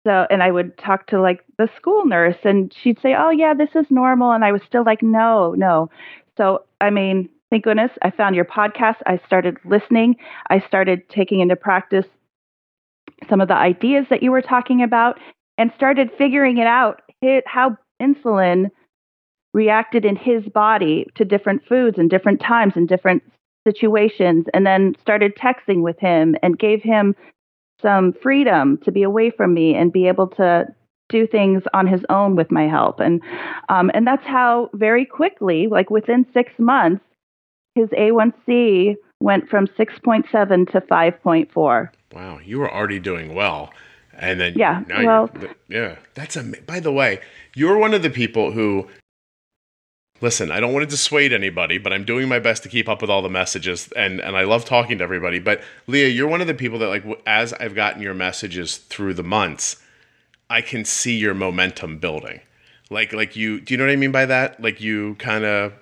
so, 0.06 0.26
and 0.30 0.42
I 0.42 0.50
would 0.50 0.76
talk 0.78 1.06
to 1.08 1.20
like 1.20 1.44
the 1.58 1.68
school 1.76 2.06
nurse, 2.06 2.36
and 2.44 2.72
she'd 2.82 3.00
say, 3.00 3.14
"Oh 3.18 3.30
yeah, 3.30 3.54
this 3.54 3.74
is 3.74 3.86
normal," 3.90 4.32
and 4.32 4.44
I 4.44 4.52
was 4.52 4.62
still 4.62 4.84
like, 4.84 5.02
"No, 5.02 5.54
no." 5.54 5.90
So, 6.36 6.64
I 6.80 6.90
mean, 6.90 7.28
thank 7.50 7.64
goodness 7.64 7.90
I 8.02 8.10
found 8.10 8.36
your 8.36 8.44
podcast. 8.44 8.96
I 9.06 9.20
started 9.26 9.58
listening. 9.64 10.16
I 10.50 10.60
started 10.60 11.08
taking 11.08 11.40
into 11.40 11.56
practice 11.56 12.06
some 13.28 13.40
of 13.40 13.48
the 13.48 13.54
ideas 13.54 14.06
that 14.10 14.22
you 14.22 14.30
were 14.30 14.42
talking 14.42 14.82
about 14.82 15.18
and 15.56 15.72
started 15.74 16.10
figuring 16.16 16.58
it 16.58 16.66
out 16.66 17.02
how 17.46 17.76
insulin 18.00 18.70
reacted 19.54 20.04
in 20.04 20.14
his 20.14 20.44
body 20.44 21.06
to 21.16 21.24
different 21.24 21.66
foods 21.66 21.98
and 21.98 22.08
different 22.08 22.40
times 22.40 22.74
and 22.76 22.88
different 22.88 23.22
situations 23.66 24.46
and 24.54 24.64
then 24.64 24.94
started 25.00 25.34
texting 25.36 25.82
with 25.82 25.98
him 25.98 26.36
and 26.42 26.58
gave 26.58 26.82
him 26.82 27.14
some 27.82 28.12
freedom 28.22 28.78
to 28.84 28.92
be 28.92 29.02
away 29.02 29.30
from 29.30 29.54
me 29.54 29.74
and 29.74 29.92
be 29.92 30.08
able 30.08 30.26
to 30.26 30.66
do 31.08 31.26
things 31.26 31.62
on 31.72 31.86
his 31.86 32.02
own 32.10 32.36
with 32.36 32.50
my 32.50 32.68
help 32.68 33.00
and 33.00 33.22
um, 33.68 33.90
and 33.94 34.06
that's 34.06 34.26
how 34.26 34.68
very 34.74 35.06
quickly 35.06 35.66
like 35.66 35.88
within 35.90 36.26
six 36.34 36.52
months 36.58 37.02
his 37.74 37.88
a1c 37.90 38.94
went 39.20 39.48
from 39.48 39.66
6.7 39.68 40.70
to 40.70 40.80
5.4 40.80 41.88
Wow. 42.12 42.38
You 42.44 42.58
were 42.58 42.72
already 42.72 42.98
doing 42.98 43.34
well. 43.34 43.70
And 44.14 44.40
then, 44.40 44.54
Yeah, 44.56 44.82
well- 45.04 45.30
yeah, 45.68 45.96
that's 46.14 46.36
a, 46.36 46.42
by 46.66 46.80
the 46.80 46.90
way, 46.92 47.20
you're 47.54 47.78
one 47.78 47.94
of 47.94 48.02
the 48.02 48.10
people 48.10 48.50
who, 48.50 48.88
listen, 50.20 50.50
I 50.50 50.60
don't 50.60 50.72
want 50.72 50.82
to 50.82 50.90
dissuade 50.90 51.32
anybody, 51.32 51.78
but 51.78 51.92
I'm 51.92 52.04
doing 52.04 52.28
my 52.28 52.38
best 52.38 52.62
to 52.64 52.68
keep 52.68 52.88
up 52.88 53.00
with 53.00 53.10
all 53.10 53.22
the 53.22 53.28
messages 53.28 53.90
and, 53.92 54.20
and 54.20 54.36
I 54.36 54.42
love 54.44 54.64
talking 54.64 54.98
to 54.98 55.04
everybody. 55.04 55.38
But 55.38 55.62
Leah, 55.86 56.08
you're 56.08 56.28
one 56.28 56.40
of 56.40 56.46
the 56.46 56.54
people 56.54 56.78
that 56.80 56.88
like, 56.88 57.04
as 57.26 57.52
I've 57.54 57.74
gotten 57.74 58.02
your 58.02 58.14
messages 58.14 58.78
through 58.78 59.14
the 59.14 59.22
months, 59.22 59.76
I 60.50 60.60
can 60.60 60.84
see 60.84 61.16
your 61.16 61.34
momentum 61.34 61.98
building. 61.98 62.40
Like, 62.90 63.12
like 63.12 63.36
you, 63.36 63.60
do 63.60 63.74
you 63.74 63.78
know 63.78 63.84
what 63.84 63.92
I 63.92 63.96
mean 63.96 64.12
by 64.12 64.26
that? 64.26 64.60
Like 64.62 64.80
you 64.80 65.14
kind 65.16 65.44
of, 65.44 65.72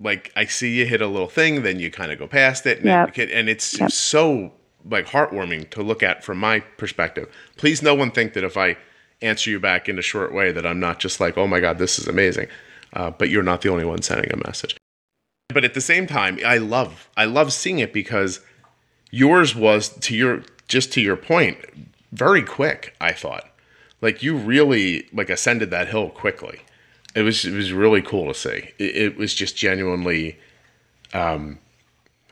like 0.00 0.30
I 0.36 0.44
see 0.44 0.78
you 0.78 0.86
hit 0.86 1.00
a 1.02 1.06
little 1.06 1.28
thing, 1.28 1.62
then 1.62 1.80
you 1.80 1.90
kind 1.90 2.12
of 2.12 2.18
go 2.18 2.26
past 2.28 2.66
it, 2.66 2.78
and, 2.78 2.86
Yep. 2.86 3.18
it, 3.18 3.30
and 3.32 3.48
it's 3.48 3.78
Yep. 3.78 3.90
so 3.90 4.52
like 4.88 5.06
heartwarming 5.06 5.68
to 5.70 5.82
look 5.82 6.02
at 6.02 6.22
from 6.22 6.38
my 6.38 6.60
perspective. 6.60 7.28
Please, 7.56 7.82
no 7.82 7.94
one 7.94 8.10
think 8.12 8.34
that 8.34 8.44
if 8.44 8.56
I 8.56 8.76
answer 9.20 9.50
you 9.50 9.58
back 9.58 9.88
in 9.88 9.98
a 9.98 10.02
short 10.02 10.32
way 10.32 10.52
that 10.52 10.64
I'm 10.64 10.78
not 10.78 11.00
just 11.00 11.18
like, 11.18 11.36
oh 11.36 11.46
my 11.48 11.58
god, 11.60 11.78
this 11.78 11.98
is 11.98 12.06
amazing. 12.06 12.46
Uh, 12.92 13.10
but 13.10 13.28
you're 13.28 13.42
not 13.42 13.60
the 13.62 13.68
only 13.68 13.84
one 13.84 14.02
sending 14.02 14.32
a 14.32 14.36
message. 14.36 14.76
But 15.48 15.64
at 15.64 15.74
the 15.74 15.80
same 15.80 16.06
time, 16.06 16.38
I 16.44 16.58
love 16.58 17.08
I 17.16 17.24
love 17.24 17.52
seeing 17.52 17.78
it 17.78 17.92
because 17.92 18.40
yours 19.10 19.54
was 19.54 19.88
to 19.88 20.14
your 20.14 20.42
just 20.68 20.92
to 20.92 21.00
your 21.00 21.16
point, 21.16 21.58
very 22.12 22.42
quick. 22.42 22.94
I 23.00 23.12
thought, 23.12 23.48
like 24.00 24.22
you 24.22 24.36
really 24.36 25.08
like 25.12 25.30
ascended 25.30 25.70
that 25.70 25.88
hill 25.88 26.10
quickly. 26.10 26.60
It 27.14 27.22
was 27.22 27.44
it 27.44 27.54
was 27.54 27.72
really 27.72 28.02
cool 28.02 28.28
to 28.28 28.34
see. 28.38 28.70
It, 28.78 28.96
it 28.96 29.16
was 29.16 29.34
just 29.34 29.56
genuinely, 29.56 30.38
um, 31.14 31.58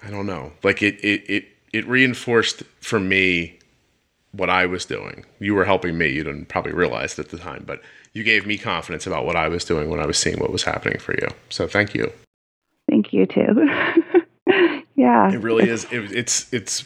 I 0.02 0.10
don't 0.10 0.26
know, 0.26 0.52
like 0.62 0.82
it 0.82 0.96
it 1.02 1.24
it 1.28 1.44
it 1.72 1.86
reinforced 1.86 2.62
for 2.80 3.00
me 3.00 3.58
what 4.32 4.50
I 4.50 4.66
was 4.66 4.84
doing. 4.84 5.24
You 5.38 5.54
were 5.54 5.64
helping 5.64 5.96
me. 5.96 6.08
You 6.08 6.24
didn't 6.24 6.46
probably 6.46 6.72
realize 6.72 7.18
it 7.18 7.20
at 7.20 7.28
the 7.30 7.38
time, 7.38 7.64
but 7.66 7.80
you 8.16 8.24
gave 8.24 8.46
me 8.46 8.56
confidence 8.56 9.06
about 9.06 9.26
what 9.26 9.36
I 9.36 9.46
was 9.48 9.62
doing 9.64 9.90
when 9.90 10.00
I 10.00 10.06
was 10.06 10.16
seeing 10.16 10.38
what 10.38 10.50
was 10.50 10.62
happening 10.62 10.98
for 10.98 11.12
you. 11.12 11.28
So 11.50 11.66
thank 11.68 11.94
you. 11.94 12.10
thank 12.90 13.12
you 13.12 13.26
too 13.26 13.52
yeah 14.96 15.30
It 15.32 15.40
really 15.42 15.68
is. 15.68 15.84
It, 15.90 16.10
it's 16.12 16.52
it's 16.52 16.84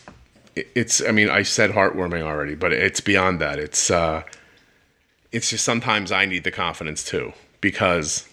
it's. 0.57 1.01
I 1.07 1.13
mean, 1.13 1.31
I 1.31 1.43
said 1.45 1.71
heartwarming 1.71 2.23
already, 2.23 2.55
but 2.57 2.73
it's 2.73 3.01
beyond 3.01 3.41
that. 3.41 3.59
It's 3.61 3.91
uh, 3.91 4.23
it's 5.31 5.49
just 5.51 5.65
sometimes 5.65 6.11
I 6.11 6.25
need 6.27 6.43
the 6.45 6.51
confidence 6.51 7.05
too 7.05 7.33
because 7.61 8.29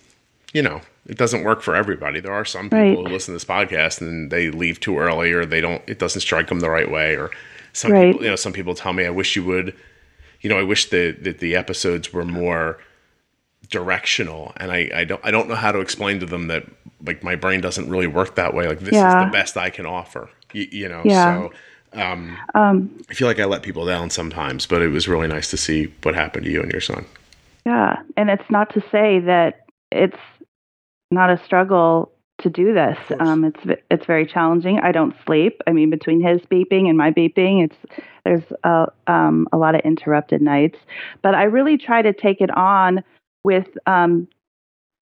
you 0.53 0.63
know 0.63 0.81
it 1.05 1.17
doesn't 1.17 1.43
work 1.43 1.61
for 1.61 1.75
everybody. 1.75 2.19
There 2.19 2.33
are 2.33 2.45
some 2.45 2.65
people 2.65 2.79
Right. 2.79 2.97
who 2.97 3.03
listen 3.13 3.33
to 3.33 3.35
this 3.35 3.45
podcast 3.45 4.01
and 4.01 4.31
they 4.31 4.49
leave 4.49 4.79
too 4.79 4.97
early 4.97 5.31
or 5.31 5.45
they 5.45 5.61
don't. 5.61 5.81
It 5.87 5.99
doesn't 5.99 6.21
strike 6.21 6.47
them 6.47 6.59
the 6.61 6.69
right 6.71 6.89
way 6.89 7.15
or 7.15 7.29
some 7.73 7.91
Right. 7.91 8.07
people. 8.11 8.23
You 8.23 8.31
know, 8.31 8.35
some 8.35 8.53
people 8.53 8.73
tell 8.73 8.93
me, 8.93 9.05
"I 9.05 9.11
wish 9.11 9.35
you 9.35 9.43
would." 9.45 9.75
you 10.41 10.49
know, 10.51 10.59
I 10.59 10.63
wish 10.63 10.89
that 10.89 11.23
that 11.23 11.39
the 11.39 11.55
episodes 11.55 12.11
were 12.13 12.25
more 12.25 12.77
directional 13.69 14.53
and 14.57 14.71
I, 14.71 14.89
I 14.93 15.03
don't 15.03 15.21
I 15.25 15.31
don't 15.31 15.49
know 15.49 15.55
how 15.55 15.71
to 15.71 15.79
explain 15.79 16.19
to 16.21 16.25
them 16.25 16.47
that 16.47 16.65
like 17.05 17.23
my 17.23 17.35
brain 17.35 17.61
doesn't 17.61 17.89
really 17.89 18.07
work 18.07 18.35
that 18.35 18.53
way. 18.53 18.67
Like 18.67 18.79
this 18.79 18.93
Yeah. 18.93 19.07
is 19.21 19.25
the 19.25 19.31
best 19.31 19.57
I 19.57 19.69
can 19.69 19.85
offer. 19.85 20.29
You, 20.53 20.67
you 20.71 20.89
know, 20.89 21.03
Yeah. 21.05 21.49
so 21.49 21.53
um, 21.93 22.37
Um, 22.55 22.89
I 23.09 23.13
feel 23.13 23.27
like 23.27 23.39
I 23.39 23.45
let 23.45 23.61
people 23.63 23.85
down 23.85 24.09
sometimes, 24.09 24.65
but 24.65 24.81
it 24.81 24.89
was 24.89 25.07
really 25.07 25.27
nice 25.27 25.49
to 25.51 25.57
see 25.57 25.93
what 26.03 26.15
happened 26.15 26.45
to 26.45 26.51
you 26.51 26.61
and 26.61 26.71
your 26.71 26.81
son. 26.81 27.05
yeah, 27.65 28.01
and 28.15 28.29
it's 28.29 28.49
not 28.49 28.73
to 28.73 28.81
say 28.91 29.19
that 29.19 29.65
it's 29.91 30.17
not 31.11 31.29
a 31.29 31.37
struggle 31.43 32.11
to 32.39 32.49
do 32.49 32.73
this. 32.73 32.97
Um, 33.19 33.43
it's 33.45 33.59
it's 33.89 34.05
very 34.05 34.25
challenging. 34.25 34.79
I 34.79 34.91
don't 34.91 35.15
sleep. 35.25 35.61
I 35.65 35.71
mean, 35.71 35.89
between 35.89 36.21
his 36.21 36.41
beeping 36.41 36.87
and 36.87 36.97
my 36.97 37.11
beeping, 37.11 37.63
it's 37.65 37.75
there's 38.23 38.43
a 38.63 38.87
um, 39.07 39.47
a 39.51 39.57
lot 39.57 39.75
of 39.75 39.81
interrupted 39.81 40.41
nights. 40.41 40.77
But 41.21 41.33
I 41.35 41.43
really 41.43 41.77
try 41.77 42.01
to 42.01 42.13
take 42.13 42.41
it 42.41 42.51
on 42.55 43.03
with 43.47 43.77
um, 43.85 44.27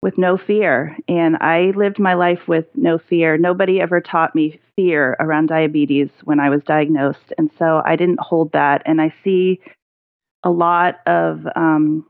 with 0.02 0.16
no 0.16 0.38
fear, 0.38 0.96
and 1.08 1.36
I 1.40 1.72
lived 1.76 1.98
my 1.98 2.14
life 2.14 2.46
with 2.46 2.64
no 2.76 2.96
fear. 2.96 3.36
Nobody 3.36 3.80
ever 3.80 4.00
taught 4.00 4.36
me 4.36 4.60
fear 4.76 5.16
around 5.18 5.48
diabetes 5.48 6.08
when 6.22 6.38
I 6.38 6.48
was 6.48 6.62
diagnosed, 6.62 7.32
and 7.36 7.50
so 7.58 7.82
I 7.84 7.96
didn't 7.96 8.20
hold 8.20 8.52
that. 8.52 8.82
And 8.86 9.00
I 9.00 9.12
see 9.24 9.60
a 10.44 10.50
lot 10.50 11.00
of 11.06 11.44
um, 11.56 12.06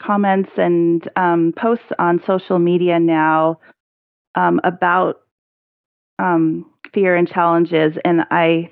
comments 0.00 0.50
and 0.56 1.06
um, 1.16 1.52
posts 1.58 1.92
on 1.98 2.22
social 2.24 2.60
media 2.60 3.00
now 3.00 3.58
um, 4.36 4.60
about 4.62 5.20
um, 6.20 6.70
fear 6.94 7.16
and 7.16 7.28
challenges, 7.28 7.98
and 8.04 8.22
I 8.30 8.70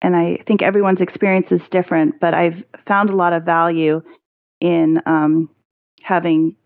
and 0.00 0.16
I 0.16 0.42
think 0.48 0.62
everyone's 0.62 1.02
experience 1.02 1.48
is 1.50 1.60
different, 1.70 2.18
but 2.20 2.32
I've 2.32 2.64
found 2.88 3.10
a 3.10 3.16
lot 3.16 3.34
of 3.34 3.44
value 3.44 4.02
in 4.62 5.02
um, 5.04 5.50
having 6.02 6.56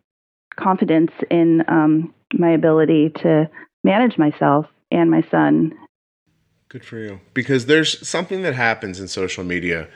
confidence 0.55 1.11
in 1.31 1.65
um, 1.67 2.15
my 2.35 2.51
ability 2.51 3.11
to 3.23 3.51
manage 3.83 4.19
myself 4.19 4.67
and 4.91 5.11
my 5.11 5.23
son. 5.31 5.75
Good 6.69 6.85
for 6.85 6.99
you. 6.99 7.21
Because 7.35 7.67
there's 7.67 8.07
something 8.07 8.43
that 8.43 8.55
happens 8.55 9.01
in 9.01 9.09
social 9.09 9.43
media 9.43 9.89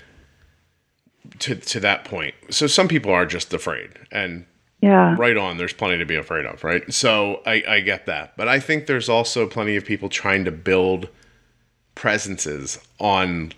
to 1.41 1.55
to 1.55 1.81
that 1.81 2.05
point. 2.05 2.35
So 2.49 2.67
some 2.67 2.89
people 2.89 3.13
are 3.13 3.27
just 3.27 3.53
afraid 3.53 3.91
and 4.11 4.47
Yeah, 4.81 5.15
right 5.19 5.37
on 5.37 5.59
there's 5.59 5.75
plenty 5.75 5.99
to 5.99 6.07
be 6.07 6.17
afraid 6.17 6.47
of 6.47 6.65
right 6.65 6.91
so 6.93 7.43
I, 7.45 7.63
I 7.69 7.81
get 7.81 8.07
that 8.07 8.35
but 8.39 8.49
i 8.49 8.59
think 8.59 8.87
there's 8.87 9.11
also 9.11 9.47
plenty 9.47 9.77
of 9.77 9.85
people 9.85 10.09
trying 10.09 10.47
to 10.47 10.51
build 10.51 11.09
presences 11.95 12.79
on 12.99 13.53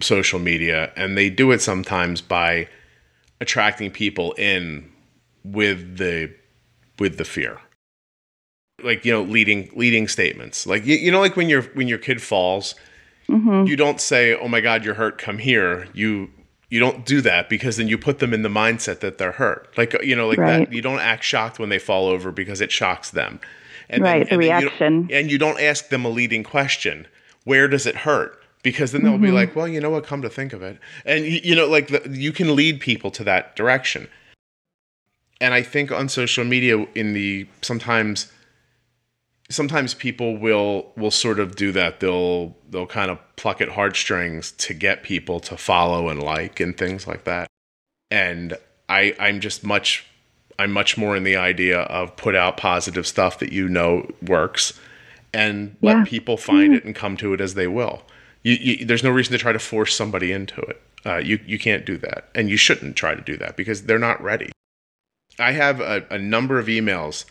social 0.00 0.38
media 0.38 0.92
and 0.96 1.16
they 1.16 1.30
do 1.30 1.50
it 1.50 1.62
sometimes 1.62 2.20
by 2.20 2.68
attracting 3.40 3.90
people 3.90 4.32
in 4.32 4.90
with 5.44 5.96
the 5.98 6.32
with 6.98 7.16
the 7.18 7.24
fear 7.24 7.58
like 8.82 9.04
you 9.04 9.12
know 9.12 9.22
leading 9.22 9.70
leading 9.74 10.08
statements 10.08 10.66
like 10.66 10.84
you, 10.86 10.96
you 10.96 11.10
know 11.10 11.20
like 11.20 11.36
when 11.36 11.48
your 11.48 11.62
when 11.74 11.88
your 11.88 11.98
kid 11.98 12.20
falls 12.22 12.74
hmm 13.28 13.64
you 13.66 13.76
don't 13.76 14.00
say, 14.00 14.34
"Oh 14.34 14.48
my 14.48 14.60
God, 14.60 14.84
you're 14.84 14.94
hurt. 14.94 15.18
Come 15.18 15.38
here." 15.38 15.86
You 15.92 16.30
you 16.70 16.80
don't 16.80 17.04
do 17.04 17.20
that 17.20 17.48
because 17.50 17.76
then 17.76 17.88
you 17.88 17.98
put 17.98 18.18
them 18.18 18.32
in 18.32 18.40
the 18.42 18.48
mindset 18.48 19.00
that 19.00 19.18
they're 19.18 19.32
hurt. 19.32 19.68
Like 19.76 19.94
you 20.02 20.16
know, 20.16 20.26
like 20.26 20.38
Right. 20.38 20.66
that. 20.66 20.72
You 20.72 20.80
don't 20.80 20.98
act 20.98 21.24
shocked 21.24 21.58
when 21.58 21.68
they 21.68 21.78
fall 21.78 22.06
over 22.06 22.32
because 22.32 22.60
it 22.62 22.72
shocks 22.72 23.10
them. 23.10 23.38
And 23.90 24.02
Right, 24.02 24.26
the 24.26 24.34
and 24.34 24.42
you 24.42 24.48
reaction. 24.48 25.08
and 25.10 25.30
you 25.30 25.36
don't 25.36 25.60
ask 25.60 25.88
them 25.90 26.04
a 26.04 26.08
leading 26.08 26.42
question. 26.42 27.06
Where 27.44 27.68
does 27.68 27.86
it 27.86 27.96
hurt? 27.96 28.39
Because 28.62 28.92
then 28.92 29.02
they'll 29.02 29.16
be 29.16 29.28
mm-hmm. 29.28 29.36
like, 29.36 29.56
"Well, 29.56 29.66
you 29.66 29.80
know 29.80 29.90
what? 29.90 30.04
Come 30.04 30.20
to 30.22 30.28
think 30.28 30.52
of 30.52 30.62
it," 30.62 30.78
and 31.06 31.24
you, 31.24 31.40
you 31.42 31.54
know, 31.54 31.66
like 31.66 31.88
the, 31.88 32.06
you 32.10 32.32
can 32.32 32.54
lead 32.54 32.80
people 32.80 33.10
to 33.12 33.24
that 33.24 33.56
direction. 33.56 34.08
And 35.40 35.54
I 35.54 35.62
think 35.62 35.90
on 35.90 36.10
social 36.10 36.44
media, 36.44 36.86
in 36.94 37.14
the 37.14 37.46
sometimes 37.62 38.30
sometimes 39.48 39.94
people 39.94 40.36
will 40.36 40.92
will 40.96 41.10
sort 41.10 41.40
of 41.40 41.56
do 41.56 41.72
that. 41.72 42.00
They'll 42.00 42.54
they'll 42.68 42.86
kind 42.86 43.10
of 43.10 43.18
pluck 43.36 43.62
at 43.62 43.70
heartstrings 43.70 44.52
to 44.52 44.74
get 44.74 45.02
people 45.02 45.40
to 45.40 45.56
follow 45.56 46.10
and 46.10 46.22
like 46.22 46.60
and 46.60 46.76
things 46.76 47.06
like 47.06 47.24
that. 47.24 47.48
And 48.10 48.58
i 48.90 49.14
i'm 49.18 49.40
just 49.40 49.64
much 49.64 50.04
i'm 50.58 50.72
much 50.72 50.98
more 50.98 51.16
in 51.16 51.22
the 51.22 51.36
idea 51.36 51.80
of 51.82 52.14
put 52.16 52.34
out 52.34 52.58
positive 52.58 53.06
stuff 53.06 53.38
that 53.38 53.52
you 53.52 53.68
know 53.68 54.06
works 54.20 54.78
and 55.32 55.76
let 55.80 56.06
people 56.06 56.36
find 56.36 56.74
it 56.74 56.84
and 56.84 56.94
come 56.94 57.16
to 57.16 57.32
it 57.32 57.40
as 57.40 57.54
they 57.54 57.68
will 57.68 58.02
you, 58.42 58.54
you 58.54 58.84
there's 58.86 59.02
no 59.02 59.10
reason 59.10 59.32
to 59.32 59.38
try 59.38 59.52
to 59.52 59.58
force 59.58 59.94
somebody 59.94 60.32
into 60.32 60.60
it. 60.62 60.80
Uh, 61.04 61.16
you 61.16 61.40
you 61.46 61.58
can't 61.58 61.84
do 61.84 61.96
that. 61.98 62.28
And 62.34 62.48
you 62.48 62.56
shouldn't 62.56 62.96
try 62.96 63.14
to 63.14 63.22
do 63.22 63.36
that 63.38 63.56
because 63.56 63.82
they're 63.82 63.98
not 63.98 64.22
ready. 64.22 64.50
I 65.38 65.52
have 65.52 65.80
a, 65.80 66.04
a 66.10 66.18
number 66.18 66.58
of 66.58 66.66
emails 66.66 67.24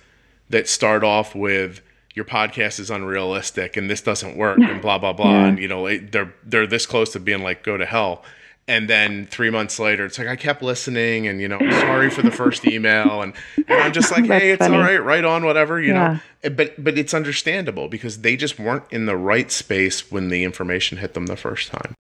that 0.50 0.68
start 0.68 1.04
off 1.04 1.36
with 1.36 1.82
your 2.16 2.26
podcast 2.26 2.80
is 2.80 2.90
unrealistic 2.90 3.78
and 3.78 3.90
this 3.90 4.02
doesn't 4.02 4.36
work 4.36 4.60
and 4.60 4.82
blah 4.86 4.98
blah 4.98 5.14
blah. 5.14 5.32
Yeah. 5.32 5.46
and 5.48 5.60
you 5.60 5.68
know 5.68 5.86
it, 5.86 6.12
they're 6.12 6.34
they're 6.44 6.68
this 6.68 6.86
close 6.86 7.12
to 7.14 7.20
being 7.20 7.44
like 7.44 7.64
go 7.64 7.78
to 7.78 7.86
hell 7.86 8.24
and 8.70 8.90
then 8.90 9.26
three 9.26 9.50
months 9.50 9.80
later 9.80 10.06
it's 10.06 10.18
like 10.18 10.28
i 10.30 10.36
kept 10.38 10.62
listening 10.62 11.28
and 11.28 11.42
you 11.42 11.48
know 11.50 11.60
sorry 11.72 12.10
for 12.10 12.22
the 12.22 12.32
first 12.32 12.66
email 12.66 13.22
and, 13.22 13.34
and 13.68 13.82
i'm 13.82 13.92
just 13.92 14.12
like 14.12 14.26
hey 14.34 14.52
it's 14.52 14.60
funny. 14.64 14.76
all 14.78 14.82
right 14.82 15.04
right 15.04 15.26
on 15.26 15.44
whatever 15.44 15.82
you 15.82 15.90
Yeah. 15.94 16.20
know 16.44 16.50
but 16.52 16.82
but 16.82 16.98
it's 16.98 17.14
understandable 17.14 17.90
because 17.90 18.22
they 18.22 18.38
just 18.38 18.58
weren't 18.60 18.84
in 18.92 19.06
the 19.08 19.18
right 19.18 19.52
space 19.52 20.10
when 20.12 20.30
the 20.30 20.44
information 20.46 21.00
hit 21.00 21.14
them 21.16 21.26
the 21.26 21.36
first 21.36 21.70
time 21.70 21.94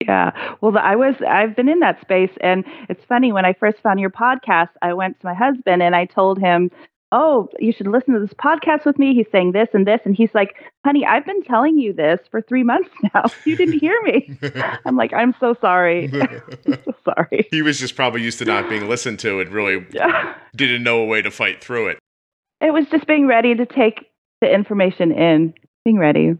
Yeah. 0.00 0.32
Well, 0.60 0.76
I 0.76 0.94
was, 0.94 1.14
I've 1.26 1.56
been 1.56 1.70
in 1.70 1.80
that 1.80 1.98
space. 2.02 2.30
And 2.42 2.64
it's 2.90 3.02
funny, 3.08 3.32
when 3.32 3.46
I 3.46 3.54
first 3.54 3.78
found 3.82 3.98
your 3.98 4.10
podcast, 4.10 4.68
I 4.82 4.92
went 4.92 5.18
to 5.20 5.26
my 5.26 5.32
husband 5.32 5.82
and 5.82 5.96
I 5.96 6.04
told 6.04 6.38
him, 6.38 6.70
Oh, 7.12 7.48
you 7.60 7.72
should 7.72 7.86
listen 7.86 8.14
to 8.14 8.20
this 8.20 8.34
podcast 8.34 8.84
with 8.84 8.98
me. 8.98 9.14
He's 9.14 9.26
saying 9.30 9.52
this 9.52 9.68
and 9.72 9.86
this. 9.86 10.00
And 10.04 10.16
he's 10.16 10.34
like, 10.34 10.54
Honey, 10.84 11.06
I've 11.06 11.24
been 11.24 11.42
telling 11.44 11.78
you 11.78 11.92
this 11.92 12.18
for 12.30 12.42
three 12.42 12.64
months 12.64 12.90
now. 13.14 13.24
You 13.44 13.56
didn't 13.56 13.78
hear 13.78 14.00
me. 14.02 14.36
I'm 14.84 14.96
like, 14.96 15.12
I'm 15.12 15.34
so 15.38 15.54
sorry. 15.60 16.10
I'm 16.12 16.42
so 16.84 16.94
sorry. 17.04 17.46
he 17.50 17.62
was 17.62 17.78
just 17.78 17.94
probably 17.94 18.22
used 18.22 18.38
to 18.40 18.44
not 18.44 18.68
being 18.68 18.88
listened 18.88 19.20
to 19.20 19.40
and 19.40 19.50
really 19.50 19.86
Yeah. 19.92 20.34
didn't 20.56 20.82
know 20.82 20.98
a 21.00 21.06
way 21.06 21.22
to 21.22 21.30
fight 21.30 21.62
through 21.62 21.88
it 21.88 21.98
It 22.60 22.72
was 22.72 22.86
just 22.90 23.06
being 23.06 23.26
ready 23.28 23.54
to 23.54 23.66
take 23.66 24.10
the 24.40 24.52
information 24.52 25.12
in, 25.12 25.54
being 25.84 25.98
ready. 25.98 26.36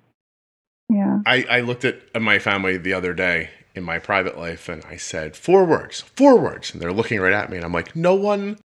Yeah. 0.90 1.20
I, 1.26 1.44
I 1.48 1.60
looked 1.60 1.84
at 1.84 2.20
my 2.20 2.38
family 2.38 2.76
the 2.76 2.92
other 2.92 3.14
day 3.14 3.50
in 3.74 3.84
my 3.84 3.98
private 3.98 4.36
life 4.38 4.68
and 4.68 4.84
I 4.84 4.96
said, 4.96 5.36
four 5.36 5.64
words, 5.64 6.00
four 6.00 6.38
words. 6.38 6.72
And 6.72 6.82
they're 6.82 6.92
looking 6.92 7.20
right 7.20 7.32
at 7.32 7.50
me 7.50 7.56
and 7.56 7.64
I'm 7.64 7.72
like, 7.72 7.94
no 7.96 8.14
one 8.14 8.58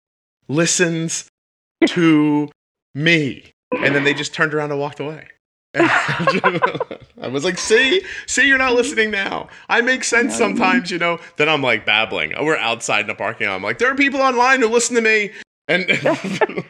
listens 0.47 1.27
to 1.87 2.49
me. 2.93 3.53
And 3.71 3.95
then 3.95 4.03
they 4.03 4.13
just 4.13 4.33
turned 4.33 4.53
around 4.53 4.71
and 4.71 4.79
walked 4.79 4.99
away. 4.99 5.27
I 5.75 6.99
was 7.29 7.45
like, 7.45 7.57
see, 7.57 8.01
see, 8.27 8.47
you're 8.47 8.57
not 8.57 8.73
listening 8.73 9.09
now. 9.11 9.47
I 9.69 9.79
make 9.81 10.03
sense 10.03 10.35
sometimes, 10.35 10.91
you 10.91 10.97
know. 10.97 11.19
Then 11.37 11.47
I'm 11.47 11.61
like 11.61 11.85
babbling. 11.85 12.33
We're 12.41 12.57
outside 12.57 13.01
in 13.01 13.07
the 13.07 13.15
parking 13.15 13.47
lot. 13.47 13.55
I'm 13.55 13.63
like, 13.63 13.77
there 13.77 13.89
are 13.89 13.95
people 13.95 14.21
online 14.21 14.61
who 14.61 14.67
listen 14.67 14.95
to 14.95 15.01
me. 15.01 15.31
And 15.69 15.85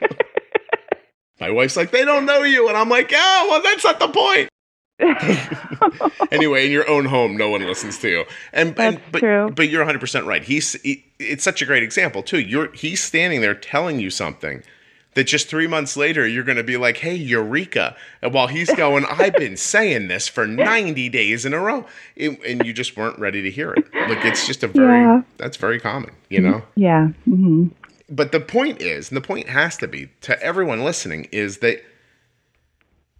my 1.39 1.49
wife's 1.49 1.75
like, 1.75 1.89
they 1.89 2.05
don't 2.05 2.25
know 2.27 2.43
you. 2.43 2.67
And 2.67 2.77
I'm 2.77 2.89
like, 2.89 3.11
oh, 3.15 3.47
well, 3.49 3.61
that's 3.63 3.83
not 3.83 3.99
the 3.99 4.09
point 4.09 4.49
anyway, 6.31 6.65
in 6.65 6.71
your 6.71 6.87
own 6.89 7.05
home, 7.05 7.35
no 7.35 7.49
one 7.49 7.61
listens 7.61 7.97
to 7.99 8.09
you. 8.09 8.25
And, 8.53 8.79
and 8.79 9.01
but 9.11 9.19
true. 9.19 9.51
but 9.55 9.69
you're 9.69 9.81
100 9.81 9.99
percent 9.99 10.25
right. 10.25 10.43
He's 10.43 10.73
he, 10.81 11.03
it's 11.19 11.43
such 11.43 11.61
a 11.61 11.65
great 11.65 11.83
example 11.83 12.21
too. 12.21 12.39
You're 12.39 12.71
he's 12.73 13.03
standing 13.03 13.41
there 13.41 13.55
telling 13.55 13.99
you 13.99 14.09
something 14.09 14.63
that 15.13 15.25
just 15.25 15.47
three 15.49 15.67
months 15.67 15.97
later 15.97 16.25
you're 16.27 16.43
going 16.43 16.57
to 16.57 16.63
be 16.63 16.77
like, 16.77 16.97
"Hey, 16.97 17.15
Eureka!" 17.15 17.95
And 18.21 18.33
while 18.33 18.47
he's 18.47 18.73
going, 18.75 19.05
"I've 19.09 19.35
been 19.35 19.57
saying 19.57 20.07
this 20.07 20.27
for 20.27 20.47
90 20.47 21.09
days 21.09 21.45
in 21.45 21.53
a 21.53 21.59
row," 21.59 21.85
It- 22.15 22.39
and 22.45 22.65
you 22.65 22.73
just 22.73 22.95
weren't 22.97 23.19
ready 23.19 23.41
to 23.41 23.51
hear 23.51 23.71
it. 23.73 23.85
Like 24.09 24.23
it's 24.25 24.45
just 24.47 24.63
a 24.63 24.67
very 24.67 25.01
Yeah. 25.01 25.21
that's 25.37 25.57
very 25.57 25.79
common, 25.79 26.11
you 26.29 26.41
know 26.41 26.63
yeah. 26.75 27.07
hmm 27.25 27.67
but 28.13 28.33
the 28.33 28.41
point 28.41 28.81
is, 28.81 29.09
and 29.09 29.15
the 29.15 29.21
point 29.21 29.47
has 29.47 29.77
to 29.77 29.87
be 29.87 30.09
to 30.21 30.37
everyone 30.43 30.83
listening, 30.83 31.29
is 31.31 31.59
that 31.59 31.81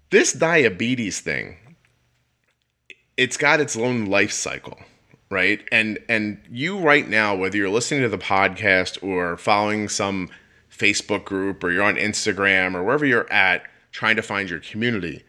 this 0.10 0.34
diabetes 0.34 1.22
thing, 1.22 1.56
it's 3.18 3.38
got 3.38 3.60
its 3.62 3.78
own 3.78 4.06
life 4.06 4.32
cycle, 4.32 4.78
right? 5.30 5.62
And 5.72 6.00
and 6.10 6.40
you 6.52 6.78
right 6.80 7.08
now, 7.08 7.36
whether 7.36 7.56
you're 7.58 7.70
listening 7.70 8.02
to 8.02 8.10
the 8.10 8.18
podcast 8.18 9.02
or 9.02 9.38
following 9.38 9.88
some 9.88 10.30
Facebook 10.82 11.24
group 11.24 11.64
or 11.64 11.72
you're 11.72 11.84
on 11.84 11.96
Instagram 11.96 12.76
or 12.76 12.84
wherever 12.84 13.06
you're 13.06 13.32
at 13.32 13.64
trying 13.92 14.16
to 14.16 14.22
find 14.22 14.50
your 14.50 14.60
community, 14.60 15.24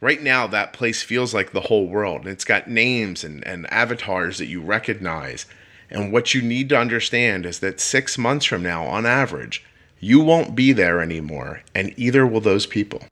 right 0.00 0.22
now 0.22 0.46
that 0.46 0.72
place 0.72 1.02
feels 1.02 1.34
like 1.34 1.50
the 1.50 1.62
whole 1.68 1.86
world. 1.88 2.20
And 2.22 2.30
it's 2.30 2.44
got 2.44 2.68
names 2.68 3.24
and, 3.24 3.46
and 3.46 3.72
avatars 3.72 4.38
that 4.38 4.46
you 4.46 4.60
recognize. 4.60 5.46
And 5.90 6.12
what 6.12 6.34
you 6.34 6.42
need 6.42 6.68
to 6.70 6.78
understand 6.78 7.46
is 7.46 7.60
that 7.60 7.80
six 7.80 8.18
months 8.18 8.46
from 8.46 8.62
now, 8.62 8.84
on 8.86 9.06
average, 9.06 9.64
you 9.98 10.20
won't 10.20 10.54
be 10.54 10.72
there 10.72 11.00
anymore, 11.00 11.62
and 11.74 11.94
either 11.96 12.26
will 12.26 12.42
those 12.42 12.66
people. 12.66 13.02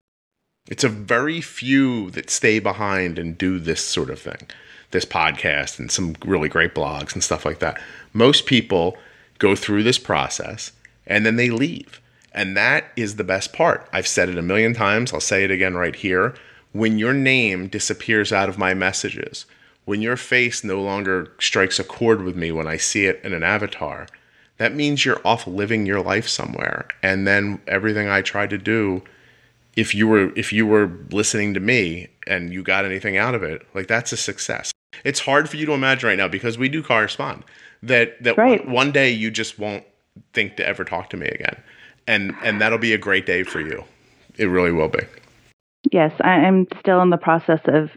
It's 0.69 0.85
a 0.85 0.89
very 0.89 1.41
few 1.41 2.11
that 2.11 2.31
stay 2.31 2.59
behind 2.59 3.19
and 3.19 3.39
do 3.39 3.59
this 3.59 3.85
sort 3.85 4.11
of 4.11 4.19
thing. 4.21 4.49
this 4.95 5.05
podcast 5.05 5.79
and 5.79 5.91
some 5.91 6.15
really 6.25 6.49
great 6.49 6.75
blogs 6.75 7.13
and 7.13 7.23
stuff 7.23 7.45
like 7.45 7.59
that. 7.59 7.79
Most 8.15 8.47
people 8.47 8.97
go 9.39 9.55
through 9.55 9.83
this 9.83 9.99
process 9.99 10.73
and 11.07 11.25
then 11.25 11.37
they 11.37 11.51
leave. 11.51 12.01
And 12.33 12.57
that 12.57 12.87
is 12.97 13.17
the 13.17 13.25
best 13.25 13.53
part. 13.53 13.89
I've 13.93 14.09
said 14.09 14.29
it 14.29 14.39
a 14.39 14.43
million 14.43 14.75
times. 14.75 15.13
I'll 15.13 15.21
say 15.21 15.45
it 15.45 15.51
again 15.51 15.75
right 15.77 15.95
here. 15.95 16.35
When 16.73 16.99
your 16.99 17.13
name 17.13 17.69
disappears 17.69 18.33
out 18.33 18.49
of 18.49 18.59
my 18.59 18.75
messages, 18.75 19.47
when 19.85 20.03
your 20.03 20.17
face 20.17 20.65
no 20.65 20.83
longer 20.83 21.31
strikes 21.39 21.79
a 21.79 21.85
chord 21.85 22.23
with 22.23 22.35
me 22.35 22.51
when 22.51 22.67
I 22.67 22.77
see 22.77 23.07
it 23.07 23.21
in 23.23 23.33
an 23.33 23.45
avatar, 23.45 24.09
that 24.57 24.75
means 24.75 25.05
you're 25.05 25.21
off 25.25 25.47
living 25.47 25.87
your 25.87 26.01
life 26.01 26.29
somewhere. 26.29 26.89
And 27.03 27.27
then 27.27 27.61
everything 27.69 28.09
I 28.09 28.23
tried 28.23 28.51
to 28.51 28.59
do, 28.59 29.03
if 29.77 29.95
you 29.95 30.09
were 30.09 30.33
if 30.37 30.53
you 30.53 30.67
were 30.67 30.91
listening 31.11 31.55
to 31.55 31.61
me 31.61 32.09
and 32.27 32.53
you 32.53 32.63
got 32.63 32.85
anything 32.85 33.17
out 33.17 33.35
of 33.35 33.43
it, 33.43 33.67
like 33.75 33.87
that's 33.87 34.13
a 34.13 34.17
success. 34.17 34.73
It's 35.05 35.21
hard 35.21 35.49
for 35.49 35.57
you 35.57 35.67
to 35.67 35.73
imagine 35.73 36.09
right 36.09 36.19
now 36.19 36.29
because 36.29 36.57
we 36.57 36.69
do 36.69 36.83
correspond. 36.83 37.45
That 37.83 38.23
that 38.23 38.39
Right. 38.39 38.67
one 38.67 38.91
day 38.93 39.11
you 39.11 39.31
just 39.31 39.59
won't 39.59 39.85
think 40.35 40.57
to 40.57 40.67
ever 40.67 40.85
talk 40.85 41.11
to 41.11 41.17
me 41.17 41.27
again. 41.29 41.57
And 42.07 42.35
and 42.43 42.61
that'll 42.61 42.79
be 42.79 42.93
a 42.93 42.99
great 42.99 43.25
day 43.25 43.45
for 43.45 43.61
you. 43.61 43.85
It 44.37 44.47
really 44.47 44.73
will 44.73 44.89
be. 44.89 45.01
Yes, 45.93 46.13
I'm 46.21 46.67
still 46.81 47.01
in 47.03 47.11
the 47.11 47.17
process 47.17 47.61
of 47.67 47.91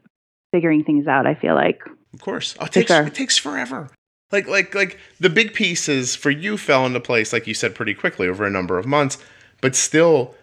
figuring 0.51 0.83
things 0.83 1.07
out. 1.07 1.27
I 1.27 1.35
feel 1.35 1.55
like. 1.55 1.81
Of 2.13 2.21
course. 2.21 2.55
Oh, 2.59 2.65
it 2.65 2.71
takes 2.71 2.91
sure. 2.91 3.05
it 3.05 3.13
takes 3.13 3.37
forever. 3.37 3.89
Like 4.31 4.47
like 4.47 4.75
like 4.75 4.99
the 5.19 5.29
big 5.29 5.53
pieces 5.53 6.15
for 6.15 6.29
you 6.29 6.57
fell 6.57 6.85
into 6.85 6.99
place, 6.99 7.33
like 7.33 7.47
you 7.47 7.53
said, 7.53 7.75
pretty 7.75 7.93
quickly 7.93 8.27
over 8.27 8.45
a 8.45 8.49
number 8.49 8.77
of 8.77 8.85
months. 8.85 9.17
But 9.61 9.75
still, 9.75 10.35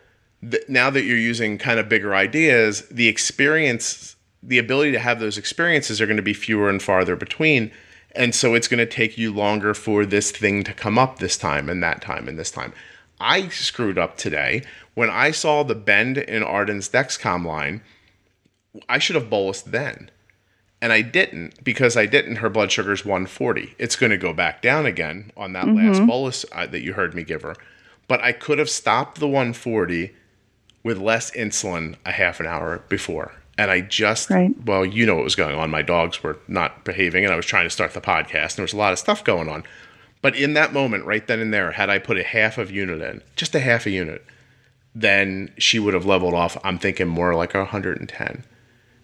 th- 0.48 0.64
now 0.68 0.90
that 0.90 1.04
you're 1.04 1.16
using 1.16 1.58
kind 1.58 1.78
of 1.78 1.88
bigger 1.88 2.14
ideas, 2.14 2.86
the 2.88 3.08
experience, 3.08 4.16
the 4.42 4.58
ability 4.58 4.92
to 4.92 4.98
have 4.98 5.20
those 5.20 5.38
experiences 5.38 6.00
are 6.00 6.06
going 6.06 6.16
to 6.16 6.22
be 6.22 6.34
fewer 6.34 6.68
and 6.68 6.82
farther 6.82 7.16
between. 7.16 7.70
And 8.14 8.34
so 8.34 8.54
it's 8.54 8.68
going 8.68 8.78
to 8.78 8.86
take 8.86 9.18
you 9.18 9.32
longer 9.32 9.74
for 9.74 10.06
this 10.06 10.30
thing 10.30 10.62
to 10.64 10.72
come 10.72 10.98
up 10.98 11.18
this 11.18 11.36
time 11.36 11.68
and 11.68 11.82
that 11.82 12.00
time 12.00 12.28
and 12.28 12.38
this 12.38 12.50
time. 12.50 12.72
I 13.20 13.48
screwed 13.48 13.98
up 13.98 14.16
today 14.16 14.62
when 14.94 15.10
I 15.10 15.30
saw 15.30 15.62
the 15.62 15.74
bend 15.74 16.18
in 16.18 16.42
Arden's 16.42 16.88
Dexcom 16.88 17.44
line. 17.44 17.82
I 18.88 18.98
should 18.98 19.16
have 19.16 19.30
bolused 19.30 19.64
then 19.64 20.10
and 20.84 20.92
I 20.92 21.00
didn't 21.00 21.64
because 21.64 21.96
I 21.96 22.04
didn't. 22.04 22.36
Her 22.36 22.50
blood 22.50 22.70
sugar's 22.70 23.06
140. 23.06 23.74
It's 23.78 23.96
going 23.96 24.10
to 24.10 24.18
go 24.18 24.34
back 24.34 24.60
down 24.60 24.84
again 24.84 25.32
on 25.34 25.54
that 25.54 25.66
last 25.66 26.06
bolus 26.06 26.44
uh, 26.52 26.66
that 26.66 26.82
you 26.82 26.92
heard 26.92 27.14
me 27.14 27.22
give 27.22 27.40
her. 27.40 27.56
But 28.06 28.20
I 28.20 28.32
could 28.32 28.58
have 28.58 28.68
stopped 28.68 29.18
the 29.18 29.26
140 29.26 30.14
with 30.82 30.98
less 30.98 31.30
insulin 31.30 31.96
a 32.04 32.12
half 32.12 32.38
an 32.38 32.46
hour 32.46 32.84
before. 32.90 33.32
And 33.56 33.70
I 33.70 33.80
just, 33.82 34.30
Right. 34.30 34.52
well, 34.64 34.84
you 34.84 35.06
know 35.06 35.14
what 35.14 35.24
was 35.24 35.36
going 35.36 35.54
on. 35.54 35.70
My 35.70 35.82
dogs 35.82 36.22
were 36.22 36.38
not 36.48 36.84
behaving, 36.84 37.24
and 37.24 37.32
I 37.32 37.36
was 37.36 37.46
trying 37.46 37.66
to 37.66 37.70
start 37.70 37.94
the 37.94 38.00
podcast, 38.00 38.52
and 38.52 38.56
there 38.56 38.64
was 38.64 38.72
a 38.72 38.78
lot 38.78 38.92
of 38.92 38.98
stuff 38.98 39.22
going 39.22 39.48
on. 39.48 39.62
But 40.22 40.34
in 40.34 40.54
that 40.54 40.72
moment, 40.72 41.04
right 41.04 41.24
then 41.26 41.38
and 41.38 41.52
there, 41.52 41.72
had 41.72 41.90
I 41.90 41.98
put 41.98 42.18
a 42.18 42.24
half 42.24 42.58
of 42.58 42.70
unit 42.70 43.00
in, 43.00 43.22
just 43.36 43.54
a 43.54 43.60
half 43.60 43.86
a 43.86 43.90
unit, 43.90 44.24
then 44.94 45.50
she 45.58 45.78
would 45.78 45.94
have 45.94 46.06
leveled 46.06 46.34
off. 46.34 46.56
I'm 46.64 46.78
thinking 46.78 47.08
more 47.08 47.34
like 47.34 47.54
110 47.54 48.44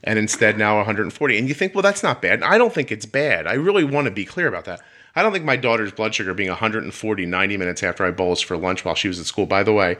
and 0.02 0.18
instead 0.18 0.56
now 0.56 0.76
140. 0.76 1.38
And 1.38 1.48
you 1.48 1.54
think, 1.54 1.74
well, 1.74 1.82
that's 1.82 2.02
not 2.02 2.22
bad. 2.22 2.34
And 2.34 2.44
I 2.44 2.58
don't 2.58 2.72
think 2.72 2.90
it's 2.90 3.06
bad. 3.06 3.46
I 3.46 3.54
really 3.54 3.84
want 3.84 4.06
to 4.06 4.10
be 4.10 4.24
clear 4.24 4.48
about 4.48 4.64
that. 4.64 4.80
I 5.14 5.22
don't 5.22 5.32
think 5.32 5.44
my 5.44 5.56
daughter's 5.56 5.92
blood 5.92 6.14
sugar 6.14 6.32
being 6.34 6.48
140 6.48 7.26
90 7.26 7.56
minutes 7.56 7.82
after 7.82 8.04
I 8.04 8.12
bolused 8.12 8.44
for 8.44 8.56
lunch 8.56 8.84
while 8.84 8.94
she 8.94 9.08
was 9.08 9.18
at 9.18 9.26
school, 9.26 9.46
by 9.46 9.62
the 9.62 9.72
way, 9.72 9.96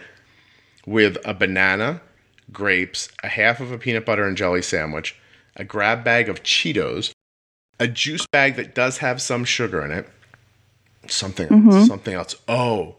with 0.87 1.19
a 1.25 1.35
banana, 1.35 2.01
grapes, 2.53 3.09
a 3.23 3.29
half 3.29 3.61
of 3.61 3.73
a 3.73 3.79
peanut 3.79 4.07
butter 4.07 4.27
and 4.27 4.37
jelly 4.37 4.63
sandwich, 4.63 5.17
a 5.57 5.65
grab 5.65 6.05
bag 6.05 6.29
of 6.29 6.43
Cheetos, 6.43 7.13
a 7.79 7.89
juice 7.89 8.27
bag 8.27 8.57
that 8.57 8.75
does 8.75 8.99
have 8.99 9.21
some 9.23 9.45
sugar 9.45 9.85
in 9.85 9.91
it, 9.91 10.09
something 11.09 11.49
mm-hmm. 11.49 11.85
something 11.85 12.15
else. 12.15 12.37
Oh, 12.49 12.97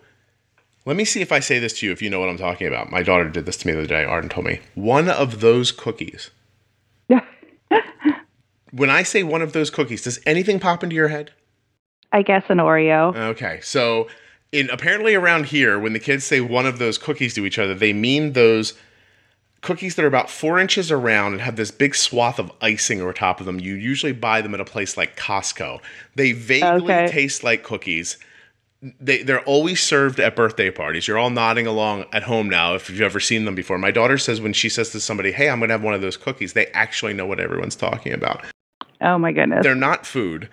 let 0.86 0.96
me 0.96 1.06
see 1.06 1.22
if 1.22 1.32
I 1.32 1.40
say 1.40 1.60
this 1.60 1.80
to 1.80 1.86
you 1.86 1.92
if 1.92 2.02
you 2.02 2.10
know 2.10 2.20
what 2.20 2.30
I'm 2.30 2.38
talking 2.38 2.68
about. 2.68 2.92
My 2.92 3.04
daughter 3.04 3.30
did 3.30 3.46
this 3.46 3.58
to 3.58 3.68
me 3.68 3.74
the 3.74 3.80
other 3.80 3.88
day. 3.88 4.04
Arden 4.04 4.30
told 4.30 4.48
me. 4.48 4.62
One 4.76 5.10
of 5.10 5.40
those 5.42 5.72
cookies 5.72 6.32
Yeah. 7.08 7.24
when 8.72 8.90
I 8.90 9.04
say 9.04 9.24
one 9.24 9.42
of 9.42 9.54
those 9.54 9.70
cookies, 9.70 10.04
does 10.04 10.20
anything 10.26 10.60
pop 10.60 10.84
into 10.84 10.96
your 10.96 11.10
head? 11.10 11.32
I 12.12 12.24
guess 12.24 12.44
an 12.50 12.58
Oreo. 12.58 13.16
Okay, 13.16 13.60
so 13.62 14.08
in 14.52 14.70
apparently 14.70 15.16
around 15.16 15.46
here, 15.46 15.80
when 15.80 15.94
the 15.94 16.00
kids 16.00 16.26
say 16.26 16.42
one 16.42 16.66
of 16.66 16.80
those 16.80 16.98
cookies 16.98 17.34
to 17.36 17.46
each 17.46 17.58
other, 17.58 17.74
they 17.74 17.94
mean 17.94 18.34
those 18.34 18.74
cookies 19.62 19.96
that 19.96 20.04
are 20.04 20.08
about 20.08 20.30
four 20.30 20.60
inches 20.60 20.92
around 20.92 21.34
and 21.34 21.42
have 21.42 21.56
this 21.56 21.72
big 21.72 21.96
swath 21.96 22.40
of 22.40 22.52
icing 22.62 23.00
over 23.02 23.14
top 23.14 23.40
of 23.40 23.46
them. 23.46 23.60
You 23.60 23.76
usually 23.76 24.12
buy 24.12 24.42
them 24.42 24.54
at 24.54 24.60
a 24.60 24.66
place 24.66 24.98
like 24.98 25.16
Costco. 25.16 25.80
They 26.16 26.32
vaguely 26.32 26.92
Okay. 26.94 27.08
taste 27.08 27.44
like 27.44 27.64
cookies. 27.64 28.18
They 29.00 29.22
they're 29.22 29.42
always 29.42 29.80
served 29.80 30.20
at 30.20 30.36
birthday 30.36 30.72
parties. 30.72 31.08
You're 31.08 31.20
all 31.20 31.30
nodding 31.30 31.68
along 31.68 32.06
at 32.12 32.24
home 32.24 32.50
now 32.50 32.74
if 32.74 32.90
you've 32.90 33.02
ever 33.02 33.20
seen 33.20 33.46
them 33.46 33.54
before. 33.54 33.78
My 33.78 33.92
daughter 33.92 34.18
says 34.18 34.42
when 34.42 34.54
she 34.54 34.70
says 34.70 34.90
to 34.90 35.00
somebody, 35.00 35.32
"Hey, 35.32 35.50
I'm 35.50 35.60
going 35.60 35.70
to 35.70 35.74
have 35.76 35.84
one 35.84 35.94
of 35.94 36.02
those 36.02 36.18
cookies," 36.18 36.54
they 36.54 36.66
actually 36.68 37.14
know 37.14 37.28
what 37.28 37.40
everyone's 37.40 37.76
talking 37.76 38.12
about. 38.12 38.44
Oh 39.00 39.20
my 39.20 39.32
goodness. 39.32 39.62
They're 39.64 39.76
not 39.76 40.08
food. 40.08 40.50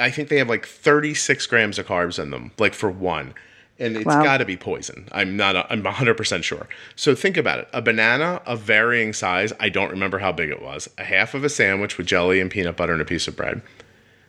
I 0.00 0.10
think 0.10 0.28
they 0.28 0.38
have 0.38 0.48
like 0.48 0.66
36 0.66 1.46
grams 1.46 1.78
of 1.78 1.86
carbs 1.86 2.20
in 2.20 2.30
them, 2.30 2.50
like 2.58 2.74
for 2.74 2.90
one. 2.90 3.34
And 3.82 3.96
it's 3.96 4.06
Wow. 4.06 4.22
got 4.22 4.38
to 4.38 4.44
be 4.44 4.56
poison. 4.56 5.08
I'm 5.12 5.36
not, 5.36 5.56
i 5.56 5.66
I'm 5.70 5.82
100% 5.82 6.42
sure. 6.44 6.68
So 6.96 7.14
think 7.14 7.36
about 7.36 7.58
it 7.58 7.68
a 7.72 7.82
banana 7.82 8.40
of 8.46 8.60
varying 8.60 9.12
size. 9.12 9.52
I 9.60 9.68
don't 9.68 9.90
remember 9.90 10.18
how 10.20 10.32
big 10.32 10.50
it 10.50 10.62
was. 10.62 10.88
A 10.98 11.04
half 11.04 11.34
of 11.34 11.44
a 11.44 11.48
sandwich 11.48 11.98
with 11.98 12.06
jelly 12.06 12.40
and 12.40 12.50
peanut 12.50 12.76
butter 12.76 12.92
and 12.92 13.02
a 13.02 13.04
piece 13.04 13.26
of 13.28 13.36
bread. 13.36 13.60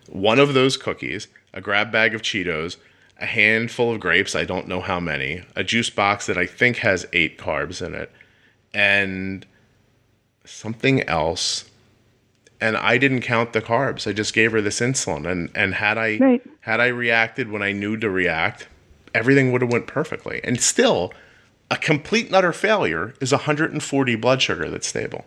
One 0.07 0.39
of 0.39 0.53
those 0.53 0.75
cookies, 0.75 1.27
a 1.53 1.61
grab 1.61 1.91
bag 1.91 2.13
of 2.15 2.21
Cheetos, 2.21 2.77
a 3.19 3.25
handful 3.25 3.93
of 3.93 3.99
grapes. 3.99 4.35
I 4.35 4.43
don't 4.43 4.67
know 4.67 4.81
how 4.81 4.99
many. 4.99 5.43
A 5.55 5.63
juice 5.63 5.89
box 5.89 6.25
that 6.25 6.37
I 6.37 6.45
think 6.45 6.77
has 6.77 7.05
eight 7.13 7.37
carbs 7.37 7.85
in 7.85 7.93
it. 7.93 8.11
And 8.73 9.45
something 10.45 11.03
else 11.03 11.69
and 12.59 12.77
I 12.77 12.97
didn't 12.97 13.21
count 13.21 13.51
the 13.51 13.61
carbs. 13.61 14.07
I 14.07 14.13
just 14.13 14.33
gave 14.33 14.53
her 14.53 14.61
this 14.61 14.79
insulin, 14.79 15.29
and 15.29 15.49
and 15.53 15.75
had 15.75 15.97
I 15.97 16.17
Right. 16.17 16.41
had 16.61 16.79
I 16.79 16.87
reacted 16.87 17.51
when 17.51 17.61
I 17.61 17.73
knew 17.73 17.97
to 17.97 18.09
react, 18.09 18.67
everything 19.13 19.51
would 19.51 19.61
have 19.61 19.71
went 19.71 19.87
perfectly. 19.87 20.41
And 20.43 20.61
still, 20.61 21.13
a 21.71 21.77
complete 21.77 22.27
and 22.27 22.35
utter 22.35 22.53
failure 22.53 23.13
is 23.21 23.31
140 23.31 24.15
blood 24.15 24.41
sugar 24.41 24.69
that's 24.69 24.87
stable. 24.87 25.25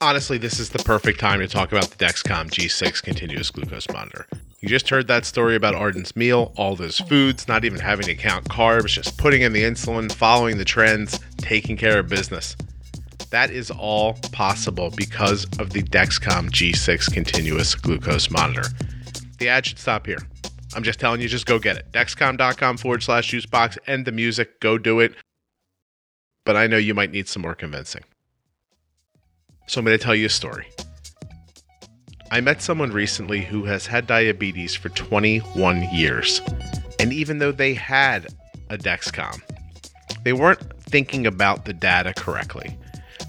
Honestly, 0.00 0.38
this 0.38 0.60
is 0.60 0.70
the 0.70 0.78
perfect 0.78 1.18
time 1.18 1.40
to 1.40 1.48
talk 1.48 1.72
about 1.72 1.90
the 1.90 2.04
Dexcom 2.04 2.50
G6 2.50 3.02
continuous 3.02 3.50
glucose 3.50 3.88
monitor. 3.88 4.26
You 4.60 4.68
just 4.68 4.88
heard 4.88 5.08
that 5.08 5.24
story 5.24 5.56
about 5.56 5.74
Arden's 5.74 6.14
meal, 6.14 6.52
all 6.56 6.76
those 6.76 6.98
foods, 6.98 7.48
not 7.48 7.64
even 7.64 7.80
having 7.80 8.06
to 8.06 8.14
count 8.14 8.44
carbs, 8.48 8.88
just 8.88 9.18
putting 9.18 9.42
in 9.42 9.52
the 9.52 9.62
insulin, 9.62 10.10
following 10.10 10.58
the 10.58 10.64
trends, 10.64 11.18
taking 11.38 11.76
care 11.76 11.98
of 11.98 12.08
business. 12.08 12.56
That 13.30 13.50
is 13.50 13.72
all 13.72 14.14
possible 14.32 14.92
because 14.96 15.44
of 15.58 15.70
the 15.70 15.82
Dexcom 15.82 16.50
G6 16.50 17.12
continuous 17.12 17.74
glucose 17.74 18.30
monitor. 18.30 18.68
The 19.38 19.48
ad 19.48 19.66
should 19.66 19.78
stop 19.78 20.06
here. 20.06 20.18
I'm 20.74 20.82
just 20.82 21.00
telling 21.00 21.20
you, 21.20 21.28
just 21.28 21.46
go 21.46 21.58
get 21.58 21.76
it. 21.76 21.90
Dexcom.com 21.92 22.76
forward 22.76 23.02
slash 23.02 23.30
juicebox. 23.30 23.78
End 23.86 24.04
the 24.04 24.12
music. 24.12 24.60
Go 24.60 24.78
do 24.78 25.00
it. 25.00 25.14
But 26.44 26.56
I 26.56 26.66
know 26.66 26.76
you 26.76 26.94
might 26.94 27.10
need 27.10 27.28
some 27.28 27.42
more 27.42 27.54
convincing. 27.54 28.04
So 29.66 29.80
I'm 29.80 29.84
going 29.84 29.98
to 29.98 30.02
tell 30.02 30.14
you 30.14 30.26
a 30.26 30.30
story. 30.30 30.66
I 32.30 32.40
met 32.40 32.60
someone 32.60 32.90
recently 32.90 33.40
who 33.40 33.64
has 33.64 33.86
had 33.86 34.06
diabetes 34.06 34.74
for 34.74 34.90
21 34.90 35.88
years. 35.92 36.42
And 36.98 37.12
even 37.12 37.38
though 37.38 37.52
they 37.52 37.74
had 37.74 38.26
a 38.68 38.76
Dexcom, 38.76 39.40
they 40.24 40.32
weren't 40.34 40.60
thinking 40.82 41.26
about 41.26 41.64
the 41.64 41.72
data 41.72 42.12
correctly. 42.14 42.76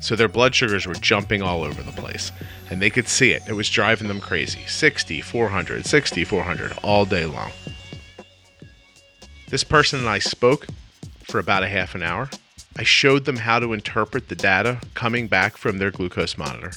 So 0.02 0.16
their 0.16 0.28
blood 0.28 0.56
sugars 0.56 0.86
were 0.86 0.94
jumping 0.96 1.42
all 1.42 1.64
over 1.64 1.82
the 1.84 1.92
place. 1.92 2.32
And 2.70 2.82
they 2.82 2.90
could 2.90 3.08
see 3.08 3.32
it. 3.32 3.44
It 3.48 3.54
was 3.54 3.70
driving 3.70 4.08
them 4.08 4.22
crazy. 4.22 4.66
60, 4.68 5.22
400, 5.22 5.86
60, 5.86 6.24
400 6.24 6.74
all 6.84 7.06
day 7.06 7.26
long. 7.26 7.52
This 9.50 9.64
person 9.64 10.00
and 10.00 10.10
I 10.10 10.20
spoke 10.20 10.68
for 11.24 11.40
about 11.40 11.64
a 11.64 11.68
half 11.68 11.96
an 11.96 12.04
hour. 12.04 12.30
I 12.78 12.84
showed 12.84 13.26
them 13.26 13.38
how 13.38 13.60
to 13.60 13.74
interpret 13.74 14.30
the 14.30 14.36
data 14.36 14.80
coming 14.94 15.28
back 15.28 15.58
from 15.58 15.80
their 15.80 15.92
glucose 15.92 16.38
monitor. 16.38 16.72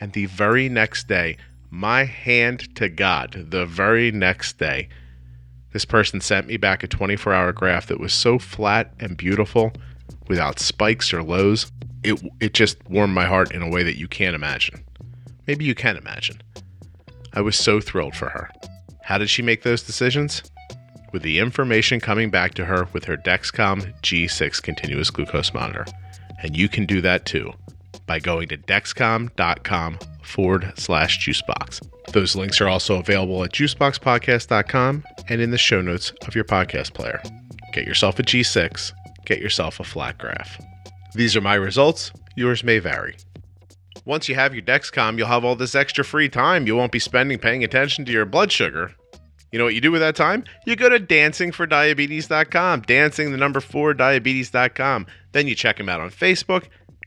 And 0.00 0.12
the 0.12 0.26
very 0.26 0.68
next 0.68 1.08
day, 1.08 1.36
my 1.70 2.04
hand 2.04 2.74
to 2.76 2.88
God, 2.88 3.46
the 3.50 3.66
very 3.66 4.10
next 4.10 4.58
day, 4.58 4.88
this 5.72 5.84
person 5.84 6.20
sent 6.20 6.48
me 6.48 6.56
back 6.56 6.82
a 6.82 6.88
24 6.88 7.32
hour 7.32 7.52
graph 7.52 7.86
that 7.86 8.00
was 8.00 8.12
so 8.12 8.38
flat 8.38 8.92
and 8.98 9.16
beautiful 9.16 9.72
without 10.28 10.58
spikes 10.58 11.12
or 11.12 11.22
lows. 11.22 11.70
It, 12.02 12.22
it 12.40 12.54
just 12.54 12.76
warmed 12.88 13.14
my 13.14 13.26
heart 13.26 13.52
in 13.52 13.62
a 13.62 13.68
way 13.68 13.82
that 13.82 13.98
you 13.98 14.08
can't 14.08 14.34
imagine. 14.34 14.84
Maybe 15.46 15.64
you 15.64 15.74
can 15.74 15.96
imagine. 15.96 16.42
I 17.32 17.40
was 17.40 17.56
so 17.56 17.80
thrilled 17.80 18.16
for 18.16 18.30
her. 18.30 18.50
How 19.02 19.18
did 19.18 19.30
she 19.30 19.42
make 19.42 19.62
those 19.62 19.82
decisions? 19.82 20.42
With 21.12 21.22
the 21.22 21.38
information 21.38 22.00
coming 22.00 22.30
back 22.30 22.54
to 22.54 22.64
her 22.64 22.88
with 22.92 23.04
her 23.04 23.16
Dexcom 23.16 24.00
G6 24.02 24.62
continuous 24.62 25.10
glucose 25.10 25.52
monitor. 25.52 25.84
And 26.42 26.56
you 26.56 26.68
can 26.68 26.86
do 26.86 27.00
that 27.00 27.26
too 27.26 27.52
by 28.06 28.18
going 28.18 28.48
to 28.48 28.56
dexcom.com 28.56 29.98
forward 30.22 30.72
slash 30.76 31.26
juicebox. 31.26 31.80
Those 32.12 32.34
links 32.34 32.60
are 32.60 32.68
also 32.68 32.98
available 32.98 33.44
at 33.44 33.52
juiceboxpodcast.com 33.52 35.04
and 35.28 35.40
in 35.40 35.50
the 35.50 35.58
show 35.58 35.80
notes 35.80 36.12
of 36.26 36.34
your 36.34 36.44
podcast 36.44 36.94
player. 36.94 37.22
Get 37.72 37.86
yourself 37.86 38.18
a 38.18 38.22
G6, 38.22 38.92
get 39.30 39.40
yourself 39.40 39.78
a 39.78 39.84
flat 39.84 40.18
graph. 40.18 40.60
These 41.14 41.36
are 41.36 41.40
my 41.40 41.54
results, 41.54 42.10
yours 42.34 42.64
may 42.64 42.80
vary. 42.80 43.16
Once 44.04 44.28
you 44.28 44.34
have 44.34 44.52
your 44.54 44.62
Dexcom, 44.62 45.16
you'll 45.16 45.28
have 45.28 45.44
all 45.44 45.54
this 45.54 45.76
extra 45.76 46.04
free 46.04 46.28
time 46.28 46.66
you 46.66 46.74
won't 46.74 46.90
be 46.90 46.98
spending 46.98 47.38
paying 47.38 47.62
attention 47.62 48.04
to 48.06 48.10
your 48.12 48.26
blood 48.26 48.50
sugar. 48.50 48.92
You 49.52 49.58
know 49.60 49.64
what 49.64 49.74
you 49.74 49.80
do 49.80 49.92
with 49.92 50.00
that 50.00 50.16
time? 50.16 50.42
You 50.66 50.74
go 50.74 50.88
to 50.88 50.98
dancingfordiabetes.com, 50.98 52.80
dancing 52.82 53.30
the 53.30 53.36
number 53.38 53.60
4 53.60 53.94
diabetes.com. 53.94 55.06
Then 55.32 55.46
you 55.46 55.54
check 55.54 55.76
them 55.76 55.88
out 55.88 56.00
on 56.00 56.10
Facebook 56.10 56.64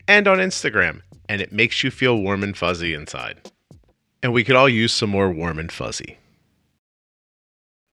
and 0.08 0.26
on 0.26 0.38
Instagram, 0.38 1.00
and 1.28 1.42
it 1.42 1.52
makes 1.52 1.84
you 1.84 1.90
feel 1.90 2.16
warm 2.18 2.42
and 2.42 2.56
fuzzy 2.56 2.94
inside. 2.94 3.50
And 4.22 4.32
we 4.32 4.44
could 4.44 4.56
all 4.56 4.68
use 4.68 4.92
some 4.94 5.10
more 5.10 5.30
warm 5.30 5.58
and 5.58 5.70
fuzzy. 5.70 6.16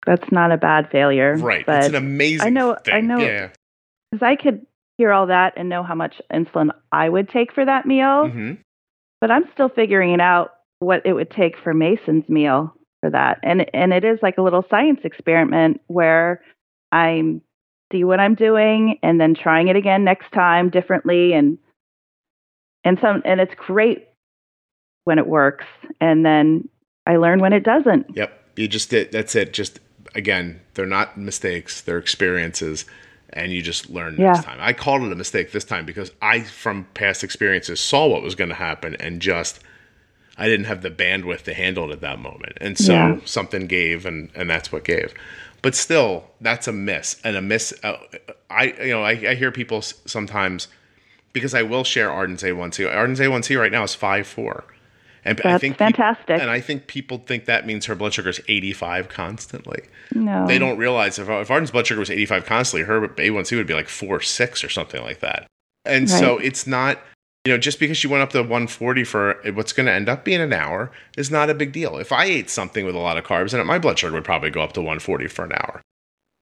That's 0.07 0.31
not 0.33 0.53
a 0.53 0.57
bad 0.59 0.91
failure. 0.91 1.35
Right. 1.37 1.65
But 1.67 1.79
it's 1.79 1.89
an 1.89 1.95
amazing 1.95 2.47
I 2.47 2.51
know- 2.51 2.75
thing. 2.85 2.95
I 2.95 3.01
know- 3.01 3.19
Yeah. 3.21 3.49
Because 4.11 4.25
I 4.25 4.37
could 4.37 4.67
hear 4.97 5.13
all 5.13 5.27
that 5.27 5.55
and 5.57 5.69
know 5.69 5.83
how 5.83 5.95
much 5.95 6.21
insulin 6.33 6.71
I 6.93 7.09
would 7.09 7.29
take 7.29 7.53
for 7.53 7.65
that 7.65 7.87
meal, 7.87 8.29
hmm 8.29 8.53
but 9.21 9.33
I'm 9.33 9.51
still 9.53 9.69
figuring 9.69 10.21
out 10.21 10.53
what 10.79 11.05
it 11.05 11.13
would 11.13 11.33
take 11.33 11.57
for 11.59 11.75
Mason's 11.75 12.29
meal 12.29 12.73
for 13.01 13.11
that. 13.11 13.41
And 13.43 13.67
and 13.75 13.93
it 13.93 14.05
is 14.05 14.21
like 14.23 14.39
a 14.39 14.43
little 14.43 14.65
science 14.71 15.01
experiment 15.03 15.81
where 15.89 16.41
I'm 16.93 17.43
see 17.91 18.05
what 18.05 18.21
I'm 18.21 18.37
doing 18.37 18.99
and 19.03 19.21
then 19.21 19.35
trying 19.35 19.69
it 19.69 19.77
again 19.77 20.05
next 20.05 20.31
time 20.33 20.71
differently 20.71 21.33
and 21.33 21.59
and 22.85 22.99
some 23.03 23.23
and 23.25 23.41
it's 23.41 23.55
great 23.57 24.07
when 25.03 25.19
it 25.19 25.27
works 25.27 25.65
and 26.01 26.25
then 26.25 26.69
I 27.07 27.17
learn 27.17 27.41
when 27.41 27.53
it 27.53 27.65
doesn't. 27.65 28.15
Yep. 28.15 28.53
You 28.57 28.69
just 28.69 28.91
did. 28.91 29.11
That's 29.11 29.35
it. 29.35 29.53
Just 29.53 29.81
again, 30.15 30.61
they're 30.75 30.87
not 30.87 31.17
mistakes; 31.17 31.81
they're 31.81 31.99
experiences, 31.99 32.85
and 33.33 33.53
you 33.53 33.63
just 33.63 33.91
learn 33.91 34.17
Yeah. 34.19 34.33
next 34.33 34.45
time. 34.45 34.59
I 34.61 34.73
called 34.73 35.03
it 35.03 35.13
a 35.13 35.17
mistake 35.17 35.53
this 35.53 35.65
time 35.65 35.85
because 35.87 36.13
I, 36.23 36.41
from 36.41 36.87
past 36.95 37.23
experiences, 37.25 37.81
saw 37.81 38.07
what 38.07 38.23
was 38.23 38.35
going 38.35 38.51
to 38.51 38.55
happen 38.57 38.97
and 39.01 39.21
just 39.21 39.61
I 40.41 40.47
didn't 40.47 40.67
have 40.67 40.83
the 40.83 40.91
bandwidth 40.91 41.43
to 41.43 41.55
handle 41.55 41.91
it 41.91 41.93
at 41.95 42.01
that 42.03 42.21
moment, 42.21 42.59
and 42.61 42.79
so 42.79 42.93
Yeah. 42.93 43.17
something 43.25 43.67
gave, 43.67 44.07
and 44.07 44.31
and 44.37 44.49
that's 44.49 44.71
what 44.71 44.85
gave. 44.85 45.13
But 45.63 45.75
still, 45.75 46.31
that's 46.41 46.69
a 46.69 46.73
miss, 46.73 47.17
and 47.25 47.37
a 47.37 47.43
miss. 47.43 47.75
Uh, 47.83 47.97
I 48.49 48.67
you 48.81 48.91
know 48.91 49.03
I, 49.03 49.11
I 49.31 49.35
hear 49.35 49.51
people 49.51 49.83
sometimes 49.83 50.69
because 51.33 51.55
I 51.55 51.63
will 51.63 51.83
share 51.85 52.11
Arden's 52.13 52.43
A1C. 52.45 52.89
Arden's 52.95 53.19
A1C 53.21 53.59
right 53.59 53.73
now 53.73 53.83
is 53.83 53.95
five 53.97 54.27
four. 54.29 54.65
And 55.29 55.41
I 55.45 55.51
That's 55.53 55.61
think 55.61 55.75
peop- 55.75 55.79
fantastic. 55.97 56.41
and 56.41 56.51
I 56.51 56.61
think 56.61 56.87
people 56.87 57.19
think 57.19 57.45
that 57.47 57.67
means 57.67 57.87
her 57.87 57.95
blood 57.95 58.15
sugar 58.15 58.31
is 58.31 58.41
85 58.49 59.09
constantly. 59.09 59.83
No. 60.15 60.47
They 60.47 60.59
don't 60.59 60.79
realize 60.79 61.19
if, 61.19 61.29
if 61.29 61.51
Arden's 61.51 61.71
blood 61.71 61.87
sugar 61.87 62.01
was 62.01 62.11
85 62.11 62.47
constantly, 62.47 62.87
her 62.87 63.09
A1C 63.09 63.57
would 63.57 63.67
be 63.67 63.75
like 63.75 63.89
4 63.89 64.21
6 64.21 64.65
or 64.65 64.69
something 64.69 65.03
like 65.03 65.21
that. 65.21 65.47
And 65.85 66.09
so 66.11 66.39
it's 66.39 66.67
not, 66.67 66.99
you 67.45 67.53
know, 67.53 67.59
just 67.59 67.79
because 67.81 67.97
she 67.97 68.07
went 68.09 68.23
up 68.23 68.31
to 68.31 68.39
140 68.41 69.05
for 69.05 69.35
what's 69.55 69.73
going 69.73 69.87
to 69.87 69.93
end 69.93 70.09
up 70.09 70.25
being 70.25 70.41
an 70.41 70.53
hour 70.53 70.91
is 71.17 71.31
not 71.31 71.51
a 71.51 71.55
big 71.55 71.73
deal. 71.73 71.99
If 71.99 72.11
I 72.13 72.25
ate 72.25 72.51
something 72.51 72.85
with 72.85 72.95
a 72.95 72.99
lot 72.99 73.17
of 73.19 73.25
carbs 73.25 73.55
in 73.55 73.61
it, 73.61 73.65
my 73.65 73.79
blood 73.79 73.99
sugar 73.99 74.13
would 74.15 74.25
probably 74.25 74.51
go 74.51 74.63
up 74.63 74.73
to 74.75 74.81
140 74.81 75.29
for 75.29 75.45
an 75.45 75.53
hour. 75.53 75.81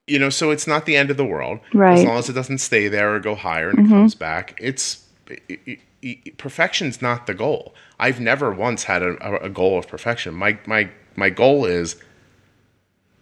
You 0.07 0.19
know, 0.19 0.29
so 0.29 0.51
it's 0.51 0.67
not 0.67 0.85
the 0.85 0.95
end 0.95 1.11
of 1.11 1.17
the 1.17 1.25
world. 1.25 1.59
As 1.73 2.03
long 2.05 2.17
as 2.17 2.29
it 2.29 2.33
doesn't 2.33 2.59
stay 2.59 2.87
there 2.87 3.13
or 3.15 3.19
go 3.19 3.35
higher 3.35 3.69
and 3.69 3.79
it 3.79 3.85
Mhm. 3.85 3.89
comes 3.89 4.15
back, 4.15 4.57
it's 4.61 5.03
i- 5.29 5.37
i- 5.49 5.59
i- 5.67 5.77
perfection's 6.37 7.01
not 7.01 7.27
the 7.27 7.33
goal. 7.33 7.73
I've 7.99 8.19
never 8.19 8.51
once 8.51 8.83
had 8.83 9.01
a, 9.01 9.43
a- 9.45 9.49
goal 9.49 9.77
of 9.79 9.87
perfection. 9.87 10.33
My 10.33 10.57
my 10.65 10.89
my 11.15 11.29
goal 11.29 11.65
is 11.65 11.95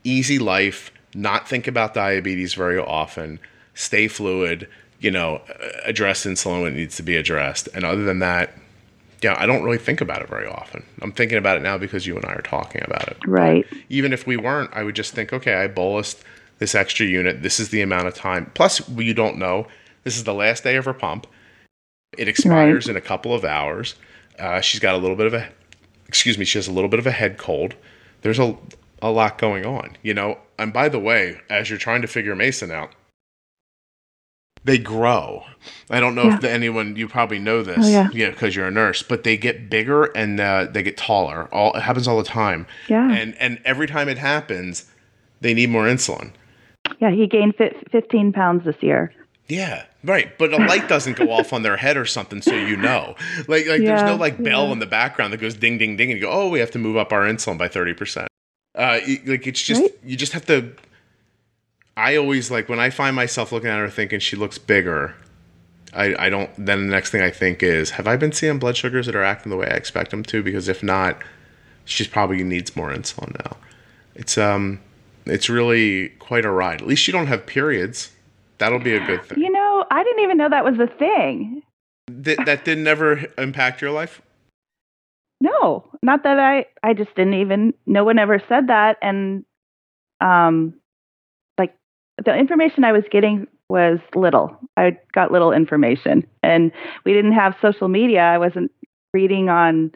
easy 0.04 0.38
life, 0.40 0.92
not 1.14 1.48
think 1.48 1.68
about 1.68 1.94
diabetes 1.94 2.54
very 2.54 2.78
often, 2.78 3.40
stay 3.74 4.08
fluid, 4.08 4.68
you 5.00 5.10
know, 5.12 5.42
address 5.86 6.26
insulin 6.26 6.64
when 6.64 6.74
it 6.74 6.78
needs 6.78 6.96
to 6.98 7.04
be 7.04 7.16
addressed. 7.16 7.68
And 7.74 7.84
other 7.84 8.04
than 8.04 8.20
that, 8.20 8.54
yeah, 9.22 9.36
I 9.38 9.46
don't 9.46 9.64
really 9.64 9.78
think 9.78 10.02
about 10.02 10.22
it 10.22 10.30
very 10.30 10.46
often. 10.48 10.86
I'm 11.02 11.12
thinking 11.12 11.38
about 11.38 11.58
it 11.58 11.64
now 11.64 11.78
because 11.78 12.06
you 12.06 12.16
and 12.16 12.26
I 12.26 12.34
are 12.34 12.42
talking 12.42 12.82
about 12.86 13.08
it 13.08 13.18
right. 13.26 13.66
even 13.90 14.14
if 14.14 14.28
we 14.28 14.38
weren't, 14.38 14.70
I 14.74 14.84
would 14.84 14.96
just 14.96 15.14
think, 15.14 15.34
okay, 15.34 15.56
I 15.64 15.68
bolused 15.68 16.22
this 16.60 16.76
extra 16.76 17.06
unit. 17.06 17.42
This 17.42 17.60
is 17.60 17.70
the 17.70 17.82
amount 17.82 18.08
of 18.08 18.14
time. 18.14 18.52
Plus, 18.54 18.88
you 18.90 19.14
don't 19.14 19.38
know. 19.38 19.68
This 20.04 20.18
is 20.18 20.26
the 20.26 20.34
last 20.34 20.64
day 20.64 20.76
of 20.76 20.86
her 20.86 20.94
pump. 20.94 21.28
It 22.18 22.28
expires 22.28 22.88
in 22.88 22.96
a 22.96 23.02
couple 23.02 23.34
of 23.34 23.44
hours. 23.46 23.96
Uh, 24.40 24.62
she's 24.62 24.80
got 24.80 24.96
a 24.96 24.98
little 24.98 25.16
bit 25.16 25.28
of 25.28 25.34
a, 25.34 25.50
excuse 26.08 26.38
me, 26.38 26.46
she 26.46 26.58
has 26.58 26.68
a 26.68 26.72
little 26.72 26.90
bit 26.90 27.00
of 27.00 27.08
a 27.08 27.12
head 27.12 27.38
cold. 27.38 27.76
There's 28.22 28.40
a, 28.40 28.58
a 29.02 29.10
lot 29.12 29.38
going 29.38 29.66
on, 29.66 29.98
you 30.02 30.14
know. 30.14 30.40
And 30.58 30.74
by 30.74 30.90
the 30.90 31.00
way, 31.00 31.40
as 31.50 31.70
you're 31.70 31.80
trying 31.80 32.02
to 32.02 32.08
figure 32.08 32.36
Mason 32.36 32.72
out, 32.72 32.92
they 34.64 34.78
grow. 34.80 35.44
I 35.92 36.00
don't 36.00 36.16
know 36.16 36.24
Yeah. 36.24 36.38
if 36.38 36.44
anyone 36.44 36.96
you 36.96 37.08
probably 37.08 37.38
know 37.38 37.62
this, 37.62 37.86
Oh, 37.86 38.10
yeah. 38.14 38.30
because 38.32 38.56
you're 38.56 38.68
a 38.68 38.72
nurse. 38.72 39.04
But 39.04 39.24
they 39.24 39.38
get 39.38 39.70
bigger 39.70 40.06
and 40.06 40.40
uh, 40.40 40.68
they 40.72 40.82
get 40.82 40.98
taller. 40.98 41.48
All 41.54 41.74
it 41.74 41.82
happens 41.82 42.08
all 42.08 42.18
the 42.18 42.24
time 42.24 42.66
Yeah. 42.88 43.12
and 43.12 43.36
and 43.40 43.60
every 43.64 43.86
time 43.88 44.10
it 44.10 44.18
happens, 44.18 44.86
they 45.42 45.54
need 45.54 45.70
more 45.70 45.86
insulin. 45.86 46.32
yeah, 47.00 47.12
he 47.12 47.28
gained 47.28 47.56
fi 47.58 47.72
15 47.92 48.32
pounds 48.34 48.64
this 48.66 48.82
year. 48.82 49.14
Yeah, 49.48 49.84
right. 50.06 50.38
But 50.38 50.54
a 50.54 50.58
light 50.58 50.88
doesn't 50.88 51.18
go 51.18 51.32
off 51.32 51.54
on 51.54 51.64
their 51.64 51.78
head 51.78 51.98
or 51.98 52.06
something, 52.06 52.42
so 52.42 52.54
you 52.56 52.78
know. 52.78 53.16
Like 53.48 53.68
like 53.68 53.82
there's 53.82 54.04
no 54.04 54.16
like 54.16 54.42
bell 54.42 54.68
yeah. 54.68 54.74
in 54.74 54.80
the 54.80 54.86
background 54.86 55.34
that 55.34 55.38
goes 55.38 55.56
ding 55.56 55.78
ding 55.78 55.98
ding, 55.98 56.12
and 56.12 56.20
you 56.20 56.26
go, 56.26 56.32
oh, 56.32 56.50
we 56.50 56.60
have 56.60 56.72
to 56.72 56.80
move 56.80 56.98
up 56.98 57.12
our 57.12 57.24
insulin 57.24 57.58
by 57.58 57.68
thirty 57.68 57.94
percent. 57.94 58.28
Uh, 58.74 59.00
like 59.26 59.48
it's 59.48 59.62
just 59.62 59.82
Right. 59.82 59.92
you 60.04 60.16
just 60.18 60.34
have 60.34 60.46
to. 60.48 60.72
I 61.98 62.18
always 62.18 62.52
like 62.52 62.68
when 62.68 62.80
I 62.80 62.90
find 62.90 63.16
myself 63.16 63.52
looking 63.52 63.70
at 63.70 63.80
her 63.80 63.90
thinking 63.90 64.20
she 64.20 64.36
looks 64.36 64.58
bigger. 64.58 65.16
I, 65.94 66.26
I 66.26 66.30
don't. 66.30 66.50
Then 66.58 66.88
the 66.88 66.92
next 66.92 67.12
thing 67.12 67.22
I 67.22 67.32
think 67.32 67.64
is, 67.64 67.92
have 67.92 68.06
I 68.06 68.18
been 68.18 68.34
seeing 68.34 68.60
blood 68.60 68.76
sugars 68.76 69.06
that 69.06 69.16
are 69.16 69.24
acting 69.24 69.50
the 69.50 69.56
way 69.56 69.68
I 69.68 69.76
expect 69.76 70.12
them 70.12 70.24
to? 70.24 70.44
Because 70.44 70.68
if 70.68 70.84
not, 70.84 71.22
she's 71.86 72.08
probably 72.08 72.44
needs 72.44 72.76
more 72.76 72.92
insulin 72.92 73.34
now. 73.46 73.56
It's 74.14 74.38
um, 74.38 74.82
it's 75.26 75.50
really 75.50 76.10
quite 76.20 76.44
a 76.44 76.52
ride. 76.52 76.82
At 76.82 76.88
least 76.88 77.08
you 77.08 77.14
don't 77.14 77.28
have 77.28 77.46
periods. 77.46 78.12
That'll 78.58 78.80
be 78.80 78.94
a 78.94 79.06
good 79.06 79.24
thing. 79.24 79.40
You 79.40 79.52
know, 79.52 79.55
I 79.92 80.04
didn't 80.04 80.24
even 80.24 80.38
know 80.38 80.50
that 80.50 80.66
was 80.66 80.80
a 80.80 80.88
thing. 80.88 81.62
Th- 82.24 82.38
that 82.46 82.66
didn't 82.66 82.88
ever 82.88 83.26
impact 83.38 83.82
your 83.82 83.92
life. 83.92 84.22
No, 85.42 85.86
not 86.02 86.24
that 86.24 86.40
I 86.40 86.66
I 86.84 86.94
just 86.94 87.14
didn't 87.16 87.34
even 87.36 87.74
no 87.86 88.04
one 88.04 88.20
ever 88.20 88.42
said 88.48 88.68
that 88.68 88.98
and 89.02 89.44
um 90.22 90.76
like 91.58 91.76
the 92.24 92.36
information 92.36 92.84
I 92.84 92.94
was 92.94 93.04
getting 93.12 93.48
was 93.70 94.00
little. 94.16 94.58
I 94.78 94.98
got 95.14 95.32
little 95.32 95.52
information 95.52 96.26
and 96.44 96.72
we 97.04 97.14
didn't 97.14 97.34
have 97.34 97.56
social 97.62 97.88
media. 97.88 98.22
I 98.22 98.38
wasn't 98.38 98.72
reading 99.14 99.50
on 99.50 99.92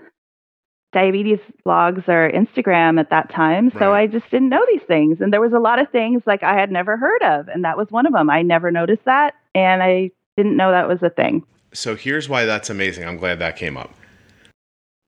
diabetes 0.91 1.39
blogs 1.65 2.07
or 2.07 2.31
Instagram 2.31 2.99
at 2.99 3.11
that 3.11 3.31
time, 3.31 3.71
so 3.77 3.91
Right. 3.91 4.03
I 4.03 4.07
just 4.07 4.29
didn't 4.31 4.49
know 4.49 4.65
these 4.71 4.81
things 4.87 5.21
and 5.21 5.31
there 5.31 5.41
was 5.41 5.53
a 5.53 5.59
lot 5.59 5.79
of 5.79 5.89
things 5.91 6.23
like 6.25 6.43
I 6.43 6.55
had 6.59 6.71
never 6.71 6.97
heard 6.97 7.21
of 7.21 7.47
and 7.47 7.63
that 7.63 7.77
was 7.77 7.87
one 7.91 8.07
of 8.07 8.13
them. 8.13 8.29
I 8.29 8.41
never 8.41 8.71
noticed 8.71 9.05
that 9.05 9.35
and 9.59 9.83
I 9.83 10.11
didn't 10.37 10.57
know 10.57 10.71
that 10.71 10.87
was 10.87 11.01
a 11.03 11.09
thing. 11.09 11.43
So 11.73 11.95
here's 11.95 12.27
why 12.29 12.45
that's 12.45 12.69
amazing. 12.69 13.07
I'm 13.07 13.17
glad 13.17 13.39
that 13.39 13.55
came 13.55 13.77
up. 13.77 13.93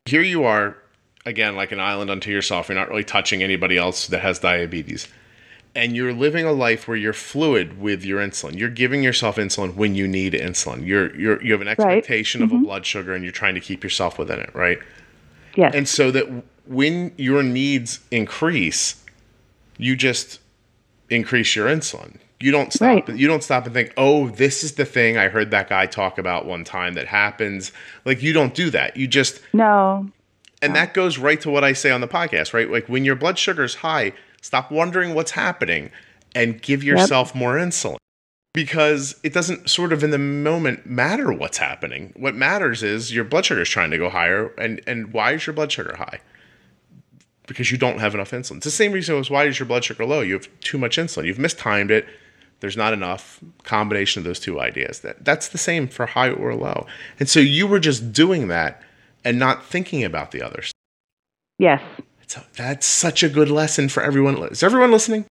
Here 0.06 0.22
you 0.22 0.44
are, 0.44 0.78
again, 1.26 1.56
like 1.56 1.72
an 1.72 1.80
island 1.80 2.10
unto 2.12 2.32
yourself. 2.32 2.70
You're 2.70 2.78
not 2.78 2.90
really 2.90 3.04
touching 3.04 3.42
anybody 3.44 3.78
else 3.78 4.08
that 4.08 4.20
has 4.22 4.40
diabetes. 4.40 5.08
And 5.74 5.96
you're 5.96 6.14
living 6.14 6.46
a 6.46 6.52
life 6.52 6.88
where 6.88 6.98
you're 6.98 7.14
fluid 7.14 7.80
with 7.80 8.04
your 8.04 8.20
insulin. 8.20 8.58
You're 8.60 8.70
giving 8.70 9.04
yourself 9.04 9.38
insulin 9.38 9.76
when 9.76 9.96
you 9.96 10.06
need 10.08 10.34
insulin. 10.34 10.86
You're, 10.86 11.16
you're 11.16 11.42
you 11.42 11.54
have 11.54 11.62
an 11.62 11.70
expectation 11.70 12.44
of 12.44 12.52
a 12.52 12.56
Mhm. 12.56 12.64
blood 12.64 12.86
sugar 12.86 13.14
and 13.14 13.24
you're 13.24 13.32
trying 13.32 13.56
to 13.56 13.62
keep 13.62 13.82
yourself 13.84 14.20
within 14.20 14.40
it, 14.40 14.54
right? 14.54 14.80
Yes. 15.56 15.74
And 15.74 15.88
so 15.88 16.12
that 16.12 16.28
when 16.66 17.14
your 17.18 17.42
needs 17.42 18.02
increase, 18.12 19.02
you 19.78 19.96
just 19.96 20.40
increase 21.10 21.56
your 21.56 21.68
insulin. 21.68 22.18
You 22.42 22.52
don't 22.52 22.74
stop. 22.74 22.88
Right. 22.88 23.10
You 23.10 23.28
don't 23.28 23.44
stop 23.44 23.66
and 23.66 23.74
think, 23.74 23.94
"Oh, 23.98 24.30
this 24.30 24.64
is 24.64 24.74
the 24.74 24.86
thing 24.86 25.18
I 25.18 25.28
heard 25.28 25.52
that 25.52 25.70
guy 25.70 25.86
talk 25.86 26.18
about 26.18 26.46
one 26.46 26.64
time 26.64 26.94
that 26.96 27.08
happens." 27.08 27.72
Like 28.06 28.22
you 28.22 28.34
don't 28.34 28.54
do 28.54 28.70
that. 28.72 28.98
You 28.98 29.08
just 29.08 29.42
no. 29.54 30.10
and 30.62 30.76
that 30.76 30.94
goes 30.94 31.18
right 31.18 31.40
to 31.42 31.50
what 31.50 31.64
I 31.64 31.74
say 31.74 31.92
on 31.92 32.02
the 32.02 32.08
podcast, 32.08 32.54
right? 32.54 32.70
Like 32.70 32.88
when 32.88 33.06
your 33.06 33.16
blood 33.16 33.38
sugar's 33.38 33.76
high, 33.76 34.14
stop 34.42 34.72
wondering 34.72 35.14
what's 35.14 35.32
happening 35.32 35.92
and 36.36 36.62
give 36.62 36.84
yourself 36.84 37.36
more 37.36 37.56
insulin. 37.56 37.98
Because 38.54 39.18
it 39.24 39.34
doesn't 39.34 39.70
sort 39.70 39.94
of 39.94 40.04
in 40.04 40.10
the 40.12 40.18
moment 40.18 40.86
matter 40.86 41.32
what's 41.32 41.58
happening. 41.58 42.12
What 42.18 42.36
matters 42.36 42.84
is 42.84 43.14
your 43.14 43.24
blood 43.24 43.46
sugar 43.46 43.62
is 43.62 43.70
trying 43.70 43.92
to 43.92 43.98
go 43.98 44.10
higher 44.10 44.54
and 44.58 44.82
and 44.86 45.14
why 45.14 45.34
is 45.34 45.48
your 45.48 45.54
blood 45.54 45.72
sugar 45.72 45.96
high? 45.98 46.20
Because 47.48 47.72
you 47.72 47.78
don't 47.78 48.00
have 48.00 48.14
enough 48.14 48.32
insulin. 48.32 48.58
It's 48.58 48.66
the 48.66 48.72
same 48.72 48.92
reason 48.92 49.18
as 49.18 49.30
why 49.30 49.46
is 49.46 49.60
your 49.60 49.68
blood 49.68 49.86
sugar 49.86 50.06
low? 50.06 50.22
You 50.22 50.34
have 50.34 50.50
too 50.60 50.78
much 50.78 50.98
insulin. 50.98 51.26
You've 51.26 51.40
mistimed 51.40 51.92
it. 51.92 52.06
There's 52.62 52.78
not 52.78 52.94
enough 52.94 53.40
combination 53.64 54.22
of 54.22 54.24
those 54.24 54.40
two 54.40 54.60
ideas. 54.60 55.02
That 55.02 55.26
that's 55.26 55.50
the 55.50 55.58
same 55.58 55.88
for 55.88 56.06
high 56.06 56.30
or 56.30 56.56
low. 56.56 56.86
And 57.20 57.28
so 57.28 57.40
you 57.40 57.68
were 57.68 57.80
just 57.80 58.14
doing 58.14 58.48
that 58.48 58.82
and 59.26 59.38
not 59.38 59.66
thinking 59.66 60.04
about 60.04 60.32
the 60.32 60.42
others. 60.42 60.72
Yes. 61.60 61.82
So 62.28 62.42
that's 62.56 62.88
such 62.88 63.24
a 63.24 63.30
good 63.30 63.50
lesson 63.50 63.90
for 63.90 64.02
everyone. 64.02 64.38
Is 64.46 64.64
everyone 64.64 64.92
listening? 64.92 65.26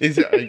Is, 0.00 0.18
uh, 0.18 0.46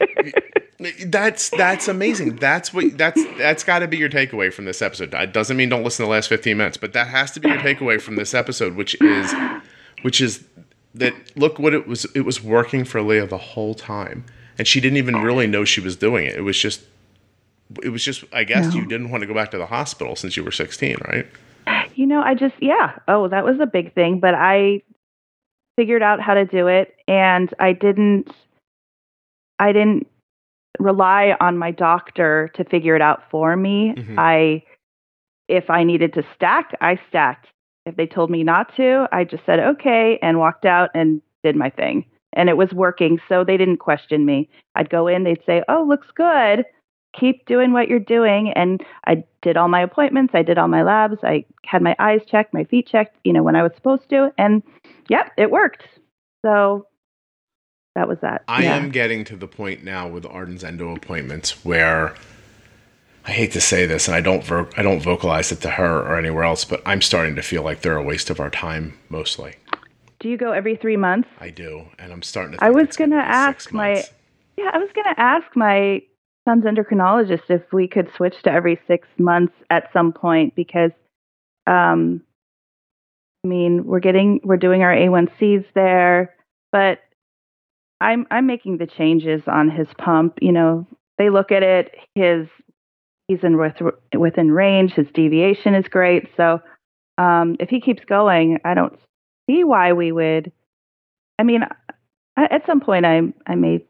that's 1.05 1.49
that's 1.49 1.87
amazing. 1.87 2.37
That's 2.37 2.73
what 2.73 2.97
that's 2.97 3.23
that's 3.37 3.63
got 3.63 3.79
to 3.79 3.87
be 3.87 3.97
your 3.97 4.09
takeaway 4.09 4.51
from 4.51 4.65
this 4.65 4.81
episode. 4.81 5.13
It 5.13 5.33
doesn't 5.33 5.55
mean 5.57 5.69
don't 5.69 5.83
listen 5.83 6.03
to 6.03 6.07
the 6.07 6.11
last 6.11 6.27
15 6.27 6.57
minutes, 6.57 6.77
but 6.77 6.93
that 6.93 7.07
has 7.07 7.31
to 7.31 7.39
be 7.39 7.49
your 7.49 7.59
takeaway 7.59 8.01
from 8.01 8.15
this 8.15 8.33
episode, 8.33 8.75
which 8.75 8.99
is 9.01 9.33
which 10.01 10.21
is 10.21 10.43
that 10.95 11.13
look 11.35 11.59
what 11.59 11.73
it 11.73 11.87
was 11.87 12.05
it 12.15 12.21
was 12.21 12.43
working 12.43 12.83
for 12.83 13.01
Leah 13.01 13.27
the 13.27 13.37
whole 13.37 13.75
time. 13.75 14.25
And 14.61 14.67
she 14.67 14.79
didn't 14.79 14.97
even 14.97 15.15
really 15.23 15.47
know 15.47 15.65
she 15.65 15.81
was 15.81 15.95
doing 15.95 16.27
it. 16.27 16.35
It 16.35 16.41
was 16.41 16.55
just 16.55 16.83
it 17.81 17.89
was 17.89 18.05
just 18.05 18.23
I 18.31 18.43
guess 18.43 18.71
no. 18.71 18.79
you 18.79 18.85
didn't 18.85 19.09
want 19.09 19.21
to 19.21 19.27
go 19.27 19.33
back 19.33 19.49
to 19.49 19.57
the 19.57 19.65
hospital 19.65 20.15
since 20.15 20.37
you 20.37 20.43
were 20.43 20.51
16, 20.51 20.97
right? 21.07 21.25
You 21.95 22.05
know, 22.05 22.21
I 22.21 22.35
just 22.35 22.53
yeah. 22.61 22.99
Oh, 23.07 23.27
that 23.27 23.43
was 23.43 23.59
a 23.59 23.65
big 23.65 23.95
thing, 23.95 24.19
but 24.19 24.35
I 24.35 24.83
figured 25.77 26.03
out 26.03 26.21
how 26.21 26.35
to 26.35 26.45
do 26.45 26.67
it 26.67 26.95
and 27.07 27.51
I 27.59 27.73
didn't 27.73 28.29
I 29.57 29.71
didn't 29.71 30.05
rely 30.77 31.35
on 31.41 31.57
my 31.57 31.71
doctor 31.71 32.51
to 32.53 32.63
figure 32.63 32.95
it 32.95 33.01
out 33.01 33.23
for 33.31 33.57
me. 33.57 33.95
Mm-hmm. 33.97 34.19
I 34.19 34.61
if 35.47 35.71
I 35.71 35.83
needed 35.83 36.13
to 36.13 36.23
stack, 36.35 36.77
I 36.81 36.99
stacked. 37.09 37.47
If 37.87 37.95
they 37.95 38.05
told 38.05 38.29
me 38.29 38.43
not 38.43 38.75
to, 38.75 39.07
I 39.11 39.23
just 39.23 39.43
said 39.47 39.59
okay 39.59 40.19
and 40.21 40.37
walked 40.37 40.65
out 40.65 40.91
and 40.93 41.19
did 41.43 41.55
my 41.55 41.71
thing. 41.71 42.05
And 42.33 42.49
it 42.49 42.57
was 42.57 42.71
working, 42.71 43.19
so 43.27 43.43
they 43.43 43.57
didn't 43.57 43.77
question 43.77 44.25
me. 44.25 44.49
I'd 44.75 44.89
go 44.89 45.07
in, 45.07 45.23
they'd 45.23 45.43
say, 45.45 45.63
"Oh, 45.67 45.83
looks 45.87 46.07
good. 46.15 46.65
Keep 47.13 47.45
doing 47.45 47.73
what 47.73 47.87
you're 47.87 47.99
doing." 47.99 48.51
And 48.51 48.83
I 49.05 49.23
did 49.41 49.57
all 49.57 49.67
my 49.67 49.81
appointments, 49.81 50.33
I 50.33 50.43
did 50.43 50.57
all 50.57 50.67
my 50.67 50.83
labs, 50.83 51.17
I 51.23 51.45
had 51.65 51.81
my 51.81 51.95
eyes 51.99 52.21
checked, 52.27 52.53
my 52.53 52.63
feet 52.63 52.87
checked, 52.87 53.17
you 53.23 53.33
know, 53.33 53.43
when 53.43 53.55
I 53.55 53.63
was 53.63 53.71
supposed 53.75 54.09
to, 54.09 54.31
and 54.37 54.63
yep, 55.09 55.31
it 55.37 55.51
worked. 55.51 55.83
So 56.45 56.87
that 57.95 58.07
was 58.07 58.19
that. 58.21 58.43
I 58.47 58.63
yeah. 58.63 58.75
am 58.75 58.89
getting 58.89 59.23
to 59.25 59.35
the 59.35 59.47
point 59.47 59.83
now 59.83 60.07
with 60.07 60.25
Arden's 60.25 60.63
endo 60.63 60.95
appointments 60.95 61.65
where 61.65 62.15
I 63.25 63.31
hate 63.31 63.51
to 63.51 63.61
say 63.61 63.85
this, 63.85 64.07
and 64.07 64.15
I 64.15 64.21
don't 64.21 64.43
vo- 64.43 64.69
I 64.77 64.81
don't 64.81 65.01
vocalize 65.01 65.51
it 65.51 65.61
to 65.61 65.71
her 65.71 65.99
or 65.99 66.17
anywhere 66.17 66.43
else, 66.43 66.65
but 66.65 66.81
I'm 66.85 67.01
starting 67.01 67.35
to 67.35 67.41
feel 67.41 67.63
like 67.63 67.81
they're 67.81 67.97
a 67.97 68.03
waste 68.03 68.29
of 68.29 68.39
our 68.39 68.49
time 68.49 68.97
mostly. 69.09 69.55
Do 70.21 70.29
you 70.29 70.37
go 70.37 70.51
every 70.51 70.75
three 70.75 70.97
months? 70.97 71.27
I 71.39 71.49
do, 71.49 71.87
and 71.97 72.13
I'm 72.13 72.21
starting 72.21 72.57
to. 72.57 72.63
I 72.63 72.69
was 72.69 72.95
going 72.95 73.09
to 73.09 73.17
ask 73.17 73.73
my. 73.73 74.03
Yeah, 74.55 74.69
I 74.71 74.77
was 74.77 74.89
going 74.93 75.11
to 75.15 75.19
ask 75.19 75.47
my 75.55 76.03
son's 76.47 76.63
endocrinologist 76.63 77.49
if 77.49 77.63
we 77.73 77.87
could 77.87 78.07
switch 78.15 78.35
to 78.43 78.51
every 78.51 78.79
six 78.87 79.07
months 79.17 79.53
at 79.71 79.91
some 79.91 80.13
point 80.13 80.55
because, 80.55 80.91
um, 81.65 82.21
I 83.43 83.47
mean, 83.47 83.85
we're 83.85 83.99
getting 83.99 84.41
we're 84.43 84.57
doing 84.57 84.83
our 84.83 84.93
A1Cs 84.93 85.65
there, 85.73 86.35
but 86.71 86.99
I'm 87.99 88.27
I'm 88.29 88.45
making 88.45 88.77
the 88.77 88.87
changes 88.87 89.41
on 89.47 89.71
his 89.71 89.87
pump. 89.97 90.37
You 90.39 90.51
know, 90.51 90.87
they 91.17 91.31
look 91.31 91.51
at 91.51 91.63
it. 91.63 91.95
His 92.13 92.47
he's 93.27 93.43
in 93.43 93.57
with, 93.57 93.73
within 94.15 94.51
range. 94.51 94.93
His 94.93 95.07
deviation 95.15 95.73
is 95.73 95.87
great. 95.87 96.29
So 96.37 96.61
um, 97.17 97.55
if 97.59 97.69
he 97.69 97.81
keeps 97.81 98.05
going, 98.05 98.59
I 98.63 98.75
don't 98.75 98.99
see 99.47 99.63
why 99.63 99.93
we 99.93 100.11
would. 100.11 100.51
I 101.39 101.43
mean, 101.43 101.63
at 102.37 102.65
some 102.65 102.79
point, 102.81 103.05
I 103.05 103.21
I 103.47 103.55
may 103.55 103.83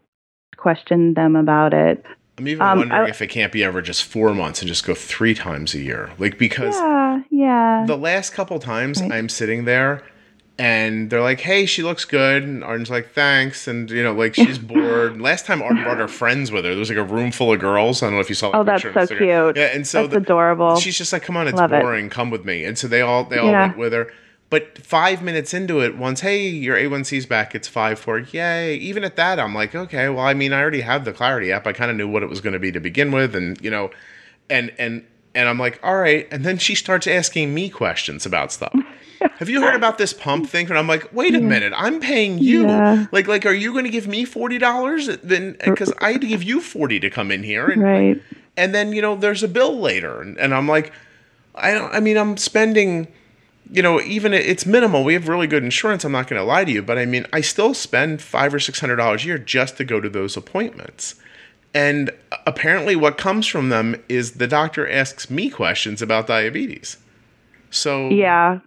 question 0.58 1.14
them 1.14 1.36
about 1.36 1.74
it. 1.74 2.06
I'm 2.38 2.48
even 2.48 2.62
um, 2.62 2.80
wondering 2.80 3.02
I, 3.02 3.10
if 3.10 3.22
it 3.22 3.28
can't 3.28 3.52
be 3.52 3.64
ever 3.64 3.82
just 3.82 4.04
four 4.04 4.34
months 4.34 4.62
and 4.62 4.68
just 4.68 4.86
go 4.86 4.96
three 4.96 5.34
times 5.34 5.74
a 5.74 5.80
year, 5.80 6.12
like 6.18 6.38
because 6.38 6.76
yeah, 6.76 7.22
yeah. 7.30 7.84
The 7.86 7.98
last 7.98 8.34
couple 8.34 8.60
times 8.60 9.02
right. 9.02 9.12
I'm 9.12 9.30
sitting 9.30 9.66
there 9.66 10.04
and 10.58 11.10
they're 11.10 11.22
like, 11.22 11.40
"Hey, 11.40 11.66
she 11.66 11.82
looks 11.82 12.06
good." 12.06 12.44
And 12.44 12.64
Arden's 12.64 12.90
like, 12.90 13.14
"Thanks." 13.14 13.68
And 13.68 13.90
you 13.90 14.04
know, 14.04 14.14
like 14.14 14.36
she's 14.36 14.60
bored. 14.74 15.20
Last 15.20 15.46
time 15.46 15.62
Arden 15.62 15.84
brought 15.84 15.98
her 15.98 16.08
friends 16.08 16.52
with 16.52 16.66
her. 16.66 16.72
There 16.72 16.80
was 16.80 16.90
like 16.90 17.00
a 17.00 17.04
room 17.04 17.32
full 17.32 17.52
of 17.52 17.60
girls. 17.60 18.04
I 18.04 18.08
don't 18.08 18.16
know 18.16 18.22
if 18.22 18.30
you 18.30 18.36
saw. 18.36 18.52
That 18.52 18.58
oh, 18.58 18.64
that's 18.64 18.84
so 18.84 19.08
cute. 19.08 19.58
Yeah, 19.58 19.74
and 19.74 19.88
so 19.88 20.04
that's 20.04 20.14
the, 20.14 20.20
adorable. 20.20 20.78
She's 20.78 20.98
just 20.98 21.12
like, 21.14 21.24
"Come 21.24 21.36
on, 21.36 21.48
it's 21.48 21.58
Love 21.58 21.72
boring. 21.72 22.06
It. 22.06 22.12
Come 22.12 22.30
with 22.30 22.46
me." 22.46 22.64
And 22.64 22.78
so 22.78 22.88
they 22.88 23.02
all 23.02 23.24
they 23.24 23.40
all 23.40 23.50
yeah. 23.50 23.68
went 23.68 23.78
with 23.78 23.94
her. 23.94 24.14
But 24.52 24.78
five 24.80 25.24
minutes 25.24 25.54
into 25.54 25.80
it, 25.80 25.98
once, 25.98 26.20
hey, 26.20 26.46
your 26.46 26.76
A1C's 26.76 27.26
back, 27.26 27.56
it's 27.56 27.70
five 27.70 27.98
four, 27.98 28.20
yay. 28.20 28.76
Even 28.76 29.06
at 29.06 29.16
that, 29.16 29.40
I'm 29.40 29.56
like, 29.56 29.74
okay, 29.74 30.10
well, 30.10 30.26
I 30.26 30.34
mean, 30.34 30.52
I 30.52 30.60
already 30.60 30.82
have 30.82 31.06
the 31.06 31.14
Clarity 31.14 31.54
app. 31.54 31.66
I 31.66 31.72
kind 31.72 31.90
of 31.90 31.96
knew 31.96 32.08
what 32.08 32.22
it 32.22 32.28
was 32.28 32.42
going 32.42 32.52
to 32.52 32.60
be 32.60 32.70
to 32.74 32.82
begin 32.82 33.14
with, 33.14 33.34
and 33.34 33.60
you 33.62 33.72
know, 33.72 33.92
and 34.50 34.74
and 34.78 35.06
and 35.34 35.48
I'm 35.48 35.58
like, 35.58 35.80
all 35.82 35.96
right. 35.96 36.28
And 36.32 36.44
then 36.44 36.58
she 36.58 36.76
starts 36.76 37.08
asking 37.08 37.54
me 37.54 37.70
questions 37.70 38.26
about 38.26 38.52
stuff. 38.52 38.76
Have 39.38 39.48
you 39.48 39.62
heard 39.62 39.76
about 39.76 39.98
this 39.98 40.12
pump 40.12 40.50
thing? 40.50 40.68
And 40.68 40.78
I'm 40.78 40.88
like, 40.88 41.14
wait 41.14 41.34
a 41.34 41.40
yeah. 41.40 41.48
minute, 41.48 41.74
I'm 41.74 42.02
paying 42.02 42.40
you. 42.40 42.64
Yeah. 42.64 43.06
Like, 43.14 43.30
like, 43.30 43.46
are 43.46 43.54
you 43.54 43.72
going 43.72 43.86
to 43.86 43.90
give 43.90 44.06
me 44.06 44.26
forty 44.26 44.58
dollars? 44.58 45.08
Then 45.24 45.56
because 45.64 45.94
I 46.02 46.12
had 46.12 46.22
to 46.22 46.28
give 46.28 46.44
you 46.44 46.60
forty 46.60 47.00
to 47.00 47.10
come 47.10 47.32
in 47.32 47.44
here, 47.44 47.68
and 47.70 47.82
right. 47.82 48.22
and 48.58 48.76
then 48.76 48.92
you 48.92 49.02
know 49.02 49.16
there's 49.16 49.44
a 49.44 49.48
bill 49.48 49.80
later, 49.80 50.22
and, 50.22 50.38
and 50.38 50.54
I'm 50.54 50.68
like, 50.68 50.92
I 51.56 51.72
don't. 51.72 51.94
I 51.94 52.02
mean, 52.02 52.18
I'm 52.18 52.36
spending. 52.36 53.08
You 53.74 53.82
know, 53.82 54.02
even 54.02 54.34
it's 54.34 54.66
minimal. 54.66 55.06
We 55.06 55.14
have 55.14 55.30
really 55.30 55.48
good 55.48 55.64
insurance. 55.64 56.04
I'm 56.04 56.12
not 56.12 56.28
going 56.28 56.40
to 56.40 56.46
lie 56.46 56.66
to 56.66 56.72
you, 56.72 56.82
but 56.82 56.98
I 56.98 57.06
mean, 57.06 57.26
I 57.32 57.40
still 57.40 57.74
spend 57.74 58.22
five 58.22 58.54
or 58.54 58.60
six 58.60 58.82
hundred 58.82 58.98
dollars 58.98 59.24
a 59.24 59.28
year 59.28 59.38
just 59.38 59.78
to 59.78 59.86
go 59.86 60.02
to 60.02 60.10
those 60.10 60.36
appointments. 60.36 61.16
And 61.74 62.12
apparently, 62.46 62.98
what 62.98 63.18
comes 63.18 63.48
from 63.48 63.70
them 63.70 63.96
is 64.10 64.34
the 64.34 64.48
doctor 64.48 64.90
asks 64.90 65.30
me 65.30 65.50
questions 65.50 66.02
about 66.02 66.28
diabetes. 66.28 66.98
So 67.70 68.10
yeah, 68.10 68.60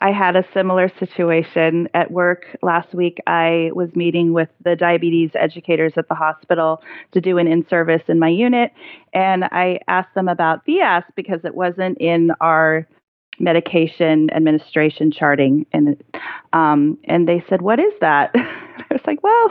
I 0.00 0.12
had 0.12 0.34
a 0.34 0.44
similar 0.54 0.90
situation 0.98 1.88
at 1.92 2.10
work 2.10 2.44
last 2.62 2.94
week. 2.94 3.18
I 3.26 3.70
was 3.74 3.94
meeting 3.94 4.32
with 4.32 4.48
the 4.64 4.76
diabetes 4.76 5.30
educators 5.34 5.92
at 5.96 6.08
the 6.08 6.14
hospital 6.14 6.82
to 7.12 7.20
do 7.20 7.36
an 7.38 7.46
in 7.46 7.66
service 7.68 8.02
in 8.08 8.18
my 8.18 8.28
unit, 8.28 8.72
and 9.12 9.44
I 9.44 9.80
asked 9.88 10.14
them 10.14 10.28
about 10.28 10.64
Fiasp 10.64 11.08
because 11.16 11.40
it 11.44 11.54
wasn't 11.54 11.98
in 11.98 12.30
our 12.40 12.86
medication 13.38 14.30
administration 14.30 15.10
charting, 15.10 15.66
and 15.72 16.02
um, 16.52 16.98
and 17.04 17.28
they 17.28 17.44
said, 17.48 17.62
"What 17.62 17.78
is 17.78 17.92
that?" 18.00 18.30
I 18.34 18.86
was 18.90 19.02
like, 19.06 19.22
"Well, 19.22 19.50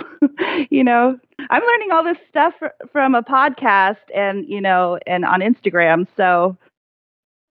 you 0.69 0.83
know, 0.83 1.17
I'm 1.49 1.61
learning 1.61 1.91
all 1.91 2.03
this 2.03 2.17
stuff 2.29 2.53
from 2.91 3.15
a 3.15 3.23
podcast 3.23 3.97
and 4.13 4.45
you 4.47 4.61
know, 4.61 4.99
and 5.05 5.25
on 5.25 5.41
Instagram, 5.41 6.07
so." 6.17 6.57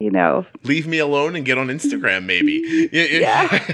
you 0.00 0.10
know. 0.10 0.44
Leave 0.64 0.86
me 0.86 0.98
alone 0.98 1.36
and 1.36 1.44
get 1.44 1.56
on 1.56 1.68
Instagram, 1.68 2.24
maybe. 2.24 2.88
yeah. 2.92 3.66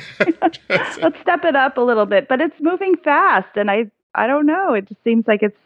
Let's 0.69 1.21
step 1.21 1.45
it 1.45 1.57
up 1.57 1.77
a 1.77 1.81
little 1.81 2.07
bit, 2.07 2.29
but 2.29 2.41
it's 2.41 2.55
moving 2.61 2.95
fast, 3.03 3.57
and 3.57 3.71
I 3.71 3.91
I 4.15 4.27
don't 4.27 4.47
know. 4.47 4.75
It 4.75 4.89
just 4.89 5.03
seems 5.03 5.27
like 5.27 5.43
it's 5.43 5.57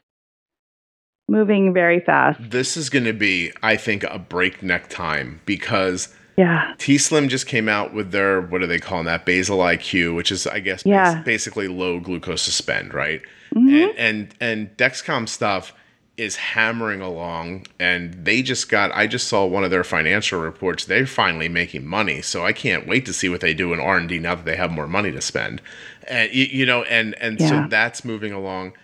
moving 1.29 1.73
very 1.73 2.01
fast. 2.01 2.39
This 2.41 2.77
is 2.77 2.91
going 2.91 3.05
to 3.05 3.13
be, 3.13 3.53
I 3.63 3.77
think, 3.77 4.05
a 4.05 4.19
breakneck 4.19 4.89
time 4.89 5.41
because. 5.45 6.15
Yeah. 6.37 6.75
T 6.79 6.99
Slim 6.99 7.29
just 7.29 7.47
came 7.47 7.69
out 7.69 7.95
with 7.95 8.11
their 8.11 8.41
what 8.41 8.63
are 8.63 8.67
they 8.67 8.79
calling 8.79 9.07
that 9.07 9.25
basal 9.25 9.59
IQ, 9.59 10.17
which 10.17 10.33
is 10.33 10.47
I 10.47 10.61
guess 10.61 10.85
yeah. 10.85 11.23
basically 11.23 11.69
low 11.69 12.01
glucose 12.01 12.43
suspend, 12.43 12.93
right? 12.93 13.23
Mm-hmm. 13.55 13.75
And, 13.75 13.95
and 13.99 14.35
and 14.41 14.77
Dexcom 14.77 15.29
stuff 15.29 15.73
is 16.17 16.37
hammering 16.37 17.01
along 17.01 17.67
and 17.81 18.15
they 18.25 18.41
just 18.41 18.69
got 18.69 18.93
I 18.93 19.09
just 19.09 19.27
saw 19.27 19.45
one 19.47 19.65
of 19.65 19.73
their 19.73 19.83
financial 19.83 20.41
reports 20.41 20.85
they're 20.85 21.09
finally 21.09 21.49
making 21.49 21.85
money 21.85 22.23
so 22.23 22.45
I 22.47 22.53
can't 22.53 22.87
wait 22.87 23.05
to 23.07 23.13
see 23.13 23.29
what 23.29 23.41
they 23.41 23.53
do 23.53 23.73
in 23.73 23.81
R&D 23.81 24.21
now 24.21 24.37
that 24.37 24.45
they 24.45 24.55
have 24.55 24.71
more 24.71 24.87
money 24.87 25.11
to 25.11 25.21
spend 25.21 25.61
and 26.07 26.33
you, 26.33 26.45
you 26.45 26.67
know 26.67 26.85
and 26.85 27.17
and 27.17 27.41
yeah. 27.41 27.49
so 27.49 27.67
that's 27.69 28.05
moving 28.05 28.33
along 28.33 28.75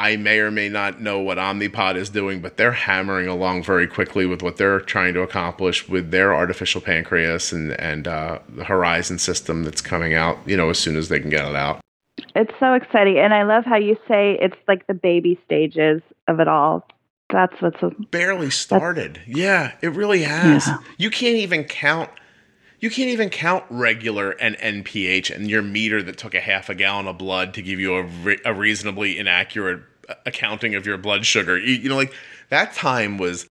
I 0.00 0.16
may 0.16 0.38
or 0.38 0.50
may 0.50 0.68
not 0.68 1.00
know 1.00 1.18
what 1.18 1.38
Omnipod 1.38 1.96
is 1.96 2.10
doing 2.10 2.40
but 2.40 2.56
they're 2.56 2.72
hammering 2.72 3.28
along 3.28 3.62
very 3.62 3.86
quickly 3.86 4.26
with 4.26 4.42
what 4.42 4.56
they're 4.56 4.80
trying 4.80 5.14
to 5.14 5.20
accomplish 5.20 5.88
with 5.88 6.10
their 6.10 6.34
artificial 6.34 6.80
pancreas 6.80 7.52
and 7.52 7.72
and 7.80 8.08
uh, 8.08 8.38
the 8.48 8.64
Horizon 8.64 9.18
system 9.18 9.64
that's 9.64 9.80
coming 9.80 10.14
out 10.14 10.38
you 10.46 10.56
know 10.56 10.70
as 10.70 10.78
soon 10.78 10.96
as 10.96 11.08
they 11.08 11.20
can 11.20 11.30
get 11.30 11.44
it 11.46 11.54
out 11.54 11.80
it's 12.34 12.52
so 12.60 12.74
exciting. 12.74 13.18
And 13.18 13.34
I 13.34 13.42
love 13.42 13.64
how 13.64 13.76
you 13.76 13.96
say 14.06 14.38
it's 14.40 14.56
like 14.68 14.86
the 14.86 14.94
baby 14.94 15.38
stages 15.44 16.02
of 16.28 16.40
it 16.40 16.48
all. 16.48 16.86
That's 17.32 17.60
what's 17.60 17.82
a, 17.82 17.90
barely 18.10 18.50
started. 18.50 19.20
Yeah, 19.26 19.72
it 19.82 19.92
really 19.92 20.22
has. 20.22 20.66
Yeah. 20.66 20.78
You 20.98 21.10
can't 21.10 21.36
even 21.36 21.64
count 21.64 22.10
you 22.80 22.88
can't 22.88 23.10
even 23.10 23.28
count 23.28 23.62
regular 23.68 24.30
and 24.30 24.56
NPH 24.56 25.34
and 25.34 25.50
your 25.50 25.60
meter 25.60 26.02
that 26.02 26.16
took 26.16 26.34
a 26.34 26.40
half 26.40 26.70
a 26.70 26.74
gallon 26.74 27.06
of 27.06 27.18
blood 27.18 27.52
to 27.54 27.62
give 27.62 27.78
you 27.78 27.94
a, 27.94 28.04
re- 28.04 28.40
a 28.42 28.54
reasonably 28.54 29.18
inaccurate 29.18 29.82
accounting 30.26 30.74
of 30.74 30.86
your 30.86 30.98
blood 30.98 31.26
sugar. 31.26 31.58
You, 31.58 31.74
you, 31.74 31.88
know, 31.88 31.96
like 31.96 32.12
that 32.48 32.74
time 32.74 33.18
was 33.18 33.48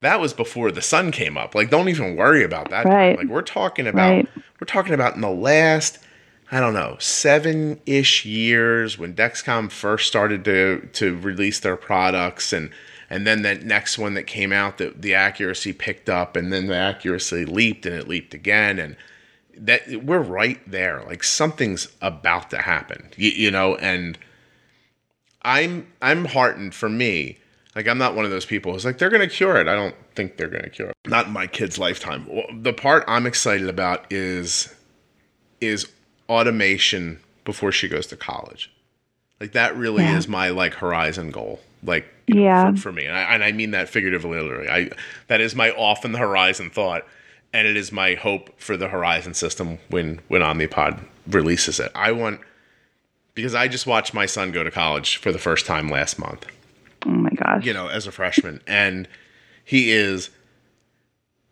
that 0.00 0.20
was 0.20 0.32
before 0.32 0.72
the 0.72 0.82
sun 0.82 1.12
came 1.12 1.36
up. 1.36 1.54
Like, 1.54 1.70
don't 1.70 1.88
even 1.88 2.16
worry 2.16 2.42
about 2.42 2.70
that. 2.70 2.86
Right. 2.86 3.16
Like, 3.16 3.28
we're 3.28 3.42
talking 3.42 3.86
about 3.86 4.10
right. 4.10 4.28
we're 4.60 4.66
talking 4.66 4.94
about 4.94 5.14
in 5.14 5.20
the 5.20 5.30
last 5.30 5.98
I 6.50 6.60
don't 6.60 6.74
know, 6.74 6.96
seven 6.98 7.80
ish 7.86 8.26
years 8.26 8.98
when 8.98 9.14
Dexcom 9.14 9.70
first 9.70 10.06
started 10.06 10.44
to 10.44 10.88
to 10.92 11.16
release 11.18 11.60
their 11.60 11.76
products 11.76 12.52
and 12.52 12.70
and 13.08 13.26
then 13.26 13.42
that 13.42 13.62
next 13.62 13.98
one 13.98 14.14
that 14.14 14.24
came 14.24 14.52
out 14.52 14.78
that 14.78 15.02
the 15.02 15.14
accuracy 15.14 15.72
picked 15.72 16.08
up 16.08 16.36
and 16.36 16.52
then 16.52 16.66
the 16.66 16.76
accuracy 16.76 17.44
leaped 17.44 17.84
and 17.86 17.94
it 17.94 18.08
leaped 18.08 18.32
again 18.34 18.78
and 18.78 18.96
that 19.56 20.04
we're 20.04 20.20
right 20.20 20.60
there. 20.70 21.02
Like 21.06 21.22
something's 21.22 21.88
about 22.00 22.50
to 22.50 22.58
happen, 22.58 23.10
you, 23.16 23.30
you 23.30 23.50
know. 23.50 23.76
And 23.76 24.18
I'm 25.42 25.86
I'm 26.00 26.24
heartened 26.24 26.74
for 26.74 26.88
me. 26.88 27.38
Like 27.74 27.88
I'm 27.88 27.98
not 27.98 28.14
one 28.14 28.24
of 28.24 28.30
those 28.30 28.46
people 28.46 28.72
who's 28.72 28.84
like 28.84 28.98
they're 28.98 29.10
gonna 29.10 29.28
cure 29.28 29.56
it. 29.56 29.68
I 29.68 29.74
don't 29.74 29.94
think 30.14 30.36
they're 30.36 30.48
gonna 30.48 30.70
cure 30.70 30.90
it. 30.90 30.96
Not 31.06 31.26
in 31.26 31.32
my 31.32 31.46
kid's 31.46 31.78
lifetime. 31.78 32.26
The 32.62 32.72
part 32.72 33.04
I'm 33.06 33.26
excited 33.26 33.68
about 33.68 34.06
is 34.10 34.74
is 35.60 35.90
automation 36.28 37.20
before 37.44 37.72
she 37.72 37.88
goes 37.88 38.06
to 38.08 38.16
college. 38.16 38.72
Like 39.40 39.52
that 39.52 39.76
really 39.76 40.04
yeah. 40.04 40.16
is 40.16 40.28
my 40.28 40.50
like 40.50 40.74
horizon 40.74 41.30
goal. 41.30 41.60
Like 41.82 42.06
yeah, 42.28 42.70
for, 42.72 42.76
for 42.78 42.92
me, 42.92 43.06
and 43.06 43.16
I, 43.16 43.22
and 43.34 43.42
I 43.42 43.50
mean 43.50 43.72
that 43.72 43.88
figuratively, 43.88 44.40
literally. 44.40 44.68
I 44.68 44.90
that 45.26 45.40
is 45.40 45.56
my 45.56 45.70
off 45.72 46.04
in 46.04 46.12
the 46.12 46.18
horizon 46.18 46.70
thought, 46.70 47.04
and 47.52 47.66
it 47.66 47.76
is 47.76 47.92
my 47.92 48.14
hope 48.14 48.58
for 48.60 48.76
the 48.76 48.88
Horizon 48.88 49.34
system 49.34 49.78
when 49.88 50.20
when 50.28 50.42
Omnipod 50.42 51.00
releases 51.26 51.80
it. 51.80 51.90
I 51.94 52.12
want 52.12 52.40
because 53.34 53.54
I 53.54 53.68
just 53.68 53.86
watched 53.86 54.14
my 54.14 54.26
son 54.26 54.52
go 54.52 54.62
to 54.62 54.70
college 54.70 55.16
for 55.16 55.32
the 55.32 55.38
first 55.38 55.66
time 55.66 55.88
last 55.88 56.18
month. 56.18 56.46
Oh 57.06 57.10
my 57.10 57.30
gosh! 57.30 57.64
You 57.64 57.72
know, 57.72 57.88
as 57.88 58.06
a 58.06 58.12
freshman, 58.12 58.60
and 58.66 59.08
he 59.64 59.90
is 59.90 60.30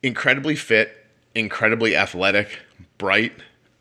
incredibly 0.03 0.57
fit, 0.57 1.07
incredibly 1.35 1.97
athletic, 1.97 2.61
bright, 2.99 3.33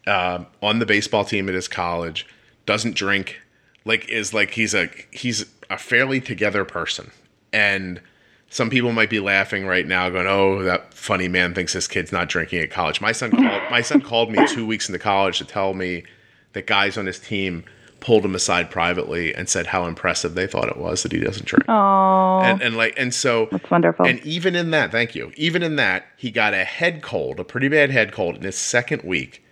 uh, 0.08 0.46
on 0.62 0.80
the 0.80 0.86
baseball 0.86 1.26
team 1.26 1.48
at 1.50 1.56
his 1.56 1.68
college, 1.68 2.26
doesn't 2.66 2.96
drink, 2.96 3.40
like 3.86 4.08
is 4.10 4.34
like 4.34 4.52
he's 4.52 4.74
a 4.74 4.90
he's 5.12 5.46
a 5.70 5.78
fairly 5.78 6.20
together 6.20 6.66
person, 6.66 7.12
and 7.54 8.02
some 8.50 8.72
people 8.72 8.92
might 8.92 9.12
be 9.12 9.20
laughing 9.20 9.68
right 9.68 9.86
now, 9.86 10.10
going, 10.10 10.26
"Oh, 10.26 10.64
that 10.64 10.94
funny 10.94 11.28
man 11.28 11.54
thinks 11.54 11.74
his 11.74 11.88
kid's 11.88 12.12
not 12.12 12.30
drinking 12.30 12.62
at 12.62 12.72
college." 12.72 13.00
My 13.00 13.12
son 13.12 13.30
called 13.32 13.72
my 13.72 13.82
son 13.82 14.02
called 14.02 14.32
me 14.32 14.46
two 14.48 14.66
weeks 14.66 14.90
into 14.90 15.00
college 15.00 15.38
to 15.38 15.46
tell 15.46 15.76
me 15.76 16.04
that 16.54 16.66
guys 16.66 16.98
on 16.98 17.06
his 17.06 17.20
team 17.20 17.64
pulled 18.00 18.24
him 18.24 18.36
aside 18.36 18.70
privately 18.72 19.34
and 19.34 19.50
said 19.50 19.68
how 19.68 19.86
impressive 19.86 20.36
they 20.36 20.48
thought 20.48 20.70
it 20.70 20.78
was 20.78 21.04
that 21.04 21.12
he 21.12 21.20
doesn't 21.20 21.46
drink. 21.46 21.66
Oh, 21.68 22.42
and, 22.42 22.62
and 22.62 22.78
like 22.78 22.94
and 22.98 23.14
so 23.14 23.48
that's 23.52 23.70
wonderful. 23.70 24.06
And 24.06 24.20
even 24.26 24.56
in 24.56 24.72
that, 24.72 24.92
thank 24.92 25.16
you. 25.16 25.32
Even 25.36 25.64
in 25.64 25.76
that, 25.78 26.06
he 26.18 26.32
got 26.32 26.54
a 26.54 26.64
head 26.64 27.02
cold, 27.02 27.40
a 27.40 27.44
pretty 27.44 27.68
bad 27.68 27.92
head 27.92 28.12
cold 28.12 28.36
in 28.36 28.44
his 28.44 28.58
second 28.58 29.04
week 29.04 29.44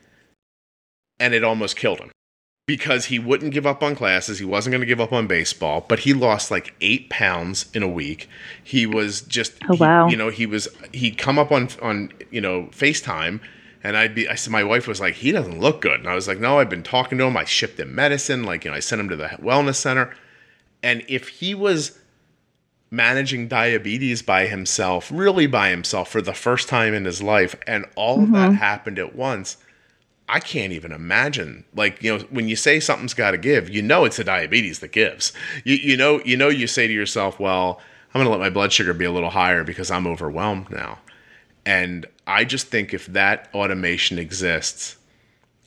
and 1.19 1.33
it 1.33 1.43
almost 1.43 1.75
killed 1.75 1.99
him 1.99 2.11
because 2.65 3.05
he 3.05 3.17
wouldn't 3.17 3.53
give 3.53 3.65
up 3.65 3.81
on 3.81 3.95
classes. 3.95 4.39
He 4.39 4.45
wasn't 4.45 4.73
going 4.73 4.81
to 4.81 4.87
give 4.87 4.99
up 4.99 5.13
on 5.13 5.25
baseball, 5.27 5.85
but 5.87 5.99
he 5.99 6.13
lost 6.13 6.51
like 6.51 6.75
eight 6.81 7.09
pounds 7.09 7.69
in 7.73 7.81
a 7.81 7.87
week. 7.87 8.29
He 8.63 8.85
was 8.85 9.21
just, 9.21 9.53
oh, 9.69 9.77
wow. 9.77 10.07
You 10.07 10.17
know, 10.17 10.29
he 10.29 10.45
was, 10.45 10.67
he'd 10.91 11.17
come 11.17 11.39
up 11.39 11.51
on, 11.51 11.69
on, 11.81 12.11
you 12.29 12.41
know, 12.41 12.63
FaceTime 12.71 13.39
and 13.83 13.95
I'd 13.95 14.15
be, 14.15 14.27
I 14.27 14.35
said, 14.35 14.51
my 14.51 14.63
wife 14.63 14.87
was 14.87 14.99
like, 14.99 15.15
he 15.15 15.31
doesn't 15.31 15.59
look 15.59 15.81
good. 15.81 15.99
And 15.99 16.09
I 16.09 16.15
was 16.15 16.27
like, 16.27 16.39
no, 16.39 16.59
I've 16.59 16.69
been 16.69 16.83
talking 16.83 17.17
to 17.17 17.25
him. 17.25 17.37
I 17.37 17.45
shipped 17.45 17.79
him 17.79 17.93
medicine. 17.93 18.43
Like, 18.43 18.65
you 18.65 18.71
know, 18.71 18.77
I 18.77 18.79
sent 18.79 18.99
him 18.99 19.09
to 19.09 19.15
the 19.15 19.27
wellness 19.41 19.75
center. 19.75 20.15
And 20.83 21.03
if 21.07 21.27
he 21.27 21.53
was 21.55 21.99
managing 22.89 23.47
diabetes 23.47 24.21
by 24.21 24.47
himself, 24.47 25.11
really 25.13 25.47
by 25.47 25.69
himself 25.69 26.09
for 26.09 26.21
the 26.21 26.33
first 26.33 26.69
time 26.69 26.93
in 26.93 27.05
his 27.05 27.21
life, 27.21 27.55
and 27.67 27.85
all 27.95 28.17
mm-hmm. 28.17 28.23
of 28.25 28.31
that 28.31 28.47
mm-hmm. 28.49 28.57
happened 28.57 28.99
at 28.99 29.15
once, 29.15 29.57
I 30.29 30.39
can't 30.39 30.73
even 30.73 30.91
imagine. 30.91 31.63
Like, 31.73 32.03
you 32.03 32.17
know, 32.17 32.23
when 32.29 32.47
you 32.47 32.55
say 32.55 32.79
something's 32.79 33.13
got 33.13 33.31
to 33.31 33.37
give, 33.37 33.69
you 33.69 33.81
know 33.81 34.05
it's 34.05 34.17
the 34.17 34.23
diabetes 34.23 34.79
that 34.79 34.91
gives. 34.91 35.33
You, 35.63 35.75
you 35.75 35.97
know, 35.97 36.21
you 36.25 36.35
know, 36.35 36.49
you 36.49 36.67
say 36.67 36.87
to 36.87 36.93
yourself, 36.93 37.39
well, 37.39 37.79
I'm 38.13 38.19
going 38.19 38.25
to 38.25 38.31
let 38.31 38.39
my 38.39 38.49
blood 38.49 38.73
sugar 38.73 38.93
be 38.93 39.05
a 39.05 39.11
little 39.11 39.29
higher 39.29 39.63
because 39.63 39.91
I'm 39.91 40.07
overwhelmed 40.07 40.69
now. 40.69 40.99
And 41.67 42.05
I 42.25 42.45
just 42.45 42.67
think 42.67 42.93
if 42.93 43.07
that 43.07 43.49
automation 43.53 44.17
exists 44.17 44.95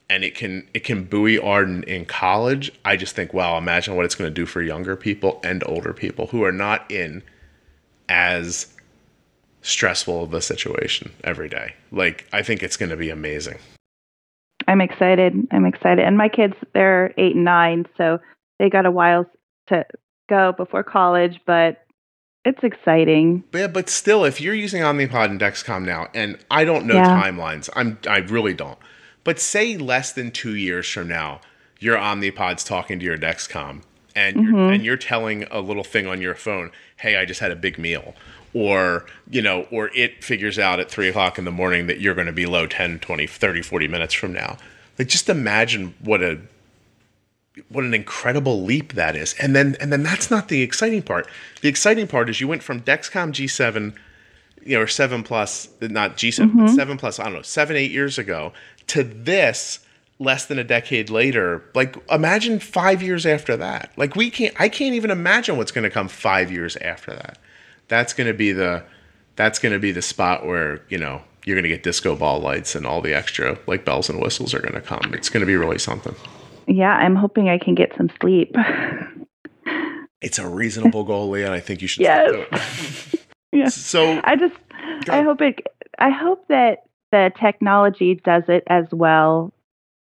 and 0.09 0.25
it 0.25 0.35
can 0.35 0.67
it 0.73 0.83
can 0.83 1.05
buoy 1.05 1.39
Arden 1.39 1.83
in 1.83 2.07
college, 2.07 2.73
I 2.87 2.97
just 2.97 3.15
think, 3.15 3.35
wow, 3.35 3.59
imagine 3.59 3.97
what 3.97 4.07
it's 4.07 4.15
going 4.15 4.31
to 4.31 4.35
do 4.35 4.47
for 4.47 4.63
younger 4.63 4.97
people 4.97 5.41
and 5.45 5.63
older 5.67 5.93
people 5.93 6.29
who 6.29 6.43
are 6.43 6.53
not 6.53 6.91
in 6.91 7.23
as 8.09 8.75
stressful 9.61 10.25
of 10.25 10.33
a 10.33 10.41
situation 10.41 11.13
every 11.23 11.51
day. 11.51 11.75
Like, 11.93 12.27
I 12.33 12.43
think 12.43 12.63
it's 12.63 12.79
going 12.79 12.89
to 12.89 12.97
be 12.97 13.11
amazing. 13.11 13.59
I'm 14.67 14.81
excited. 14.81 15.35
I'm 15.51 15.67
excited. 15.67 16.03
And 16.03 16.17
my 16.17 16.31
kids, 16.31 16.55
they're 16.73 17.13
eight 17.19 17.35
and 17.35 17.45
nine, 17.45 17.85
so 17.99 18.21
they 18.59 18.71
got 18.71 18.87
a 18.87 18.91
while 18.91 19.27
to 19.67 19.85
go 20.31 20.53
before 20.53 20.83
college, 20.83 21.41
but 21.45 21.85
it's 22.45 22.62
exciting. 22.62 23.45
Yeah, 23.53 23.66
but 23.66 23.88
still, 23.88 24.24
if 24.24 24.41
you're 24.41 24.55
using 24.55 24.82
Omnipod 24.82 25.26
and 25.26 25.41
Dexcom 25.41 25.84
now, 25.84 26.09
and 26.14 26.38
I 26.51 26.64
don't 26.64 26.86
know 26.86 26.95
yeah. 26.95 27.22
timelines, 27.22 27.68
I'm 27.74 27.99
I 28.09 28.18
really 28.18 28.55
don't. 28.55 28.78
But 29.24 29.38
say 29.38 29.76
less 29.76 30.12
than 30.12 30.30
two 30.30 30.57
years 30.57 30.88
from 30.88 31.09
now, 31.09 31.41
your 31.78 31.97
Omnipod's 31.97 32.64
talking 32.64 32.99
to 32.99 33.05
your 33.05 33.18
Dexcom, 33.18 33.82
and 34.14 34.36
mm-hmm. 34.36 34.55
you're, 34.55 34.72
and 34.72 34.84
you're 34.84 34.97
telling 34.97 35.45
a 35.51 35.61
little 35.61 35.84
thing 35.84 36.07
on 36.07 36.20
your 36.20 36.34
phone, 36.34 36.70
"Hey, 36.97 37.16
I 37.16 37.24
just 37.24 37.41
had 37.41 37.51
a 37.51 37.57
big 37.57 37.78
meal," 37.78 38.14
or 38.55 39.07
you 39.30 39.43
know 39.43 39.66
or 39.70 39.91
it 39.95 40.24
figures 40.24 40.59
out 40.59 40.80
at 40.80 40.91
3 40.91 41.09
o'clock 41.09 41.38
in 41.38 41.45
the 41.45 41.51
morning 41.51 41.86
that 41.86 42.01
you're 42.01 42.14
going 42.14 42.26
to 42.26 42.32
be 42.32 42.47
low 42.47 42.66
10 42.66 42.99
20 42.99 43.26
30 43.26 43.62
40 43.62 43.88
minutes 43.88 44.14
from 44.14 44.32
now 44.32 44.57
like 44.99 45.09
just 45.09 45.28
imagine 45.28 45.95
what 46.01 46.22
a 46.22 46.38
what 47.69 47.85
an 47.85 47.95
incredible 47.95 48.63
leap 48.63 48.93
that 48.95 49.17
is 49.17 49.35
and 49.41 49.55
then 49.55 49.77
and 49.81 49.93
then 49.93 50.03
that's 50.03 50.31
not 50.31 50.49
the 50.49 50.63
exciting 50.63 51.03
part 51.03 51.27
the 51.63 51.69
exciting 51.69 52.07
part 52.07 52.31
is 52.31 52.41
you 52.41 52.49
went 52.49 52.63
from 52.63 52.81
dexcom 52.81 53.33
g7 53.33 53.95
you 54.65 54.77
know 54.77 54.83
or 54.83 54.87
7 54.87 55.23
plus 55.23 55.69
not 55.81 56.17
g7 56.17 56.47
mm-hmm. 56.47 56.67
but 56.67 56.75
7 56.75 56.97
plus 56.97 57.19
i 57.19 57.25
don't 57.25 57.35
know 57.35 57.43
7 57.43 57.77
8 57.77 57.91
years 57.91 58.19
ago 58.19 58.53
to 58.87 59.03
this 59.03 59.81
less 60.19 60.47
than 60.47 60.59
a 60.59 60.65
decade 60.65 61.11
later 61.11 61.65
like 61.75 61.97
imagine 62.11 62.61
5 62.61 63.03
years 63.03 63.27
after 63.27 63.57
that 63.57 63.91
like 63.97 64.15
we 64.15 64.31
can't 64.31 64.55
i 64.61 64.69
can't 64.69 64.95
even 64.95 65.11
imagine 65.11 65.57
what's 65.57 65.73
going 65.73 65.85
to 65.85 65.91
come 65.91 66.09
5 66.09 66.53
years 66.53 66.77
after 66.77 67.13
that 67.13 67.39
that's 67.89 68.13
going 68.13 68.29
to 68.29 68.35
be 68.35 68.53
the 68.53 68.85
that's 69.35 69.59
going 69.59 69.73
to 69.73 69.79
be 69.79 69.91
the 69.93 70.03
spot 70.03 70.47
where 70.47 70.83
you 70.89 70.99
know 70.99 71.23
you're 71.45 71.57
going 71.57 71.65
to 71.65 71.69
get 71.69 71.83
disco 71.83 72.15
ball 72.15 72.41
lights 72.41 72.75
and 72.75 72.87
all 72.87 73.01
the 73.01 73.15
extra 73.15 73.59
like 73.67 73.85
bells 73.85 74.09
and 74.09 74.21
whistles 74.21 74.55
are 74.55 74.61
going 74.61 74.75
to 74.75 74.81
come. 74.81 75.13
It's 75.15 75.29
going 75.29 75.41
to 75.41 75.47
be 75.47 75.57
really 75.57 75.79
something. 75.79 76.15
Yeah, 76.71 76.93
I'm 76.93 77.16
hoping 77.16 77.49
I 77.49 77.59
can 77.59 77.75
get 77.75 77.93
some 77.97 78.11
sleep. 78.21 78.55
it's 80.21 80.39
a 80.39 80.47
reasonable 80.47 81.03
goal, 81.03 81.29
Leah, 81.29 81.47
and 81.47 81.55
I 81.55 81.59
think 81.59 81.83
you 81.83 81.89
should. 81.89 82.03
Yes. 82.03 83.16
yeah. 83.53 83.68
So 83.68 84.21
I 84.23 84.37
just 84.37 84.55
I 85.09 85.23
hope 85.23 85.41
it. 85.41 85.66
I 85.99 86.11
hope 86.11 86.47
that 86.49 86.85
the 87.11 87.33
technology 87.41 88.14
does 88.14 88.45
it 88.47 88.62
as 88.68 88.87
well 88.93 89.53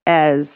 as 0.07 0.47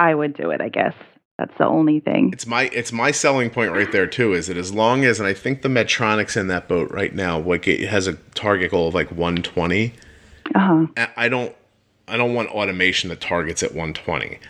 I 0.00 0.14
would 0.14 0.34
do 0.34 0.50
it. 0.50 0.60
I 0.60 0.68
guess. 0.68 0.94
That's 1.38 1.56
the 1.58 1.66
only 1.66 2.00
thing. 2.00 2.30
It's 2.32 2.46
my 2.46 2.64
it's 2.72 2.92
my 2.92 3.12
selling 3.12 3.50
point 3.50 3.70
right 3.70 3.90
there 3.90 4.08
too. 4.08 4.32
Is 4.32 4.48
that 4.48 4.56
as 4.56 4.74
long 4.74 5.04
as 5.04 5.20
and 5.20 5.28
I 5.28 5.32
think 5.32 5.62
the 5.62 5.68
Medtronic's 5.68 6.36
in 6.36 6.48
that 6.48 6.66
boat 6.66 6.90
right 6.90 7.14
now. 7.14 7.38
Like 7.38 7.68
it 7.68 7.88
has 7.88 8.08
a 8.08 8.14
target 8.34 8.72
goal 8.72 8.88
of 8.88 8.94
like 8.94 9.10
120. 9.10 9.94
Uh-huh. 10.54 10.86
I 11.16 11.28
don't 11.28 11.54
I 12.08 12.16
don't 12.16 12.34
want 12.34 12.48
automation 12.50 13.10
that 13.10 13.20
targets 13.20 13.62
at 13.62 13.70
120. 13.70 14.40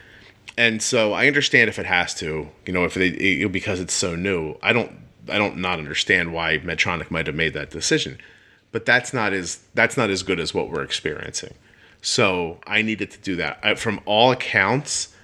And 0.57 0.83
so 0.83 1.13
I 1.13 1.27
understand 1.27 1.69
if 1.69 1.79
it 1.79 1.87
has 1.87 2.15
to, 2.17 2.49
you 2.67 2.73
know, 2.73 2.85
if 2.85 2.95
they 2.95 3.09
it, 3.09 3.53
because 3.53 3.81
it's 3.81 3.95
so 3.95 4.15
new. 4.15 4.57
I 4.63 4.73
don't 4.73 4.93
I 5.29 5.39
don't 5.39 5.59
not 5.59 5.79
understand 5.79 6.33
why 6.33 6.59
Medtronic 6.59 7.11
might 7.11 7.27
have 7.27 7.37
made 7.37 7.55
that 7.55 7.71
decision. 7.71 8.19
But 8.71 8.87
that's 8.87 9.13
not 9.13 9.33
as 9.33 9.61
that's 9.75 9.97
not 9.97 10.11
as 10.11 10.23
good 10.23 10.41
as 10.41 10.55
what 10.55 10.71
we're 10.71 10.83
experiencing. 10.83 11.55
So 12.01 12.59
I 12.67 12.83
needed 12.83 13.11
to 13.13 13.19
do 13.21 13.37
that. 13.37 13.61
I, 13.63 13.75
from 13.77 14.01
all 14.07 14.33
accounts, 14.33 15.15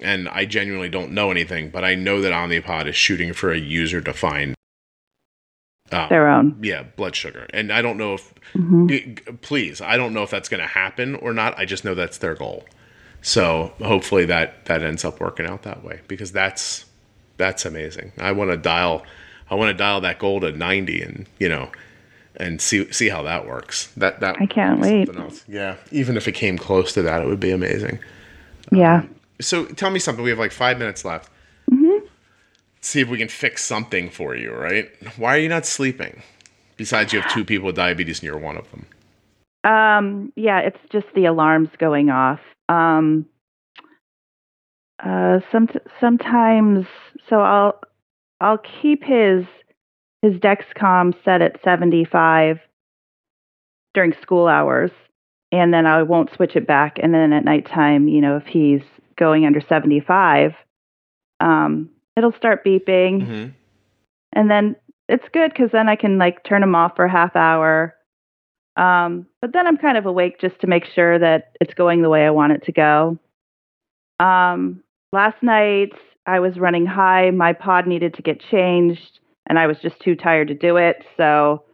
and 0.00 0.28
I 0.28 0.46
genuinely 0.46 0.88
don't 0.88 1.12
know 1.12 1.30
anything, 1.30 1.70
but 1.70 1.84
I 1.84 1.94
know 1.94 2.22
that 2.22 2.32
Omnipod 2.32 2.86
is 2.86 2.96
shooting 2.96 3.32
for 3.32 3.52
a 3.52 3.58
user 3.58 4.00
defined 4.00 4.54
um, 5.92 6.08
their 6.08 6.28
own 6.28 6.56
yeah 6.62 6.82
blood 6.82 7.16
sugar 7.16 7.46
and 7.52 7.72
i 7.72 7.82
don't 7.82 7.96
know 7.96 8.14
if 8.14 8.32
mm-hmm. 8.54 9.34
please 9.36 9.80
i 9.80 9.96
don't 9.96 10.14
know 10.14 10.22
if 10.22 10.30
that's 10.30 10.48
going 10.48 10.60
to 10.60 10.66
happen 10.66 11.16
or 11.16 11.32
not 11.32 11.58
i 11.58 11.64
just 11.64 11.84
know 11.84 11.94
that's 11.94 12.18
their 12.18 12.34
goal 12.34 12.64
so 13.22 13.72
hopefully 13.82 14.24
that 14.24 14.64
that 14.66 14.82
ends 14.82 15.04
up 15.04 15.20
working 15.20 15.46
out 15.46 15.62
that 15.62 15.84
way 15.84 16.00
because 16.08 16.32
that's 16.32 16.84
that's 17.36 17.64
amazing 17.64 18.12
i 18.18 18.32
want 18.32 18.50
to 18.50 18.56
dial 18.56 19.02
i 19.50 19.54
want 19.54 19.68
to 19.68 19.74
dial 19.74 20.00
that 20.00 20.18
goal 20.18 20.40
to 20.40 20.52
90 20.52 21.02
and 21.02 21.26
you 21.38 21.48
know 21.48 21.70
and 22.36 22.60
see 22.60 22.90
see 22.92 23.08
how 23.08 23.22
that 23.22 23.46
works 23.46 23.88
that 23.96 24.20
that 24.20 24.36
i 24.40 24.46
can't 24.46 24.80
wait 24.80 25.08
else. 25.16 25.44
yeah 25.48 25.76
even 25.90 26.16
if 26.16 26.26
it 26.26 26.32
came 26.32 26.56
close 26.56 26.92
to 26.92 27.02
that 27.02 27.22
it 27.22 27.26
would 27.26 27.40
be 27.40 27.50
amazing 27.50 27.98
yeah 28.72 29.00
um, 29.00 29.14
so 29.40 29.64
tell 29.64 29.90
me 29.90 29.98
something. 29.98 30.22
We 30.22 30.30
have 30.30 30.38
like 30.38 30.52
five 30.52 30.78
minutes 30.78 31.04
left. 31.04 31.30
Mm-hmm. 31.70 32.06
See 32.80 33.00
if 33.00 33.08
we 33.08 33.18
can 33.18 33.28
fix 33.28 33.64
something 33.64 34.10
for 34.10 34.34
you, 34.34 34.52
right? 34.52 34.90
Why 35.16 35.36
are 35.36 35.38
you 35.38 35.48
not 35.48 35.66
sleeping? 35.66 36.22
Besides, 36.76 37.12
you 37.12 37.20
have 37.20 37.32
two 37.32 37.44
people 37.44 37.66
with 37.66 37.76
diabetes 37.76 38.20
and 38.20 38.24
you're 38.24 38.38
one 38.38 38.56
of 38.56 38.70
them. 38.70 38.86
Um, 39.64 40.32
yeah, 40.36 40.60
it's 40.60 40.78
just 40.90 41.06
the 41.14 41.26
alarms 41.26 41.68
going 41.78 42.10
off. 42.10 42.40
Um, 42.68 43.26
uh, 45.04 45.40
some 45.50 45.68
sometimes, 46.00 46.86
so 47.28 47.40
I'll 47.40 47.80
I'll 48.40 48.58
keep 48.58 49.02
his 49.04 49.44
his 50.22 50.34
Dexcom 50.34 51.14
set 51.24 51.40
at 51.40 51.62
75 51.64 52.58
during 53.94 54.12
school 54.22 54.46
hours, 54.46 54.90
and 55.52 55.72
then 55.72 55.86
I 55.86 56.02
won't 56.02 56.32
switch 56.34 56.56
it 56.56 56.66
back. 56.66 56.98
And 57.02 57.14
then 57.14 57.32
at 57.32 57.44
nighttime, 57.44 58.08
you 58.08 58.20
know, 58.20 58.36
if 58.36 58.46
he's 58.46 58.82
going 59.16 59.46
under 59.46 59.60
75, 59.60 60.52
um, 61.40 61.90
it'll 62.16 62.32
start 62.32 62.64
beeping. 62.64 63.22
Mm-hmm. 63.22 63.48
And 64.32 64.50
then 64.50 64.76
it's 65.08 65.28
good 65.32 65.52
because 65.52 65.70
then 65.72 65.88
I 65.88 65.96
can 65.96 66.18
like 66.18 66.44
turn 66.44 66.60
them 66.60 66.74
off 66.74 66.96
for 66.96 67.04
a 67.04 67.10
half 67.10 67.34
hour. 67.34 67.94
Um, 68.76 69.26
but 69.40 69.52
then 69.52 69.66
I'm 69.66 69.76
kind 69.76 69.98
of 69.98 70.06
awake 70.06 70.40
just 70.40 70.60
to 70.60 70.66
make 70.66 70.84
sure 70.84 71.18
that 71.18 71.52
it's 71.60 71.74
going 71.74 72.02
the 72.02 72.08
way 72.08 72.24
I 72.24 72.30
want 72.30 72.52
it 72.52 72.64
to 72.64 72.72
go. 72.72 73.18
Um, 74.18 74.82
last 75.12 75.42
night 75.42 75.92
I 76.26 76.40
was 76.40 76.58
running 76.58 76.86
high. 76.86 77.30
My 77.30 77.52
pod 77.52 77.86
needed 77.86 78.14
to 78.14 78.22
get 78.22 78.40
changed, 78.40 79.20
and 79.48 79.58
I 79.58 79.66
was 79.66 79.78
just 79.82 79.98
too 80.00 80.14
tired 80.14 80.48
to 80.48 80.54
do 80.54 80.76
it. 80.76 81.04
So 81.16 81.64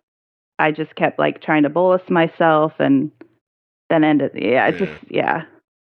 I 0.59 0.73
just 0.73 0.95
kept 0.95 1.19
like 1.19 1.43
trying 1.43 1.65
to 1.65 1.69
bolus 1.69 2.03
myself, 2.09 2.73
and 2.79 3.11
then 3.91 4.05
ended. 4.05 4.33
Yeah, 4.35 4.69
Yeah. 4.69 4.71
just 4.71 4.93
yeah. 5.11 5.43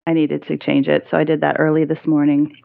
I 0.08 0.14
needed 0.14 0.46
to 0.48 0.58
change 0.58 0.88
it, 0.88 1.06
so 1.12 1.18
I 1.18 1.26
did 1.26 1.42
that 1.42 1.58
early 1.60 1.84
this 1.84 2.06
morning. 2.06 2.56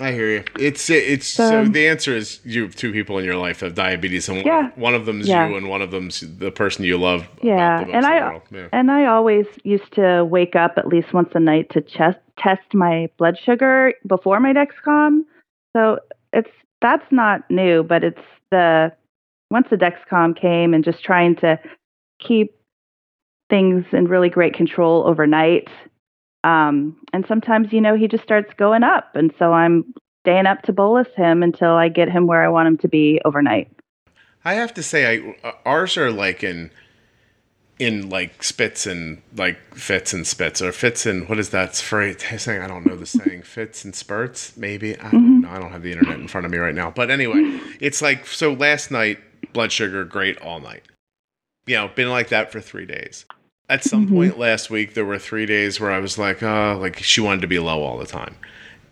I 0.00 0.10
hear 0.10 0.28
you. 0.28 0.44
It's 0.58 0.90
it's 0.90 1.26
so 1.26 1.66
the 1.66 1.86
answer 1.86 2.16
is 2.16 2.40
you 2.44 2.62
have 2.62 2.74
two 2.74 2.90
people 2.92 3.16
in 3.18 3.24
your 3.24 3.36
life 3.36 3.60
that 3.60 3.66
have 3.66 3.74
diabetes, 3.76 4.28
and 4.28 4.38
one, 4.38 4.46
Yeah. 4.46 4.70
one 4.74 4.92
of 4.94 5.06
them's 5.06 5.28
Yeah. 5.28 5.48
you, 5.48 5.56
and 5.56 5.68
one 5.68 5.82
of 5.82 5.92
them's 5.92 6.20
the 6.38 6.50
person 6.50 6.84
you 6.84 6.98
love. 6.98 7.28
Yeah, 7.42 7.80
and 7.88 8.04
I- 8.04 8.40
Yeah. 8.50 8.68
And 8.72 8.90
I 8.90 9.06
always 9.06 9.46
used 9.62 9.92
to 9.92 10.24
wake 10.24 10.56
up 10.56 10.78
at 10.78 10.88
least 10.88 11.12
once 11.12 11.30
a 11.34 11.40
night 11.40 11.70
to 11.70 11.80
chest, 11.80 12.18
test 12.36 12.74
my 12.74 13.08
blood 13.18 13.38
sugar 13.38 13.94
before 14.04 14.40
my 14.40 14.52
Dexcom. 14.52 15.24
So 15.76 16.00
it's 16.32 16.50
that's 16.80 17.06
not 17.12 17.48
new, 17.48 17.84
but 17.84 18.02
it's 18.02 18.20
the 18.50 18.92
once 19.52 19.68
the 19.70 19.76
Dexcom 19.76 20.34
came 20.36 20.74
and 20.74 20.82
just 20.82 21.04
trying 21.04 21.36
to 21.36 21.56
keep 22.18 22.52
things 23.48 23.84
in 23.92 24.08
really 24.08 24.28
great 24.28 24.54
control 24.54 25.06
overnight. 25.06 25.68
Um, 26.44 26.96
and 27.12 27.24
sometimes, 27.26 27.72
you 27.72 27.80
know, 27.80 27.96
he 27.96 28.06
just 28.06 28.22
starts 28.22 28.52
going 28.54 28.82
up, 28.82 29.16
and 29.16 29.32
so 29.38 29.52
I'm 29.52 29.94
staying 30.20 30.46
up 30.46 30.62
to 30.62 30.72
bolus 30.72 31.08
him 31.16 31.42
until 31.42 31.70
I 31.70 31.88
get 31.88 32.10
him 32.10 32.26
where 32.26 32.44
I 32.44 32.48
want 32.48 32.68
him 32.68 32.78
to 32.78 32.88
be 32.88 33.20
overnight. 33.24 33.70
I 34.44 34.54
have 34.54 34.74
to 34.74 34.82
say, 34.82 35.06
I 35.06 35.48
uh, 35.48 35.52
ours 35.64 35.96
are 35.96 36.10
like 36.10 36.44
in 36.44 36.70
in 37.78 38.08
like 38.08 38.42
spits 38.42 38.86
and 38.86 39.20
like 39.36 39.58
fits 39.74 40.12
and 40.12 40.26
spits 40.26 40.62
or 40.62 40.70
fits 40.70 41.06
and 41.06 41.28
what 41.28 41.38
is 41.38 41.50
that 41.50 41.76
phrase 41.76 42.22
saying? 42.36 42.62
I 42.62 42.66
don't 42.66 42.86
know 42.86 42.96
the 42.96 43.06
saying. 43.06 43.42
Fits 43.42 43.84
and 43.84 43.94
spurts, 43.94 44.56
maybe. 44.56 44.98
I 44.98 45.10
don't 45.10 45.40
know. 45.40 45.48
I 45.48 45.58
don't 45.58 45.72
have 45.72 45.82
the 45.82 45.92
internet 45.92 46.20
in 46.20 46.28
front 46.28 46.44
of 46.44 46.52
me 46.52 46.58
right 46.58 46.74
now. 46.74 46.90
But 46.90 47.10
anyway, 47.10 47.58
it's 47.80 48.02
like 48.02 48.26
so. 48.26 48.52
Last 48.52 48.90
night, 48.90 49.18
blood 49.52 49.72
sugar 49.72 50.04
great 50.04 50.38
all 50.38 50.60
night. 50.60 50.82
You 51.66 51.76
know, 51.76 51.88
been 51.88 52.10
like 52.10 52.28
that 52.28 52.52
for 52.52 52.60
three 52.60 52.86
days. 52.86 53.24
At 53.68 53.82
some 53.82 54.06
Mhm. 54.06 54.14
point 54.14 54.38
last 54.38 54.68
week, 54.70 54.94
there 54.94 55.04
were 55.06 55.18
three 55.18 55.46
days 55.46 55.80
where 55.80 55.90
I 55.90 55.98
was 55.98 56.18
like, 56.18 56.42
oh, 56.42 56.76
like 56.80 56.98
she 57.02 57.20
wanted 57.20 57.40
to 57.40 57.46
be 57.46 57.58
low 57.58 57.82
all 57.82 57.96
the 57.98 58.06
time. 58.06 58.36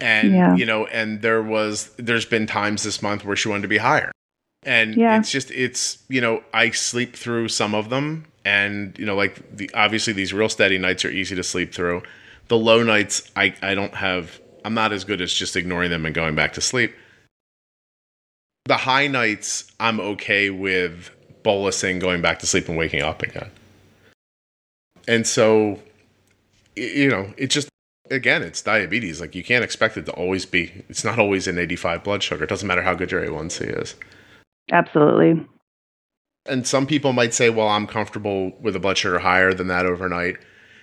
And 0.00 0.32
Yeah. 0.32 0.56
you 0.56 0.64
know, 0.66 0.86
and 0.86 1.20
there 1.22 1.42
was 1.42 1.90
there's 1.98 2.24
been 2.24 2.46
times 2.46 2.82
this 2.82 3.02
month 3.02 3.24
where 3.24 3.36
she 3.36 3.48
wanted 3.48 3.62
to 3.62 3.68
be 3.68 3.78
higher. 3.78 4.10
And 4.64 4.96
Yeah. 4.96 5.18
it's 5.18 5.30
just 5.30 5.50
it's 5.50 5.98
you 6.08 6.20
know, 6.20 6.42
I 6.54 6.70
sleep 6.70 7.14
through 7.16 7.48
some 7.48 7.74
of 7.74 7.90
them 7.90 8.24
and 8.44 8.98
you 8.98 9.04
know, 9.04 9.14
like 9.14 9.56
the 9.56 9.70
obviously 9.74 10.12
these 10.14 10.32
real 10.32 10.48
steady 10.48 10.78
nights 10.78 11.04
are 11.04 11.10
easy 11.10 11.36
to 11.36 11.42
sleep 11.42 11.72
through. 11.74 12.02
The 12.48 12.56
low 12.56 12.82
nights 12.82 13.30
I, 13.36 13.54
I 13.62 13.74
don't 13.74 13.94
have 13.94 14.40
I'm 14.64 14.74
not 14.74 14.92
as 14.92 15.04
good 15.04 15.20
as 15.20 15.32
just 15.34 15.54
ignoring 15.56 15.90
them 15.90 16.06
and 16.06 16.14
going 16.14 16.34
back 16.34 16.54
to 16.54 16.60
sleep. 16.60 16.94
The 18.64 18.76
high 18.78 19.06
nights 19.06 19.70
I'm 19.78 20.00
okay 20.00 20.48
with 20.50 21.10
bolusing, 21.44 22.00
going 22.00 22.22
back 22.22 22.38
to 22.38 22.46
sleep 22.46 22.68
and 22.68 22.78
waking 22.78 23.02
up 23.02 23.22
again. 23.22 23.50
And 25.08 25.26
so 25.26 25.78
you 26.76 27.08
know, 27.08 27.32
it 27.36 27.48
just 27.48 27.68
again, 28.10 28.42
it's 28.42 28.62
diabetes. 28.62 29.20
Like 29.20 29.34
you 29.34 29.44
can't 29.44 29.64
expect 29.64 29.96
it 29.96 30.06
to 30.06 30.12
always 30.12 30.46
be. 30.46 30.84
It's 30.88 31.04
not 31.04 31.18
always 31.18 31.46
an 31.46 31.58
85 31.58 32.04
blood 32.04 32.22
sugar. 32.22 32.44
It 32.44 32.48
doesn't 32.48 32.66
matter 32.66 32.82
how 32.82 32.94
good 32.94 33.10
your 33.10 33.24
A1C 33.24 33.82
is. 33.82 33.94
Absolutely. 34.70 35.46
And 36.46 36.66
some 36.66 36.86
people 36.86 37.12
might 37.12 37.34
say, 37.34 37.50
"Well, 37.50 37.68
I'm 37.68 37.86
comfortable 37.86 38.52
with 38.60 38.74
a 38.74 38.80
blood 38.80 38.98
sugar 38.98 39.20
higher 39.20 39.54
than 39.54 39.68
that 39.68 39.86
overnight." 39.86 40.36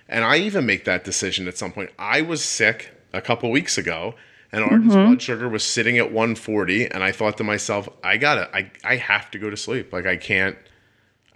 And 0.07 0.23
I 0.23 0.37
even 0.37 0.65
make 0.65 0.85
that 0.85 1.03
decision 1.03 1.47
at 1.47 1.57
some 1.57 1.71
point. 1.71 1.91
I 1.99 2.21
was 2.21 2.43
sick 2.43 2.91
a 3.13 3.21
couple 3.21 3.51
weeks 3.51 3.77
ago, 3.77 4.15
and 4.51 4.63
Arden's 4.63 4.95
Mhm. 4.95 5.05
blood 5.05 5.21
sugar 5.21 5.49
was 5.49 5.63
sitting 5.63 5.97
at 5.97 6.11
140, 6.11 6.85
and 6.87 7.03
I 7.03 7.11
thought 7.11 7.37
to 7.37 7.43
myself, 7.43 7.89
"I 8.03 8.17
gotta, 8.17 8.49
I, 8.55 8.71
I 8.83 8.95
have 8.95 9.29
to 9.31 9.37
go 9.39 9.49
to 9.49 9.57
sleep. 9.57 9.91
Like 9.91 10.05
I 10.05 10.15
can't." 10.15 10.57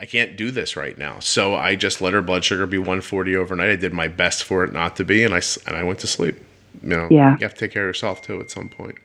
I 0.04 0.06
can't 0.06 0.36
do 0.36 0.52
this 0.52 0.76
right 0.76 0.98
now. 0.98 1.20
So 1.20 1.56
I 1.56 1.78
just 1.78 2.02
let 2.02 2.12
her 2.12 2.22
blood 2.22 2.44
sugar 2.44 2.68
be 2.68 2.78
140 2.78 3.38
overnight. 3.38 3.70
I 3.70 3.78
did 3.78 3.94
my 3.94 4.10
best 4.10 4.44
for 4.44 4.66
it 4.66 4.74
not 4.74 4.98
to 4.98 5.06
be, 5.06 5.24
and 5.24 5.34
I 5.34 5.40
and 5.66 5.78
I 5.78 5.84
went 5.84 6.00
to 6.00 6.08
sleep. 6.08 6.36
You 6.82 6.90
know, 6.90 7.08
Yeah. 7.10 7.38
you 7.40 7.44
have 7.44 7.54
to 7.54 7.60
take 7.62 7.72
care 7.72 7.84
of 7.84 7.88
yourself 7.88 8.22
too 8.22 8.42
at 8.42 8.52
some 8.52 8.68
point. 8.68 8.98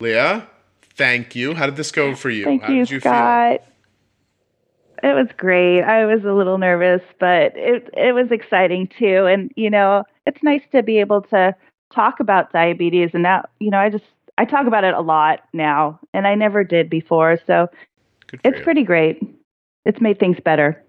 Leah, 0.00 0.48
thank 0.94 1.36
you. 1.36 1.52
How 1.52 1.66
did 1.66 1.76
this 1.76 1.92
go 1.92 2.14
for 2.14 2.30
you? 2.30 2.44
Thank 2.46 2.62
How 2.62 2.72
you, 2.72 2.78
did 2.78 2.90
you 2.92 3.00
Scott. 3.00 3.60
It 5.02 5.14
was 5.14 5.28
great. 5.36 5.82
I 5.82 6.06
was 6.06 6.24
a 6.24 6.32
little 6.32 6.56
nervous, 6.56 7.02
but 7.20 7.52
it 7.56 7.90
it 7.94 8.14
was 8.14 8.30
exciting 8.30 8.88
too. 8.98 9.26
And 9.26 9.52
you 9.56 9.68
know, 9.68 10.04
it's 10.26 10.42
nice 10.42 10.62
to 10.72 10.82
be 10.82 10.96
able 11.00 11.20
to 11.24 11.54
talk 11.92 12.20
about 12.20 12.54
diabetes. 12.54 13.10
And 13.12 13.22
now, 13.22 13.44
you 13.60 13.70
know, 13.70 13.80
I 13.80 13.90
just 13.90 14.04
I 14.38 14.46
talk 14.46 14.66
about 14.66 14.84
it 14.84 14.94
a 14.94 15.02
lot 15.02 15.40
now, 15.52 16.00
and 16.14 16.26
I 16.26 16.34
never 16.34 16.64
did 16.64 16.88
before. 16.88 17.38
So 17.46 17.68
feel? 17.68 17.95
It's 18.44 18.58
you. 18.58 18.64
pretty 18.64 18.82
great. 18.82 19.22
It's 19.84 20.00
made 20.00 20.18
things 20.18 20.38
better. 20.40 20.82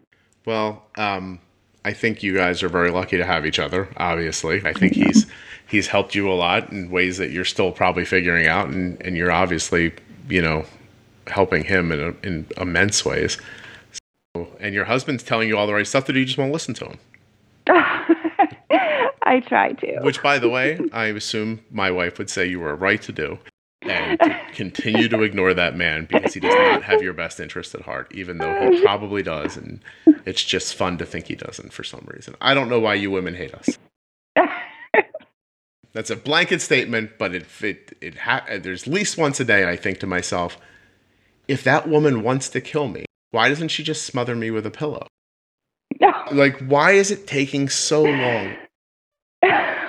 Well, 0.45 0.83
um, 0.97 1.39
I 1.85 1.93
think 1.93 2.23
you 2.23 2.35
guys 2.35 2.63
are 2.63 2.69
very 2.69 2.91
lucky 2.91 3.17
to 3.17 3.25
have 3.25 3.45
each 3.45 3.59
other. 3.59 3.89
Obviously, 3.97 4.61
I 4.65 4.73
think 4.73 4.93
he's 4.93 5.25
he's 5.67 5.87
helped 5.87 6.15
you 6.15 6.31
a 6.31 6.33
lot 6.33 6.71
in 6.71 6.89
ways 6.89 7.17
that 7.17 7.31
you're 7.31 7.45
still 7.45 7.71
probably 7.71 8.05
figuring 8.05 8.47
out, 8.47 8.69
and, 8.69 9.01
and 9.01 9.15
you're 9.15 9.31
obviously 9.31 9.93
you 10.29 10.41
know 10.41 10.65
helping 11.27 11.63
him 11.63 11.91
in, 11.91 12.17
in 12.23 12.47
immense 12.57 13.05
ways. 13.05 13.37
So, 14.35 14.47
and 14.59 14.73
your 14.73 14.85
husband's 14.85 15.23
telling 15.23 15.47
you 15.47 15.57
all 15.57 15.67
the 15.67 15.73
right 15.73 15.87
stuff 15.87 16.05
that. 16.07 16.15
You 16.15 16.25
just 16.25 16.37
won't 16.37 16.51
listen 16.51 16.73
to 16.75 16.85
him. 16.85 16.99
I 19.27 19.41
try 19.41 19.73
to. 19.73 19.99
Which, 19.99 20.23
by 20.23 20.39
the 20.39 20.49
way, 20.49 20.79
I 20.93 21.07
assume 21.07 21.59
my 21.69 21.91
wife 21.91 22.17
would 22.17 22.29
say 22.29 22.45
you 22.45 22.61
were 22.61 22.75
right 22.75 23.01
to 23.01 23.11
do, 23.11 23.37
and 23.89 24.19
continue 24.53 25.07
to 25.09 25.21
ignore 25.23 25.53
that 25.53 25.75
man 25.75 26.05
because 26.09 26.33
he 26.33 26.39
does 26.39 26.53
not 26.53 26.83
have 26.83 27.01
your 27.01 27.13
best 27.13 27.39
interest 27.39 27.75
at 27.75 27.81
heart, 27.81 28.11
even 28.13 28.37
though 28.37 28.71
he 28.71 28.81
probably 28.83 29.23
does, 29.23 29.57
and 29.57 29.81
it's 30.25 30.43
just 30.43 30.75
fun 30.75 30.97
to 30.97 31.05
think 31.05 31.27
he 31.27 31.35
doesn't 31.35 31.73
for 31.73 31.83
some 31.83 32.05
reason. 32.07 32.35
I 32.41 32.53
don't 32.53 32.69
know 32.69 32.79
why 32.79 32.95
you 32.95 33.11
women 33.11 33.35
hate 33.35 33.53
us. 33.53 33.77
That's 35.93 36.09
a 36.09 36.15
blanket 36.15 36.61
statement, 36.61 37.11
but 37.17 37.33
it 37.33 37.45
it 37.61 37.97
it 38.01 38.15
ha- 38.17 38.45
there's 38.61 38.83
at 38.83 38.93
least 38.93 39.17
once 39.17 39.39
a 39.39 39.45
day 39.45 39.67
I 39.67 39.75
think 39.75 39.99
to 39.99 40.07
myself, 40.07 40.57
if 41.47 41.63
that 41.63 41.87
woman 41.87 42.23
wants 42.23 42.49
to 42.49 42.61
kill 42.61 42.87
me, 42.87 43.05
why 43.31 43.49
doesn't 43.49 43.69
she 43.69 43.83
just 43.83 44.05
smother 44.05 44.35
me 44.35 44.51
with 44.51 44.65
a 44.65 44.71
pillow? 44.71 45.07
Like, 46.31 46.59
why 46.59 46.91
is 46.91 47.09
it 47.11 47.25
taking 47.25 47.69
so 47.69 48.03
long? 48.03 48.55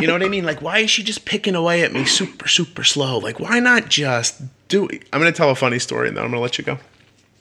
You 0.00 0.06
know 0.06 0.12
what 0.12 0.22
I 0.22 0.28
mean? 0.28 0.44
Like, 0.44 0.60
why 0.60 0.78
is 0.78 0.90
she 0.90 1.02
just 1.02 1.24
picking 1.24 1.54
away 1.54 1.82
at 1.82 1.92
me 1.92 2.04
super, 2.04 2.48
super 2.48 2.84
slow? 2.84 3.18
Like, 3.18 3.38
why 3.38 3.60
not 3.60 3.88
just 3.88 4.42
do 4.68 4.88
it? 4.88 5.06
I'm 5.12 5.20
going 5.20 5.32
to 5.32 5.36
tell 5.36 5.50
a 5.50 5.54
funny 5.54 5.78
story 5.78 6.08
and 6.08 6.16
then 6.16 6.24
I'm 6.24 6.30
going 6.30 6.38
to 6.38 6.42
let 6.42 6.58
you 6.58 6.64
go. 6.64 6.78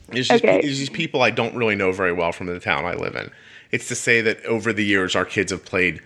There's 0.09 0.27
these, 0.27 0.41
there's 0.41 0.79
these 0.79 0.89
people 0.89 1.21
I 1.21 1.31
don't 1.31 1.55
really 1.55 1.75
know 1.75 1.91
very 1.91 2.13
well 2.13 2.31
from 2.31 2.47
the 2.47 2.59
town 2.59 2.85
I 2.85 2.93
live 2.93 3.15
in. 3.15 3.31
It's 3.71 3.87
to 3.87 3.95
say 3.95 4.21
that 4.21 4.45
over 4.45 4.71
the 4.71 4.85
years, 4.85 5.15
our 5.15 5.25
kids 5.25 5.51
have 5.51 5.65
played 5.65 5.99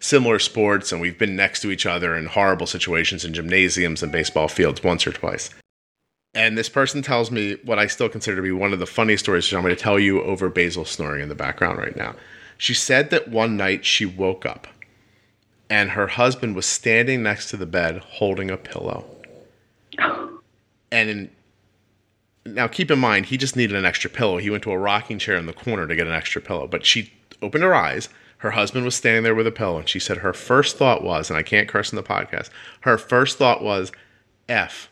similar 0.00 0.40
sports 0.40 0.90
and 0.90 1.00
we've 1.00 1.18
been 1.18 1.36
next 1.36 1.60
to 1.60 1.70
each 1.70 1.86
other 1.86 2.16
in 2.16 2.26
horrible 2.26 2.66
situations 2.66 3.24
in 3.24 3.32
gymnasiums 3.32 4.02
and 4.02 4.10
baseball 4.10 4.48
fields 4.48 4.82
once 4.82 5.06
or 5.06 5.12
twice. 5.12 5.50
And 6.34 6.58
this 6.58 6.68
person 6.68 7.02
tells 7.02 7.30
me 7.30 7.58
what 7.64 7.78
I 7.78 7.86
still 7.86 8.08
consider 8.08 8.36
to 8.36 8.42
be 8.42 8.50
one 8.50 8.72
of 8.72 8.78
the 8.80 8.86
funniest 8.86 9.24
stories, 9.24 9.46
which 9.46 9.54
I'm 9.54 9.62
going 9.62 9.76
to 9.76 9.80
tell 9.80 10.00
you 10.00 10.22
over 10.22 10.48
Basil 10.48 10.84
snoring 10.84 11.22
in 11.22 11.28
the 11.28 11.34
background 11.34 11.78
right 11.78 11.94
now. 11.94 12.16
She 12.58 12.74
said 12.74 13.10
that 13.10 13.28
one 13.28 13.56
night 13.56 13.84
she 13.84 14.06
woke 14.06 14.44
up 14.46 14.66
and 15.72 15.90
her 15.92 16.06
husband 16.06 16.54
was 16.54 16.66
standing 16.66 17.22
next 17.22 17.48
to 17.48 17.56
the 17.56 17.64
bed 17.64 17.96
holding 18.00 18.50
a 18.50 18.58
pillow. 18.58 19.06
And 20.90 21.08
in, 21.08 21.30
now 22.44 22.68
keep 22.68 22.90
in 22.90 22.98
mind, 22.98 23.24
he 23.24 23.38
just 23.38 23.56
needed 23.56 23.74
an 23.74 23.86
extra 23.86 24.10
pillow. 24.10 24.36
He 24.36 24.50
went 24.50 24.64
to 24.64 24.70
a 24.70 24.76
rocking 24.76 25.18
chair 25.18 25.38
in 25.38 25.46
the 25.46 25.54
corner 25.54 25.86
to 25.86 25.96
get 25.96 26.06
an 26.06 26.12
extra 26.12 26.42
pillow. 26.42 26.66
But 26.66 26.84
she 26.84 27.10
opened 27.40 27.64
her 27.64 27.74
eyes. 27.74 28.10
Her 28.38 28.50
husband 28.50 28.84
was 28.84 28.96
standing 28.96 29.22
there 29.22 29.34
with 29.34 29.46
a 29.46 29.50
pillow. 29.50 29.78
And 29.78 29.88
she 29.88 29.98
said 29.98 30.18
her 30.18 30.34
first 30.34 30.76
thought 30.76 31.02
was, 31.02 31.30
and 31.30 31.38
I 31.38 31.42
can't 31.42 31.70
curse 31.70 31.90
in 31.90 31.96
the 31.96 32.02
podcast, 32.02 32.50
her 32.80 32.98
first 32.98 33.38
thought 33.38 33.64
was, 33.64 33.92
F, 34.50 34.90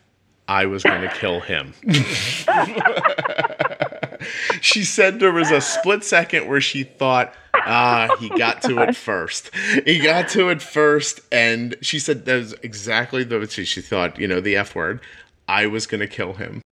I 0.48 0.64
was 0.64 0.82
going 0.82 1.02
to 1.02 1.08
kill 1.08 1.40
him. 1.40 1.74
she 4.62 4.82
said 4.82 5.20
there 5.20 5.30
was 5.30 5.50
a 5.50 5.60
split 5.60 6.04
second 6.04 6.48
where 6.48 6.62
she 6.62 6.84
thought, 6.84 7.34
ah, 7.66 8.16
he 8.18 8.28
got 8.30 8.62
to 8.62 8.80
it 8.82 8.96
first. 8.96 9.50
He 9.84 9.98
got 9.98 10.28
to 10.30 10.48
it 10.48 10.60
first. 10.62 11.20
And 11.32 11.76
she 11.80 11.98
said 11.98 12.24
that 12.26 12.34
was 12.36 12.52
exactly 12.62 13.24
the, 13.24 13.46
she, 13.48 13.64
she 13.64 13.80
thought, 13.80 14.18
you 14.18 14.26
know, 14.28 14.40
the 14.40 14.56
F 14.56 14.74
word. 14.74 15.00
I 15.48 15.66
was 15.66 15.86
going 15.86 16.00
to 16.00 16.06
kill 16.06 16.34
him. 16.34 16.62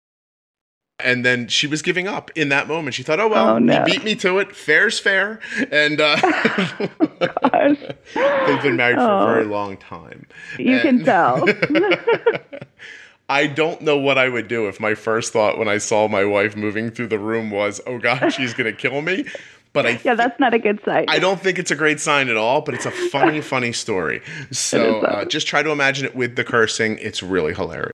And 1.00 1.24
then 1.24 1.46
she 1.46 1.68
was 1.68 1.80
giving 1.80 2.08
up 2.08 2.30
in 2.34 2.48
that 2.48 2.66
moment. 2.66 2.92
She 2.94 3.04
thought, 3.04 3.20
"Oh 3.20 3.28
well, 3.28 3.50
Oh, 3.50 3.58
no. 3.60 3.84
he 3.84 3.92
beat 3.92 4.02
me 4.04 4.16
to 4.16 4.38
it. 4.38 4.56
Fair's 4.56 4.98
fair." 4.98 5.38
And 5.70 6.00
uh, 6.00 6.16
Gosh. 6.20 7.78
they've 8.14 8.62
been 8.62 8.74
married 8.74 8.96
for 8.96 9.02
Oh. 9.02 9.22
a 9.22 9.26
very 9.32 9.44
long 9.44 9.76
time. 9.76 10.26
You 10.58 10.80
can 10.80 11.04
tell. 11.04 11.46
I 13.28 13.46
don't 13.46 13.82
know 13.82 13.96
what 13.98 14.16
I 14.16 14.28
would 14.28 14.48
do 14.48 14.68
if 14.68 14.80
my 14.80 14.94
first 14.94 15.32
thought 15.32 15.58
when 15.58 15.68
I 15.68 15.78
saw 15.78 16.08
my 16.08 16.24
wife 16.24 16.56
moving 16.56 16.90
through 16.90 17.08
the 17.08 17.18
room 17.18 17.50
was, 17.50 17.80
"Oh 17.86 17.98
God, 17.98 18.30
she's 18.30 18.54
gonna 18.54 18.72
kill 18.72 19.00
me." 19.02 19.24
But 19.72 19.86
I 19.86 20.00
yeah, 20.04 20.14
that's 20.14 20.38
not 20.40 20.54
a 20.54 20.58
good 20.58 20.80
sign. 20.84 21.06
I 21.08 21.18
don't 21.18 21.40
think 21.40 21.58
it's 21.58 21.70
a 21.70 21.76
great 21.76 22.00
sign 22.00 22.28
at 22.28 22.36
all, 22.36 22.62
but 22.62 22.74
it's 22.74 22.86
a 22.86 22.90
funny, 22.90 23.40
funny 23.54 23.72
story. 23.72 24.22
So 24.50 25.00
uh, 25.02 25.24
just 25.24 25.46
try 25.46 25.62
to 25.62 25.70
imagine 25.70 26.06
it 26.06 26.16
with 26.16 26.36
the 26.36 26.44
cursing. 26.44 26.98
It's 27.00 27.22
really 27.22 27.54
hilarious. 27.54 27.92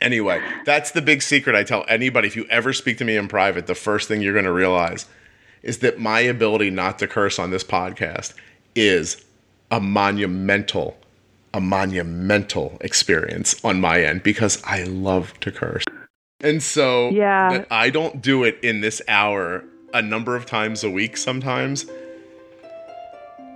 anyway, 0.00 0.42
that's 0.64 0.90
the 0.90 1.02
big 1.02 1.22
secret 1.22 1.56
I 1.56 1.64
tell 1.64 1.84
anybody. 1.88 2.28
If 2.28 2.36
you 2.36 2.46
ever 2.50 2.72
speak 2.72 2.98
to 2.98 3.04
me 3.04 3.16
in 3.16 3.28
private, 3.28 3.66
the 3.66 3.74
first 3.74 4.08
thing 4.08 4.20
you're 4.20 4.34
going 4.34 4.44
to 4.44 4.52
realize 4.52 5.06
is 5.62 5.78
that 5.78 5.98
my 5.98 6.20
ability 6.20 6.70
not 6.70 6.98
to 6.98 7.06
curse 7.06 7.38
on 7.38 7.50
this 7.50 7.64
podcast 7.64 8.34
is 8.74 9.24
a 9.70 9.80
monumental, 9.80 10.96
a 11.54 11.60
monumental 11.60 12.76
experience 12.80 13.62
on 13.64 13.80
my 13.80 14.02
end 14.02 14.22
because 14.22 14.62
I 14.64 14.84
love 14.84 15.38
to 15.40 15.50
curse. 15.50 15.84
And 16.42 16.62
so 16.62 17.10
Yeah. 17.10 17.50
that 17.58 17.66
I 17.70 17.90
don't 17.90 18.22
do 18.22 18.44
it 18.44 18.58
in 18.62 18.80
this 18.80 19.02
hour 19.08 19.64
a 19.92 20.00
number 20.02 20.36
of 20.36 20.46
times 20.46 20.84
a 20.84 20.90
week 20.90 21.16
sometimes. 21.16 21.86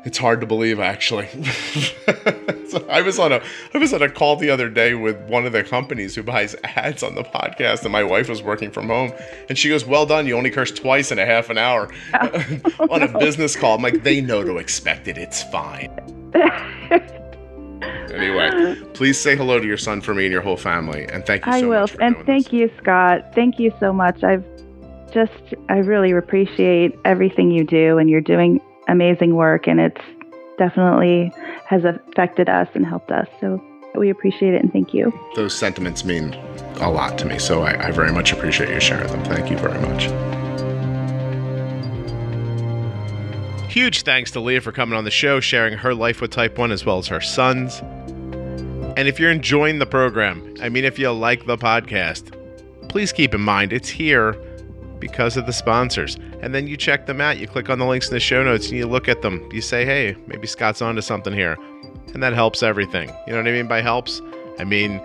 It's 0.04 0.18
hard 0.18 0.42
to 0.42 0.46
believe 0.46 0.80
actually. 0.80 1.28
so 2.68 2.86
I 2.90 3.00
was 3.00 3.18
on 3.18 3.32
a 3.32 3.40
I 3.72 3.78
was 3.78 3.94
on 3.94 4.02
a 4.02 4.10
call 4.10 4.36
the 4.36 4.50
other 4.50 4.68
day 4.68 4.92
with 4.92 5.16
one 5.30 5.46
of 5.46 5.52
the 5.52 5.64
companies 5.64 6.14
who 6.14 6.22
buys 6.22 6.54
ads 6.62 7.02
on 7.02 7.14
the 7.14 7.22
podcast 7.22 7.84
and 7.84 7.92
my 7.92 8.04
wife 8.04 8.28
was 8.28 8.42
working 8.42 8.70
from 8.70 8.88
home 8.88 9.12
and 9.48 9.56
she 9.56 9.70
goes, 9.70 9.86
"Well 9.86 10.04
done, 10.04 10.26
you 10.26 10.36
only 10.36 10.50
cursed 10.50 10.76
twice 10.76 11.10
in 11.10 11.18
a 11.18 11.24
half 11.24 11.48
an 11.48 11.56
hour." 11.56 11.88
Oh, 12.12 12.86
on 12.90 13.02
a 13.02 13.18
business 13.18 13.56
call. 13.56 13.76
I'm 13.76 13.82
like, 13.82 14.02
"They 14.02 14.20
know 14.20 14.44
to 14.44 14.58
expect 14.58 15.08
it. 15.08 15.16
It's 15.16 15.42
fine." 15.44 15.90
Anyway, 18.10 18.74
please 18.94 19.20
say 19.20 19.36
hello 19.36 19.58
to 19.58 19.66
your 19.66 19.78
son 19.78 20.00
for 20.00 20.14
me 20.14 20.24
and 20.24 20.32
your 20.32 20.42
whole 20.42 20.56
family 20.56 21.04
and 21.08 21.24
thank 21.24 21.46
you 21.46 21.52
so 21.52 21.58
I 21.58 21.62
will. 21.62 21.86
And 22.00 22.16
thank 22.26 22.46
this. 22.46 22.52
you, 22.52 22.70
Scott. 22.80 23.34
Thank 23.34 23.58
you 23.58 23.72
so 23.80 23.92
much. 23.92 24.22
I've 24.22 24.44
just, 25.12 25.54
I 25.68 25.78
really 25.78 26.10
appreciate 26.12 26.98
everything 27.04 27.50
you 27.50 27.64
do, 27.64 27.98
and 27.98 28.10
you're 28.10 28.20
doing 28.20 28.60
amazing 28.88 29.36
work, 29.36 29.66
and 29.68 29.80
it's 29.80 30.00
definitely 30.58 31.32
has 31.66 31.84
affected 31.84 32.48
us 32.48 32.68
and 32.74 32.84
helped 32.84 33.10
us. 33.10 33.28
So 33.40 33.62
we 33.94 34.10
appreciate 34.10 34.54
it 34.54 34.62
and 34.62 34.72
thank 34.72 34.92
you. 34.92 35.12
those 35.36 35.56
sentiments 35.56 36.04
mean 36.04 36.34
a 36.80 36.90
lot 36.90 37.16
to 37.18 37.26
me. 37.26 37.38
So 37.38 37.62
I, 37.62 37.88
I 37.88 37.90
very 37.92 38.12
much 38.12 38.32
appreciate 38.32 38.70
you 38.70 38.80
sharing 38.80 39.06
them. 39.08 39.24
Thank 39.24 39.50
you 39.50 39.56
very 39.56 39.80
much. 39.80 40.33
Huge 43.74 44.02
thanks 44.02 44.30
to 44.30 44.38
Leah 44.38 44.60
for 44.60 44.70
coming 44.70 44.96
on 44.96 45.02
the 45.02 45.10
show, 45.10 45.40
sharing 45.40 45.76
her 45.76 45.96
life 45.96 46.20
with 46.20 46.30
type 46.30 46.58
1 46.58 46.70
as 46.70 46.84
well 46.84 46.98
as 46.98 47.08
her 47.08 47.20
son's. 47.20 47.80
And 48.96 49.08
if 49.08 49.18
you're 49.18 49.32
enjoying 49.32 49.80
the 49.80 49.84
program, 49.84 50.54
I 50.62 50.68
mean, 50.68 50.84
if 50.84 50.96
you 50.96 51.10
like 51.10 51.44
the 51.46 51.56
podcast, 51.56 52.38
please 52.88 53.12
keep 53.12 53.34
in 53.34 53.40
mind 53.40 53.72
it's 53.72 53.88
here 53.88 54.34
because 55.00 55.36
of 55.36 55.46
the 55.46 55.52
sponsors. 55.52 56.14
And 56.40 56.54
then 56.54 56.68
you 56.68 56.76
check 56.76 57.06
them 57.06 57.20
out. 57.20 57.38
You 57.38 57.48
click 57.48 57.68
on 57.68 57.80
the 57.80 57.84
links 57.84 58.06
in 58.06 58.14
the 58.14 58.20
show 58.20 58.44
notes 58.44 58.68
and 58.68 58.78
you 58.78 58.86
look 58.86 59.08
at 59.08 59.22
them. 59.22 59.48
You 59.50 59.60
say, 59.60 59.84
hey, 59.84 60.14
maybe 60.28 60.46
Scott's 60.46 60.80
onto 60.80 61.00
something 61.00 61.32
here. 61.32 61.58
And 62.14 62.22
that 62.22 62.32
helps 62.32 62.62
everything. 62.62 63.08
You 63.26 63.32
know 63.32 63.38
what 63.40 63.48
I 63.48 63.50
mean 63.50 63.66
by 63.66 63.80
helps? 63.80 64.22
I 64.60 64.62
mean, 64.62 64.98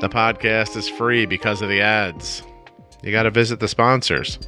the 0.00 0.08
podcast 0.08 0.78
is 0.78 0.88
free 0.88 1.26
because 1.26 1.60
of 1.60 1.68
the 1.68 1.82
ads. 1.82 2.42
You 3.02 3.12
got 3.12 3.24
to 3.24 3.30
visit 3.30 3.60
the 3.60 3.68
sponsors. 3.68 4.38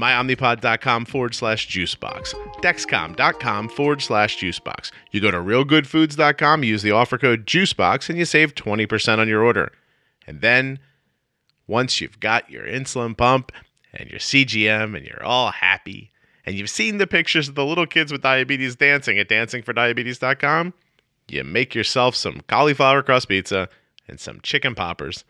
MyOmnipod.com 0.00 1.04
forward 1.04 1.34
slash 1.34 1.68
juicebox. 1.68 2.34
Dexcom.com 2.62 3.68
forward 3.68 4.02
slash 4.02 4.38
juicebox. 4.38 4.90
You 5.10 5.20
go 5.20 5.30
to 5.30 5.36
realgoodfoods.com, 5.36 6.64
use 6.64 6.82
the 6.82 6.92
offer 6.92 7.18
code 7.18 7.46
juicebox, 7.46 8.08
and 8.08 8.18
you 8.18 8.24
save 8.24 8.54
20% 8.54 9.18
on 9.18 9.28
your 9.28 9.42
order. 9.42 9.72
And 10.26 10.40
then, 10.40 10.78
once 11.66 12.00
you've 12.00 12.20
got 12.20 12.50
your 12.50 12.64
insulin 12.64 13.16
pump 13.16 13.52
and 13.92 14.10
your 14.10 14.20
CGM 14.20 14.96
and 14.96 15.06
you're 15.06 15.24
all 15.24 15.50
happy, 15.50 16.10
and 16.46 16.56
you've 16.56 16.70
seen 16.70 16.98
the 16.98 17.06
pictures 17.06 17.48
of 17.48 17.54
the 17.54 17.64
little 17.64 17.86
kids 17.86 18.10
with 18.10 18.22
diabetes 18.22 18.76
dancing 18.76 19.18
at 19.18 19.28
dancingfordiabetes.com, 19.28 20.74
you 21.28 21.44
make 21.44 21.74
yourself 21.74 22.16
some 22.16 22.40
cauliflower 22.48 23.02
crust 23.02 23.28
pizza 23.28 23.68
and 24.08 24.18
some 24.18 24.40
chicken 24.42 24.74
poppers, 24.74 25.24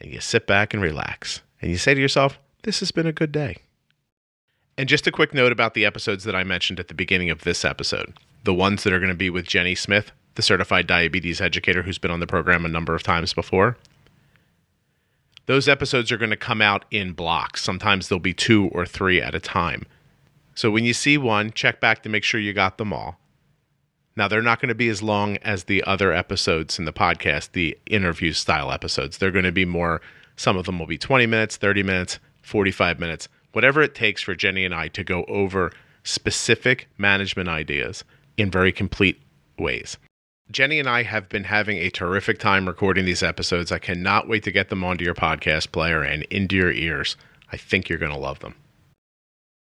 and 0.00 0.12
you 0.12 0.20
sit 0.20 0.46
back 0.46 0.74
and 0.74 0.82
relax. 0.82 1.40
And 1.62 1.70
you 1.70 1.78
say 1.78 1.94
to 1.94 2.00
yourself, 2.00 2.38
this 2.64 2.80
has 2.80 2.90
been 2.90 3.06
a 3.06 3.12
good 3.12 3.32
day. 3.32 3.58
And 4.76 4.88
just 4.88 5.06
a 5.06 5.12
quick 5.12 5.32
note 5.32 5.52
about 5.52 5.74
the 5.74 5.84
episodes 5.84 6.24
that 6.24 6.34
I 6.34 6.42
mentioned 6.42 6.80
at 6.80 6.88
the 6.88 6.94
beginning 6.94 7.30
of 7.30 7.42
this 7.42 7.64
episode 7.64 8.14
the 8.42 8.52
ones 8.52 8.82
that 8.82 8.92
are 8.92 8.98
going 8.98 9.08
to 9.08 9.14
be 9.14 9.30
with 9.30 9.46
Jenny 9.46 9.74
Smith, 9.74 10.12
the 10.34 10.42
certified 10.42 10.86
diabetes 10.86 11.40
educator 11.40 11.82
who's 11.82 11.96
been 11.96 12.10
on 12.10 12.20
the 12.20 12.26
program 12.26 12.66
a 12.66 12.68
number 12.68 12.94
of 12.94 13.02
times 13.02 13.32
before. 13.32 13.78
Those 15.46 15.66
episodes 15.66 16.12
are 16.12 16.18
going 16.18 16.30
to 16.30 16.36
come 16.36 16.60
out 16.60 16.84
in 16.90 17.12
blocks. 17.12 17.62
Sometimes 17.62 18.08
there'll 18.08 18.20
be 18.20 18.34
two 18.34 18.68
or 18.72 18.84
three 18.84 19.18
at 19.18 19.34
a 19.34 19.40
time. 19.40 19.86
So 20.54 20.70
when 20.70 20.84
you 20.84 20.92
see 20.92 21.16
one, 21.16 21.52
check 21.52 21.80
back 21.80 22.02
to 22.02 22.10
make 22.10 22.22
sure 22.22 22.38
you 22.38 22.52
got 22.52 22.76
them 22.76 22.92
all. 22.92 23.18
Now, 24.16 24.28
they're 24.28 24.42
not 24.42 24.60
going 24.60 24.68
to 24.68 24.74
be 24.74 24.88
as 24.88 25.02
long 25.02 25.38
as 25.38 25.64
the 25.64 25.82
other 25.84 26.12
episodes 26.12 26.78
in 26.78 26.84
the 26.84 26.92
podcast, 26.92 27.52
the 27.52 27.78
interview 27.86 28.32
style 28.32 28.70
episodes. 28.70 29.16
They're 29.16 29.30
going 29.30 29.44
to 29.44 29.52
be 29.52 29.64
more, 29.64 30.02
some 30.36 30.56
of 30.58 30.66
them 30.66 30.78
will 30.78 30.86
be 30.86 30.98
20 30.98 31.26
minutes, 31.26 31.56
30 31.56 31.82
minutes, 31.82 32.18
45 32.44 33.00
minutes, 33.00 33.28
whatever 33.52 33.82
it 33.82 33.94
takes 33.94 34.22
for 34.22 34.34
Jenny 34.34 34.64
and 34.64 34.74
I 34.74 34.88
to 34.88 35.02
go 35.02 35.24
over 35.24 35.72
specific 36.02 36.88
management 36.98 37.48
ideas 37.48 38.04
in 38.36 38.50
very 38.50 38.72
complete 38.72 39.20
ways. 39.58 39.96
Jenny 40.50 40.78
and 40.78 40.88
I 40.88 41.04
have 41.04 41.28
been 41.28 41.44
having 41.44 41.78
a 41.78 41.88
terrific 41.88 42.38
time 42.38 42.66
recording 42.66 43.06
these 43.06 43.22
episodes. 43.22 43.72
I 43.72 43.78
cannot 43.78 44.28
wait 44.28 44.42
to 44.42 44.52
get 44.52 44.68
them 44.68 44.84
onto 44.84 45.04
your 45.04 45.14
podcast 45.14 45.72
player 45.72 46.02
and 46.02 46.22
into 46.24 46.56
your 46.56 46.70
ears. 46.70 47.16
I 47.50 47.56
think 47.56 47.88
you're 47.88 47.98
going 47.98 48.12
to 48.12 48.18
love 48.18 48.40
them. 48.40 48.54